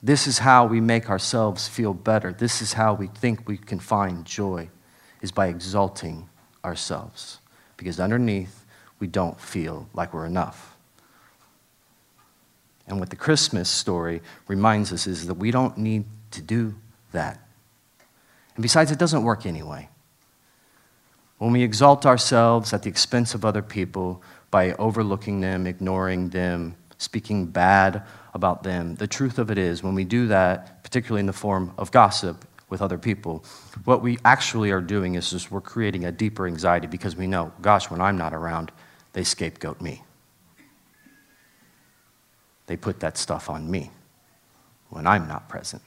This 0.03 0.27
is 0.27 0.41
how 0.41 0.67
we 0.67 0.81
make 0.81 1.09
ourselves 1.09 1.69
feel 1.69 1.95
better. 1.95 2.33
This 2.33 2.61
is 2.61 2.73
how 2.73 2.95
we 2.95 3.07
think 3.07 3.47
we 3.47 3.57
can 3.57 3.79
find 3.79 4.25
joy, 4.25 4.69
is 5.23 5.31
by 5.31 5.47
exalting 5.47 6.29
ourselves. 6.65 7.39
Because 7.77 8.01
underneath, 8.01 8.65
we 8.99 9.07
don't 9.07 9.41
feel 9.41 9.89
like 9.95 10.13
we're 10.13 10.27
enough. 10.27 10.76
And 12.87 13.01
what 13.01 13.11
the 13.11 13.17
Christmas 13.17 13.69
story 13.69 14.23
reminds 14.47 14.93
us 14.93 15.07
is 15.07 15.27
that 15.27 15.35
we 15.35 15.51
don't 15.51 15.77
need 15.77 16.05
to 16.33 16.43
do 16.43 16.75
that. 17.13 17.41
And 18.55 18.63
besides, 18.63 18.91
it 18.91 18.99
doesn't 18.99 19.23
work 19.23 19.45
anyway. 19.45 19.89
When 21.39 21.53
we 21.53 21.63
exalt 21.63 22.07
ourselves 22.07 22.73
at 22.73 22.83
the 22.83 22.89
expense 22.89 23.35
of 23.35 23.45
other 23.45 23.61
people 23.63 24.23
by 24.51 24.73
overlooking 24.75 25.41
them, 25.41 25.67
ignoring 25.67 26.31
them, 26.31 26.77
speaking 26.97 27.47
bad 27.47 28.03
about 28.33 28.63
them, 28.63 28.95
the 28.95 29.07
truth 29.07 29.39
of 29.39 29.51
it 29.51 29.59
is, 29.59 29.83
when 29.83 29.95
we 29.95 30.05
do 30.05 30.29
that, 30.29 30.83
particularly 30.83 31.21
in 31.21 31.27
the 31.27 31.33
form 31.35 31.75
of 31.77 31.91
gossip 31.91 32.47
with 32.71 32.81
other 32.81 32.97
people, 32.97 33.45
what 33.85 34.03
we 34.03 34.19
actually 34.25 34.71
are 34.71 34.81
doing 34.81 35.15
is 35.15 35.31
just 35.31 35.51
we're 35.51 35.61
creating 35.61 36.07
a 36.07 36.13
deeper 36.13 36.47
anxiety 36.47 36.87
because 36.87 37.15
we 37.15 37.27
know, 37.27 37.53
gosh, 37.61 37.91
when 37.91 38.01
I'm 38.01 38.17
not 38.17 38.33
around, 38.33 38.73
they 39.13 39.25
scapegoat 39.25 39.81
me. 39.83 40.03
They 42.67 42.77
put 42.77 43.01
that 43.01 43.17
stuff 43.17 43.49
on 43.49 43.71
me 43.71 43.91
when 44.91 45.07
I'm 45.07 45.29
not 45.29 45.49
present. 45.49 45.83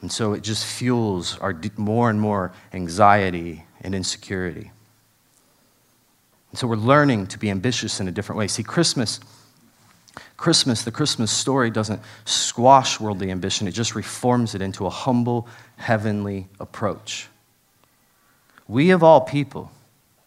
And 0.00 0.12
so 0.12 0.32
it 0.32 0.42
just 0.42 0.64
fuels 0.64 1.38
our 1.38 1.58
more 1.76 2.08
and 2.08 2.20
more 2.20 2.52
anxiety 2.72 3.64
and 3.80 3.94
insecurity. 3.94 4.70
And 6.50 6.58
so 6.58 6.66
we're 6.66 6.76
learning 6.76 7.26
to 7.28 7.38
be 7.38 7.50
ambitious 7.50 8.00
in 8.00 8.08
a 8.08 8.12
different 8.12 8.38
way. 8.38 8.48
See, 8.48 8.62
Christmas, 8.62 9.20
Christmas, 10.36 10.82
the 10.82 10.92
Christmas 10.92 11.30
story 11.30 11.70
doesn't 11.70 12.00
squash 12.24 13.00
worldly 13.00 13.30
ambition, 13.30 13.66
it 13.66 13.72
just 13.72 13.94
reforms 13.94 14.54
it 14.54 14.62
into 14.62 14.86
a 14.86 14.90
humble, 14.90 15.48
heavenly 15.76 16.48
approach. 16.60 17.28
We, 18.68 18.90
of 18.90 19.02
all 19.02 19.22
people, 19.22 19.72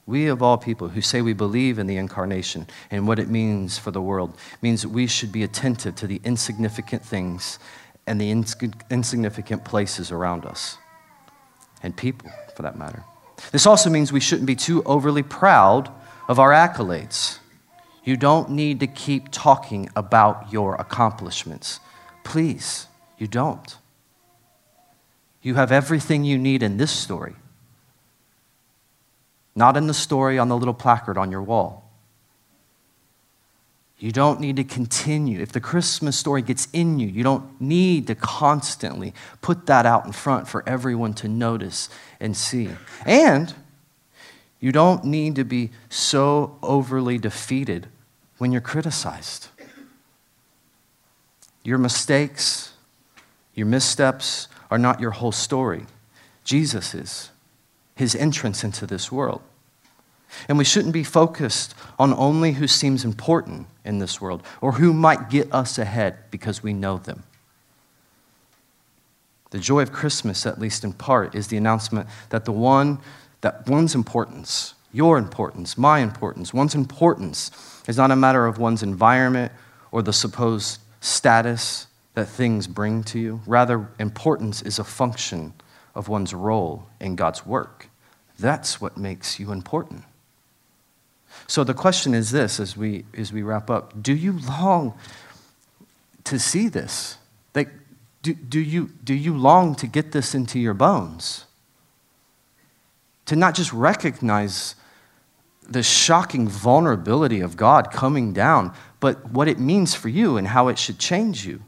we, 0.05 0.27
of 0.27 0.41
all 0.41 0.57
people, 0.57 0.89
who 0.89 1.01
say 1.01 1.21
we 1.21 1.33
believe 1.33 1.77
in 1.79 1.87
the 1.87 1.97
incarnation 1.97 2.67
and 2.89 3.07
what 3.07 3.19
it 3.19 3.29
means 3.29 3.77
for 3.77 3.91
the 3.91 4.01
world, 4.01 4.35
means 4.61 4.85
we 4.85 5.07
should 5.07 5.31
be 5.31 5.43
attentive 5.43 5.95
to 5.95 6.07
the 6.07 6.19
insignificant 6.23 7.05
things 7.05 7.59
and 8.07 8.19
the 8.19 8.31
ins- 8.31 8.55
insignificant 8.89 9.63
places 9.63 10.11
around 10.11 10.45
us, 10.45 10.77
and 11.83 11.95
people, 11.95 12.31
for 12.55 12.63
that 12.63 12.77
matter. 12.77 13.03
This 13.51 13.65
also 13.65 13.89
means 13.89 14.11
we 14.11 14.19
shouldn't 14.19 14.47
be 14.47 14.55
too 14.55 14.83
overly 14.83 15.23
proud 15.23 15.91
of 16.27 16.39
our 16.39 16.51
accolades. 16.51 17.39
You 18.03 18.17
don't 18.17 18.49
need 18.49 18.79
to 18.79 18.87
keep 18.87 19.29
talking 19.31 19.89
about 19.95 20.51
your 20.51 20.75
accomplishments. 20.75 21.79
Please, 22.23 22.87
you 23.17 23.27
don't. 23.27 23.77
You 25.43 25.55
have 25.55 25.71
everything 25.71 26.23
you 26.23 26.37
need 26.37 26.63
in 26.63 26.77
this 26.77 26.91
story 26.91 27.35
not 29.55 29.77
in 29.77 29.87
the 29.87 29.93
story 29.93 30.39
on 30.39 30.49
the 30.49 30.57
little 30.57 30.73
placard 30.73 31.17
on 31.17 31.31
your 31.31 31.41
wall. 31.41 31.89
You 34.01 34.11
don't 34.11 34.39
need 34.39 34.55
to 34.55 34.63
continue. 34.63 35.39
If 35.39 35.51
the 35.51 35.59
Christmas 35.59 36.17
story 36.17 36.41
gets 36.41 36.67
in 36.73 36.97
you, 36.99 37.07
you 37.07 37.23
don't 37.23 37.61
need 37.61 38.07
to 38.07 38.15
constantly 38.15 39.13
put 39.41 39.67
that 39.67 39.85
out 39.85 40.05
in 40.05 40.11
front 40.11 40.47
for 40.47 40.67
everyone 40.67 41.13
to 41.15 41.27
notice 41.27 41.87
and 42.19 42.35
see. 42.35 42.69
And 43.05 43.53
you 44.59 44.71
don't 44.71 45.03
need 45.03 45.35
to 45.35 45.43
be 45.43 45.69
so 45.89 46.57
overly 46.63 47.19
defeated 47.19 47.87
when 48.39 48.51
you're 48.51 48.61
criticized. 48.61 49.49
Your 51.63 51.77
mistakes, 51.77 52.73
your 53.53 53.67
missteps 53.67 54.47
are 54.71 54.79
not 54.79 54.99
your 54.99 55.11
whole 55.11 55.31
story. 55.31 55.85
Jesus 56.43 56.95
is 56.95 57.29
his 58.01 58.15
entrance 58.15 58.63
into 58.63 58.87
this 58.87 59.11
world. 59.11 59.43
And 60.49 60.57
we 60.57 60.63
shouldn't 60.63 60.91
be 60.91 61.03
focused 61.03 61.75
on 61.99 62.15
only 62.15 62.53
who 62.53 62.67
seems 62.67 63.05
important 63.05 63.67
in 63.85 63.99
this 63.99 64.19
world 64.19 64.41
or 64.59 64.71
who 64.71 64.91
might 64.91 65.29
get 65.29 65.53
us 65.53 65.77
ahead 65.77 66.17
because 66.31 66.63
we 66.63 66.73
know 66.73 66.97
them. 66.97 67.21
The 69.51 69.59
joy 69.59 69.81
of 69.83 69.91
Christmas, 69.91 70.47
at 70.47 70.59
least 70.59 70.83
in 70.83 70.93
part, 70.93 71.35
is 71.35 71.49
the 71.49 71.57
announcement 71.57 72.09
that 72.29 72.45
the 72.45 72.51
one, 72.51 72.97
that 73.41 73.69
one's 73.69 73.93
importance, 73.93 74.73
your 74.91 75.19
importance, 75.19 75.77
my 75.77 75.99
importance, 75.99 76.55
one's 76.55 76.73
importance 76.73 77.51
is 77.87 77.97
not 77.97 78.09
a 78.09 78.15
matter 78.15 78.47
of 78.47 78.57
one's 78.57 78.81
environment 78.81 79.51
or 79.91 80.01
the 80.01 80.13
supposed 80.13 80.79
status 81.01 81.85
that 82.15 82.25
things 82.25 82.65
bring 82.65 83.03
to 83.03 83.19
you. 83.19 83.41
Rather, 83.45 83.89
importance 83.99 84.63
is 84.63 84.79
a 84.79 84.83
function 84.83 85.53
of 85.93 86.07
one's 86.07 86.33
role 86.33 86.87
in 86.99 87.15
God's 87.15 87.45
work. 87.45 87.90
That's 88.41 88.81
what 88.81 88.97
makes 88.97 89.39
you 89.39 89.51
important. 89.51 90.03
So 91.47 91.63
the 91.63 91.73
question 91.73 92.13
is 92.13 92.31
this 92.31 92.59
as 92.59 92.75
we, 92.75 93.05
as 93.15 93.31
we 93.31 93.41
wrap 93.41 93.69
up 93.69 94.01
Do 94.01 94.13
you 94.13 94.33
long 94.33 94.93
to 96.25 96.39
see 96.39 96.67
this? 96.67 97.17
That 97.53 97.67
Do, 98.21 98.33
do, 98.33 98.59
you, 98.59 98.89
do 99.03 99.13
you 99.13 99.37
long 99.37 99.75
to 99.75 99.87
get 99.87 100.11
this 100.11 100.35
into 100.35 100.59
your 100.59 100.73
bones? 100.73 101.45
To 103.25 103.35
not 103.35 103.55
just 103.55 103.71
recognize 103.71 104.75
the 105.67 105.83
shocking 105.83 106.47
vulnerability 106.47 107.39
of 107.39 107.55
God 107.55 107.91
coming 107.91 108.33
down, 108.33 108.73
but 108.99 109.31
what 109.31 109.47
it 109.47 109.59
means 109.59 109.95
for 109.95 110.09
you 110.09 110.37
and 110.37 110.47
how 110.47 110.67
it 110.67 110.77
should 110.77 110.99
change 110.99 111.45
you. 111.45 111.61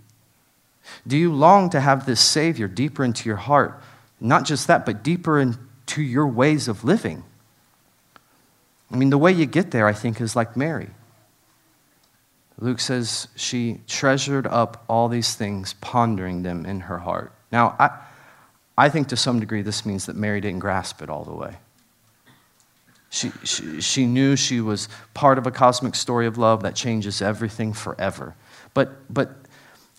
Do 1.07 1.17
you 1.17 1.34
long 1.34 1.69
to 1.69 1.80
have 1.80 2.05
this 2.05 2.19
Savior 2.19 2.67
deeper 2.67 3.03
into 3.03 3.30
your 3.30 3.38
heart? 3.38 3.82
Not 4.19 4.45
just 4.45 4.67
that, 4.67 4.86
but 4.86 5.03
deeper 5.03 5.39
into 5.88 6.01
your 6.01 6.27
ways 6.27 6.67
of 6.67 6.84
living. 6.84 7.23
I 8.91 8.95
mean, 8.95 9.09
the 9.09 9.17
way 9.17 9.31
you 9.31 9.45
get 9.45 9.71
there, 9.71 9.88
I 9.88 9.93
think, 9.93 10.21
is 10.21 10.36
like 10.36 10.55
Mary. 10.55 10.89
Luke 12.59 12.79
says 12.79 13.27
she 13.36 13.81
treasured 13.88 14.47
up 14.47 14.86
all 14.88 15.09
these 15.09 15.36
things, 15.36 15.73
pondering 15.81 16.43
them 16.43 16.65
in 16.65 16.81
her 16.81 16.99
heart. 16.99 17.34
Now, 17.51 17.75
I, 17.79 17.89
I 18.77 18.89
think 18.89 19.07
to 19.09 19.17
some 19.17 19.39
degree 19.39 19.61
this 19.61 19.86
means 19.86 20.05
that 20.05 20.15
Mary 20.15 20.39
didn't 20.39 20.59
grasp 20.59 21.01
it 21.01 21.09
all 21.09 21.23
the 21.23 21.34
way. 21.34 21.57
She, 23.09 23.31
she, 23.43 23.81
she 23.81 24.05
knew 24.05 24.36
she 24.36 24.61
was 24.61 24.88
part 25.13 25.38
of 25.38 25.45
a 25.45 25.51
cosmic 25.51 25.95
story 25.95 26.25
of 26.25 26.38
love 26.38 26.63
that 26.63 26.75
changes 26.75 27.21
everything 27.21 27.73
forever. 27.73 28.36
But, 28.73 29.13
but 29.13 29.36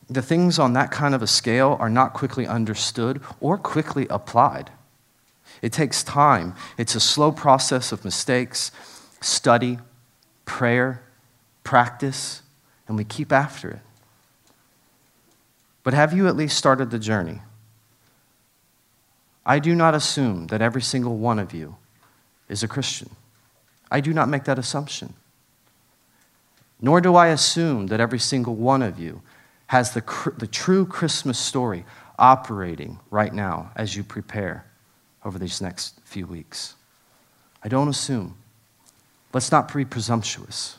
the 0.08 0.22
things 0.22 0.58
on 0.58 0.72
that 0.72 0.90
kind 0.90 1.14
of 1.14 1.22
a 1.22 1.26
scale 1.26 1.76
are 1.78 1.90
not 1.90 2.14
quickly 2.14 2.46
understood 2.46 3.20
or 3.40 3.58
quickly 3.58 4.06
applied. 4.08 4.70
It 5.62 5.72
takes 5.72 6.02
time, 6.02 6.54
it's 6.76 6.94
a 6.94 7.00
slow 7.00 7.32
process 7.32 7.92
of 7.92 8.04
mistakes, 8.04 8.70
study, 9.20 9.78
prayer, 10.44 11.02
practice, 11.62 12.42
and 12.86 12.96
we 12.96 13.04
keep 13.04 13.32
after 13.32 13.70
it. 13.70 13.80
But 15.82 15.94
have 15.94 16.12
you 16.12 16.28
at 16.28 16.36
least 16.36 16.56
started 16.56 16.90
the 16.90 16.98
journey? 16.98 17.40
I 19.46 19.58
do 19.58 19.74
not 19.74 19.94
assume 19.94 20.46
that 20.48 20.62
every 20.62 20.82
single 20.82 21.16
one 21.16 21.38
of 21.38 21.52
you 21.52 21.76
is 22.48 22.62
a 22.62 22.68
Christian. 22.68 23.10
I 23.90 24.00
do 24.00 24.12
not 24.12 24.28
make 24.28 24.44
that 24.44 24.58
assumption. 24.58 25.14
Nor 26.80 27.00
do 27.00 27.14
I 27.14 27.28
assume 27.28 27.88
that 27.88 28.00
every 28.00 28.18
single 28.18 28.54
one 28.54 28.82
of 28.82 28.98
you 28.98 29.22
has 29.66 29.92
the, 29.92 30.02
the 30.36 30.46
true 30.46 30.86
Christmas 30.86 31.38
story 31.38 31.84
operating 32.18 32.98
right 33.10 33.32
now 33.32 33.70
as 33.76 33.96
you 33.96 34.02
prepare 34.02 34.66
over 35.24 35.38
these 35.38 35.60
next 35.60 35.98
few 36.04 36.26
weeks. 36.26 36.74
I 37.62 37.68
don't 37.68 37.88
assume. 37.88 38.36
Let's 39.32 39.50
not 39.50 39.72
be 39.72 39.84
presumptuous. 39.84 40.76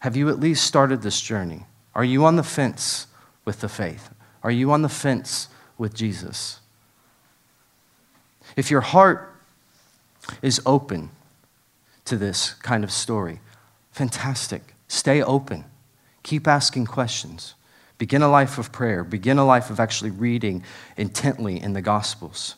Have 0.00 0.16
you 0.16 0.28
at 0.28 0.40
least 0.40 0.64
started 0.64 1.02
this 1.02 1.20
journey? 1.20 1.66
Are 1.94 2.04
you 2.04 2.24
on 2.24 2.36
the 2.36 2.42
fence 2.42 3.06
with 3.44 3.60
the 3.60 3.68
faith? 3.68 4.10
Are 4.42 4.50
you 4.50 4.70
on 4.72 4.82
the 4.82 4.88
fence 4.88 5.48
with 5.76 5.94
Jesus? 5.94 6.60
If 8.56 8.70
your 8.70 8.80
heart 8.80 9.34
is 10.40 10.60
open 10.64 11.10
to 12.04 12.16
this 12.16 12.54
kind 12.54 12.82
of 12.84 12.90
story, 12.90 13.40
fantastic. 13.92 14.74
Stay 14.88 15.22
open. 15.22 15.64
Keep 16.22 16.48
asking 16.48 16.86
questions. 16.86 17.54
Begin 17.98 18.22
a 18.22 18.28
life 18.28 18.56
of 18.56 18.72
prayer. 18.72 19.04
Begin 19.04 19.38
a 19.38 19.44
life 19.44 19.68
of 19.68 19.78
actually 19.78 20.10
reading 20.10 20.62
intently 20.96 21.60
in 21.60 21.74
the 21.74 21.82
Gospels. 21.82 22.54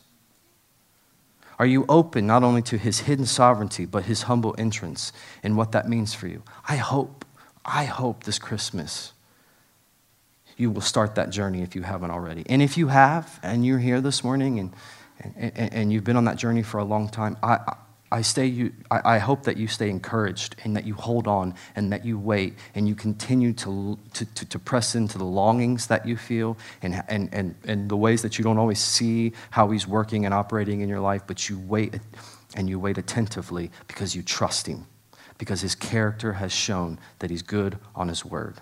Are 1.59 1.65
you 1.65 1.85
open 1.87 2.27
not 2.27 2.43
only 2.43 2.61
to 2.63 2.77
his 2.77 3.01
hidden 3.01 3.25
sovereignty, 3.25 3.85
but 3.85 4.05
his 4.05 4.23
humble 4.23 4.55
entrance 4.57 5.11
and 5.43 5.55
what 5.55 5.71
that 5.71 5.87
means 5.87 6.13
for 6.13 6.27
you? 6.27 6.43
I 6.67 6.77
hope, 6.77 7.25
I 7.63 7.85
hope 7.85 8.23
this 8.23 8.39
Christmas 8.39 9.13
you 10.57 10.69
will 10.69 10.81
start 10.81 11.15
that 11.15 11.29
journey 11.29 11.61
if 11.61 11.75
you 11.75 11.81
haven't 11.81 12.11
already. 12.11 12.43
And 12.47 12.61
if 12.61 12.77
you 12.77 12.87
have, 12.87 13.39
and 13.41 13.65
you're 13.65 13.79
here 13.79 14.01
this 14.01 14.23
morning 14.23 14.59
and, 14.59 14.73
and, 15.35 15.73
and 15.73 15.93
you've 15.93 16.03
been 16.03 16.15
on 16.15 16.25
that 16.25 16.37
journey 16.37 16.63
for 16.63 16.79
a 16.79 16.83
long 16.83 17.09
time, 17.09 17.37
I, 17.41 17.75
I, 18.13 18.21
stay 18.21 18.45
you, 18.45 18.71
I, 18.91 19.15
I 19.15 19.17
hope 19.17 19.41
that 19.43 19.57
you 19.57 19.67
stay 19.67 19.89
encouraged 19.89 20.55
and 20.63 20.75
that 20.75 20.85
you 20.85 20.93
hold 20.93 21.27
on 21.27 21.55
and 21.75 21.91
that 21.91 22.05
you 22.05 22.19
wait 22.19 22.53
and 22.75 22.87
you 22.87 22.93
continue 22.93 23.53
to, 23.53 23.97
to, 24.13 24.25
to, 24.25 24.45
to 24.45 24.59
press 24.59 24.93
into 24.93 25.17
the 25.17 25.25
longings 25.25 25.87
that 25.87 26.07
you 26.07 26.15
feel 26.15 26.55
and, 26.83 27.03
and, 27.07 27.33
and, 27.33 27.55
and 27.65 27.89
the 27.89 27.97
ways 27.97 28.21
that 28.21 28.37
you 28.37 28.43
don't 28.43 28.59
always 28.59 28.79
see 28.79 29.33
how 29.49 29.71
He's 29.71 29.87
working 29.87 30.25
and 30.25 30.33
operating 30.33 30.81
in 30.81 30.89
your 30.89 30.99
life, 30.99 31.23
but 31.25 31.49
you 31.49 31.57
wait 31.57 31.99
and 32.55 32.69
you 32.69 32.79
wait 32.79 32.99
attentively 32.99 33.71
because 33.87 34.15
you 34.15 34.21
trust 34.21 34.67
Him, 34.67 34.85
because 35.39 35.61
His 35.61 35.73
character 35.73 36.33
has 36.33 36.51
shown 36.51 36.99
that 37.17 37.31
He's 37.31 37.41
good 37.41 37.79
on 37.95 38.09
His 38.09 38.23
word. 38.23 38.61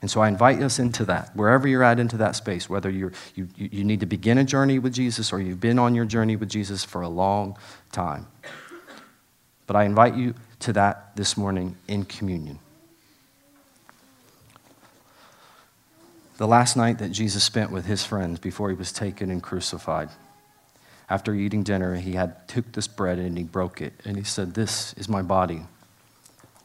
And 0.00 0.10
so 0.10 0.20
I 0.20 0.28
invite 0.28 0.62
us 0.62 0.78
into 0.78 1.04
that, 1.06 1.34
wherever 1.34 1.68
you're 1.68 1.82
at, 1.82 1.98
into 1.98 2.16
that 2.18 2.36
space, 2.36 2.68
whether 2.68 2.90
you're, 2.90 3.12
you, 3.34 3.48
you 3.56 3.84
need 3.84 4.00
to 4.00 4.06
begin 4.06 4.38
a 4.38 4.44
journey 4.44 4.78
with 4.78 4.92
Jesus 4.92 5.32
or 5.32 5.40
you've 5.40 5.60
been 5.60 5.78
on 5.78 5.94
your 5.94 6.04
journey 6.04 6.36
with 6.36 6.48
Jesus 6.48 6.84
for 6.84 7.02
a 7.02 7.08
long 7.08 7.56
time. 7.92 8.26
But 9.66 9.76
I 9.76 9.84
invite 9.84 10.14
you 10.14 10.34
to 10.60 10.72
that 10.74 11.16
this 11.16 11.36
morning 11.36 11.76
in 11.88 12.04
communion. 12.04 12.58
The 16.36 16.46
last 16.46 16.76
night 16.76 16.98
that 16.98 17.12
Jesus 17.12 17.44
spent 17.44 17.70
with 17.70 17.86
his 17.86 18.04
friends 18.04 18.40
before 18.40 18.68
he 18.68 18.74
was 18.74 18.90
taken 18.90 19.30
and 19.30 19.42
crucified, 19.42 20.08
after 21.08 21.34
eating 21.34 21.62
dinner, 21.62 21.94
he 21.96 22.12
had 22.12 22.48
took 22.48 22.72
this 22.72 22.88
bread 22.88 23.18
and 23.18 23.36
he 23.36 23.44
broke 23.44 23.80
it. 23.80 23.92
And 24.04 24.16
he 24.16 24.24
said, 24.24 24.54
This 24.54 24.94
is 24.94 25.08
my 25.08 25.22
body, 25.22 25.62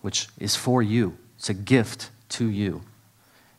which 0.01 0.27
is 0.39 0.55
for 0.55 0.81
you. 0.81 1.17
It's 1.37 1.49
a 1.49 1.53
gift 1.53 2.09
to 2.29 2.49
you. 2.49 2.81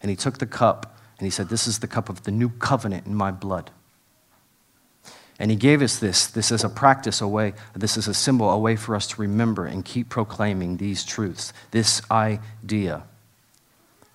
And 0.02 0.10
he 0.10 0.16
took 0.16 0.38
the 0.38 0.46
cup 0.46 0.96
and 1.18 1.26
he 1.26 1.30
said, 1.30 1.48
This 1.48 1.66
is 1.66 1.80
the 1.80 1.86
cup 1.86 2.08
of 2.08 2.22
the 2.24 2.30
new 2.30 2.48
covenant 2.48 3.06
in 3.06 3.14
my 3.14 3.30
blood. 3.30 3.70
And 5.38 5.50
he 5.50 5.56
gave 5.56 5.80
us 5.80 5.98
this. 5.98 6.26
This 6.26 6.50
is 6.50 6.64
a 6.64 6.68
practice, 6.68 7.20
a 7.20 7.28
way, 7.28 7.54
this 7.74 7.96
is 7.96 8.06
a 8.06 8.14
symbol, 8.14 8.50
a 8.50 8.58
way 8.58 8.76
for 8.76 8.94
us 8.94 9.06
to 9.08 9.20
remember 9.20 9.64
and 9.64 9.84
keep 9.84 10.10
proclaiming 10.10 10.76
these 10.76 11.04
truths, 11.04 11.52
this 11.70 12.02
idea 12.10 13.04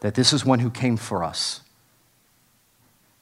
that 0.02 0.14
this 0.14 0.34
is 0.34 0.46
one 0.46 0.60
who 0.60 0.70
came 0.70 0.98
for 0.98 1.24
us. 1.24 1.62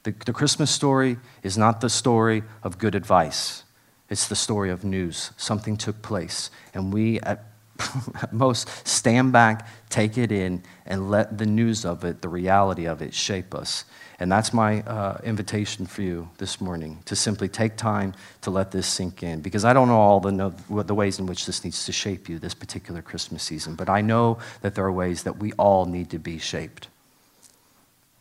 The, 0.02 0.14
the 0.26 0.34
Christmas 0.34 0.70
story 0.70 1.16
is 1.42 1.56
not 1.56 1.80
the 1.80 1.88
story 1.88 2.42
of 2.62 2.76
good 2.76 2.94
advice, 2.94 3.64
it's 4.10 4.28
the 4.28 4.36
story 4.36 4.70
of 4.70 4.84
news. 4.84 5.30
Something 5.38 5.78
took 5.78 6.02
place, 6.02 6.50
and 6.74 6.92
we 6.92 7.20
at 7.20 7.46
most 8.32 8.68
stand 8.86 9.32
back, 9.32 9.68
take 9.88 10.18
it 10.18 10.32
in, 10.32 10.62
and 10.86 11.10
let 11.10 11.38
the 11.38 11.46
news 11.46 11.84
of 11.84 12.04
it, 12.04 12.22
the 12.22 12.28
reality 12.28 12.86
of 12.86 13.02
it, 13.02 13.14
shape 13.14 13.54
us. 13.54 13.84
And 14.20 14.30
that's 14.30 14.52
my 14.52 14.82
uh, 14.82 15.20
invitation 15.24 15.86
for 15.86 16.02
you 16.02 16.30
this 16.38 16.60
morning 16.60 17.00
to 17.06 17.16
simply 17.16 17.48
take 17.48 17.76
time 17.76 18.14
to 18.42 18.50
let 18.50 18.70
this 18.70 18.86
sink 18.86 19.22
in. 19.22 19.40
Because 19.40 19.64
I 19.64 19.72
don't 19.72 19.88
know 19.88 19.98
all 19.98 20.20
the, 20.20 20.52
the 20.68 20.94
ways 20.94 21.18
in 21.18 21.26
which 21.26 21.46
this 21.46 21.64
needs 21.64 21.84
to 21.86 21.92
shape 21.92 22.28
you 22.28 22.38
this 22.38 22.54
particular 22.54 23.02
Christmas 23.02 23.42
season, 23.42 23.74
but 23.74 23.88
I 23.88 24.00
know 24.00 24.38
that 24.62 24.74
there 24.74 24.84
are 24.84 24.92
ways 24.92 25.24
that 25.24 25.38
we 25.38 25.52
all 25.54 25.84
need 25.86 26.10
to 26.10 26.18
be 26.18 26.38
shaped. 26.38 26.88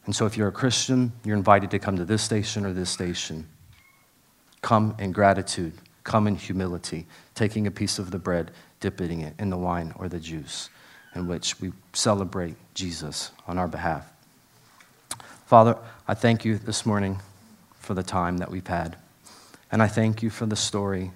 And 0.05 0.15
so 0.15 0.25
if 0.25 0.35
you're 0.35 0.49
a 0.49 0.53
Christian, 0.53 1.13
you're 1.23 1.37
invited 1.37 1.71
to 1.71 1.79
come 1.79 1.95
to 1.97 2.05
this 2.05 2.23
station 2.23 2.65
or 2.65 2.73
this 2.73 2.89
station. 2.89 3.47
Come 4.61 4.95
in 4.99 5.11
gratitude, 5.11 5.73
come 6.03 6.27
in 6.27 6.35
humility, 6.35 7.05
taking 7.35 7.67
a 7.67 7.71
piece 7.71 7.99
of 7.99 8.11
the 8.11 8.19
bread 8.19 8.51
dipping 8.83 9.21
it 9.21 9.33
in 9.39 9.49
the 9.49 9.55
wine 9.55 9.93
or 9.95 10.09
the 10.09 10.19
juice 10.19 10.69
in 11.15 11.25
which 11.25 11.57
we 11.61 11.71
celebrate 11.93 12.55
Jesus 12.73 13.31
on 13.47 13.57
our 13.57 13.69
behalf. 13.69 14.11
Father, 15.45 15.77
I 16.05 16.15
thank 16.15 16.43
you 16.43 16.57
this 16.57 16.85
morning 16.85 17.21
for 17.79 17.93
the 17.93 18.03
time 18.03 18.39
that 18.39 18.51
we've 18.51 18.67
had. 18.67 18.97
And 19.71 19.81
I 19.81 19.87
thank 19.87 20.21
you 20.21 20.29
for 20.29 20.45
the 20.45 20.57
story, 20.57 21.11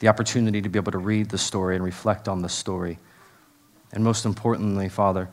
the 0.00 0.08
opportunity 0.08 0.60
to 0.60 0.68
be 0.68 0.78
able 0.78 0.92
to 0.92 0.98
read 0.98 1.30
the 1.30 1.38
story 1.38 1.74
and 1.74 1.82
reflect 1.82 2.28
on 2.28 2.42
the 2.42 2.50
story. 2.50 2.98
And 3.94 4.04
most 4.04 4.26
importantly, 4.26 4.90
Father, 4.90 5.30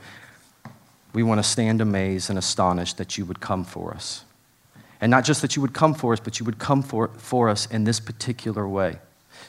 we 1.12 1.22
want 1.22 1.40
to 1.40 1.44
stand 1.44 1.82
amazed 1.82 2.30
and 2.30 2.40
astonished 2.40 2.98
that 2.98 3.18
you 3.18 3.26
would 3.26 3.42
come 3.42 3.66
for 3.66 3.94
us. 3.94 4.24
And 5.02 5.12
not 5.12 5.26
just 5.26 5.42
that 5.42 5.58
you 5.58 5.62
would 5.62 5.74
come 5.74 5.96
for 5.96 6.14
us, 6.14 6.22
but 6.22 6.40
you 6.40 6.46
would 6.46 6.60
come 6.60 6.82
for, 6.82 7.10
for 7.18 7.50
us 7.50 7.66
in 7.66 7.84
this 7.84 8.00
particular 8.00 8.66
way 8.66 9.00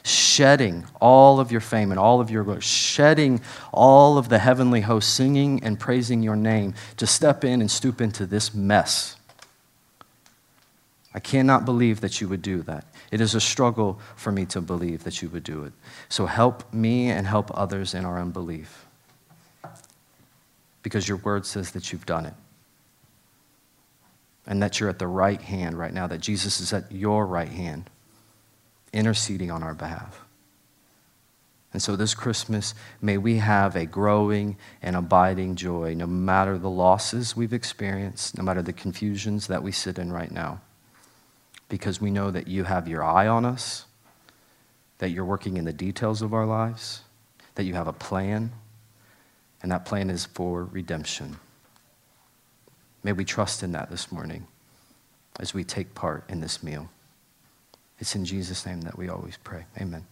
shedding 0.03 0.85
all 0.99 1.39
of 1.39 1.51
your 1.51 1.61
fame 1.61 1.91
and 1.91 1.99
all 1.99 2.19
of 2.19 2.31
your 2.31 2.43
glory, 2.43 2.61
shedding 2.61 3.41
all 3.71 4.17
of 4.17 4.29
the 4.29 4.39
heavenly 4.39 4.81
host, 4.81 5.13
singing 5.13 5.63
and 5.63 5.79
praising 5.79 6.23
your 6.23 6.35
name 6.35 6.73
to 6.97 7.05
step 7.05 7.43
in 7.43 7.61
and 7.61 7.69
stoop 7.69 8.01
into 8.01 8.25
this 8.25 8.53
mess. 8.53 9.15
I 11.13 11.19
cannot 11.19 11.65
believe 11.65 12.01
that 12.01 12.19
you 12.19 12.27
would 12.27 12.41
do 12.41 12.63
that. 12.63 12.85
It 13.11 13.21
is 13.21 13.35
a 13.35 13.39
struggle 13.39 13.99
for 14.15 14.31
me 14.31 14.45
to 14.47 14.61
believe 14.61 15.03
that 15.03 15.21
you 15.21 15.29
would 15.29 15.43
do 15.43 15.65
it. 15.65 15.73
So 16.09 16.25
help 16.25 16.73
me 16.73 17.09
and 17.09 17.27
help 17.27 17.51
others 17.53 17.93
in 17.93 18.05
our 18.05 18.19
unbelief. 18.19 18.87
Because 20.81 21.07
your 21.07 21.17
word 21.17 21.45
says 21.45 21.71
that 21.71 21.91
you've 21.91 22.07
done 22.07 22.25
it. 22.25 22.33
And 24.47 24.61
that 24.63 24.79
you're 24.79 24.89
at 24.89 24.99
the 24.99 25.07
right 25.07 25.41
hand 25.41 25.77
right 25.77 25.93
now, 25.93 26.07
that 26.07 26.19
Jesus 26.19 26.59
is 26.59 26.73
at 26.73 26.91
your 26.91 27.25
right 27.25 27.47
hand 27.47 27.89
interceding 28.93 29.51
on 29.51 29.63
our 29.63 29.73
behalf. 29.73 30.23
And 31.73 31.81
so 31.81 31.95
this 31.95 32.13
Christmas, 32.13 32.75
may 33.01 33.17
we 33.17 33.37
have 33.37 33.75
a 33.75 33.87
growing 33.87 34.57
and 34.83 34.95
abiding 34.95 35.55
joy, 35.55 35.95
no 35.95 36.05
matter 36.05 36.59
the 36.59 36.69
losses 36.69 37.35
we've 37.35 37.51
experienced, 37.51 38.37
no 38.37 38.43
matter 38.43 38.61
the 38.61 38.73
confusions 38.73 39.47
that 39.47 39.63
we 39.63 39.71
sit 39.71 39.97
in 39.97 40.13
right 40.13 40.31
now, 40.31 40.61
because 41.69 41.99
we 41.99 42.11
know 42.11 42.29
that 42.29 42.47
you 42.47 42.63
have 42.65 42.87
your 42.87 43.03
eye 43.03 43.27
on 43.27 43.43
us, 43.43 43.85
that 44.99 45.09
you're 45.09 45.25
working 45.25 45.57
in 45.57 45.65
the 45.65 45.73
details 45.73 46.21
of 46.21 46.31
our 46.31 46.45
lives, 46.45 47.01
that 47.55 47.63
you 47.63 47.73
have 47.73 47.87
a 47.87 47.93
plan, 47.93 48.51
and 49.63 49.71
that 49.71 49.83
plan 49.83 50.11
is 50.11 50.25
for 50.25 50.65
redemption. 50.65 51.37
May 53.01 53.13
we 53.13 53.25
trust 53.25 53.63
in 53.63 53.71
that 53.71 53.89
this 53.89 54.11
morning 54.11 54.45
as 55.39 55.55
we 55.55 55.63
take 55.63 55.95
part 55.95 56.23
in 56.29 56.39
this 56.39 56.61
meal. 56.61 56.89
It's 57.99 58.15
in 58.15 58.25
Jesus' 58.25 58.65
name 58.65 58.81
that 58.81 58.97
we 58.97 59.09
always 59.09 59.37
pray. 59.37 59.65
Amen. 59.79 60.05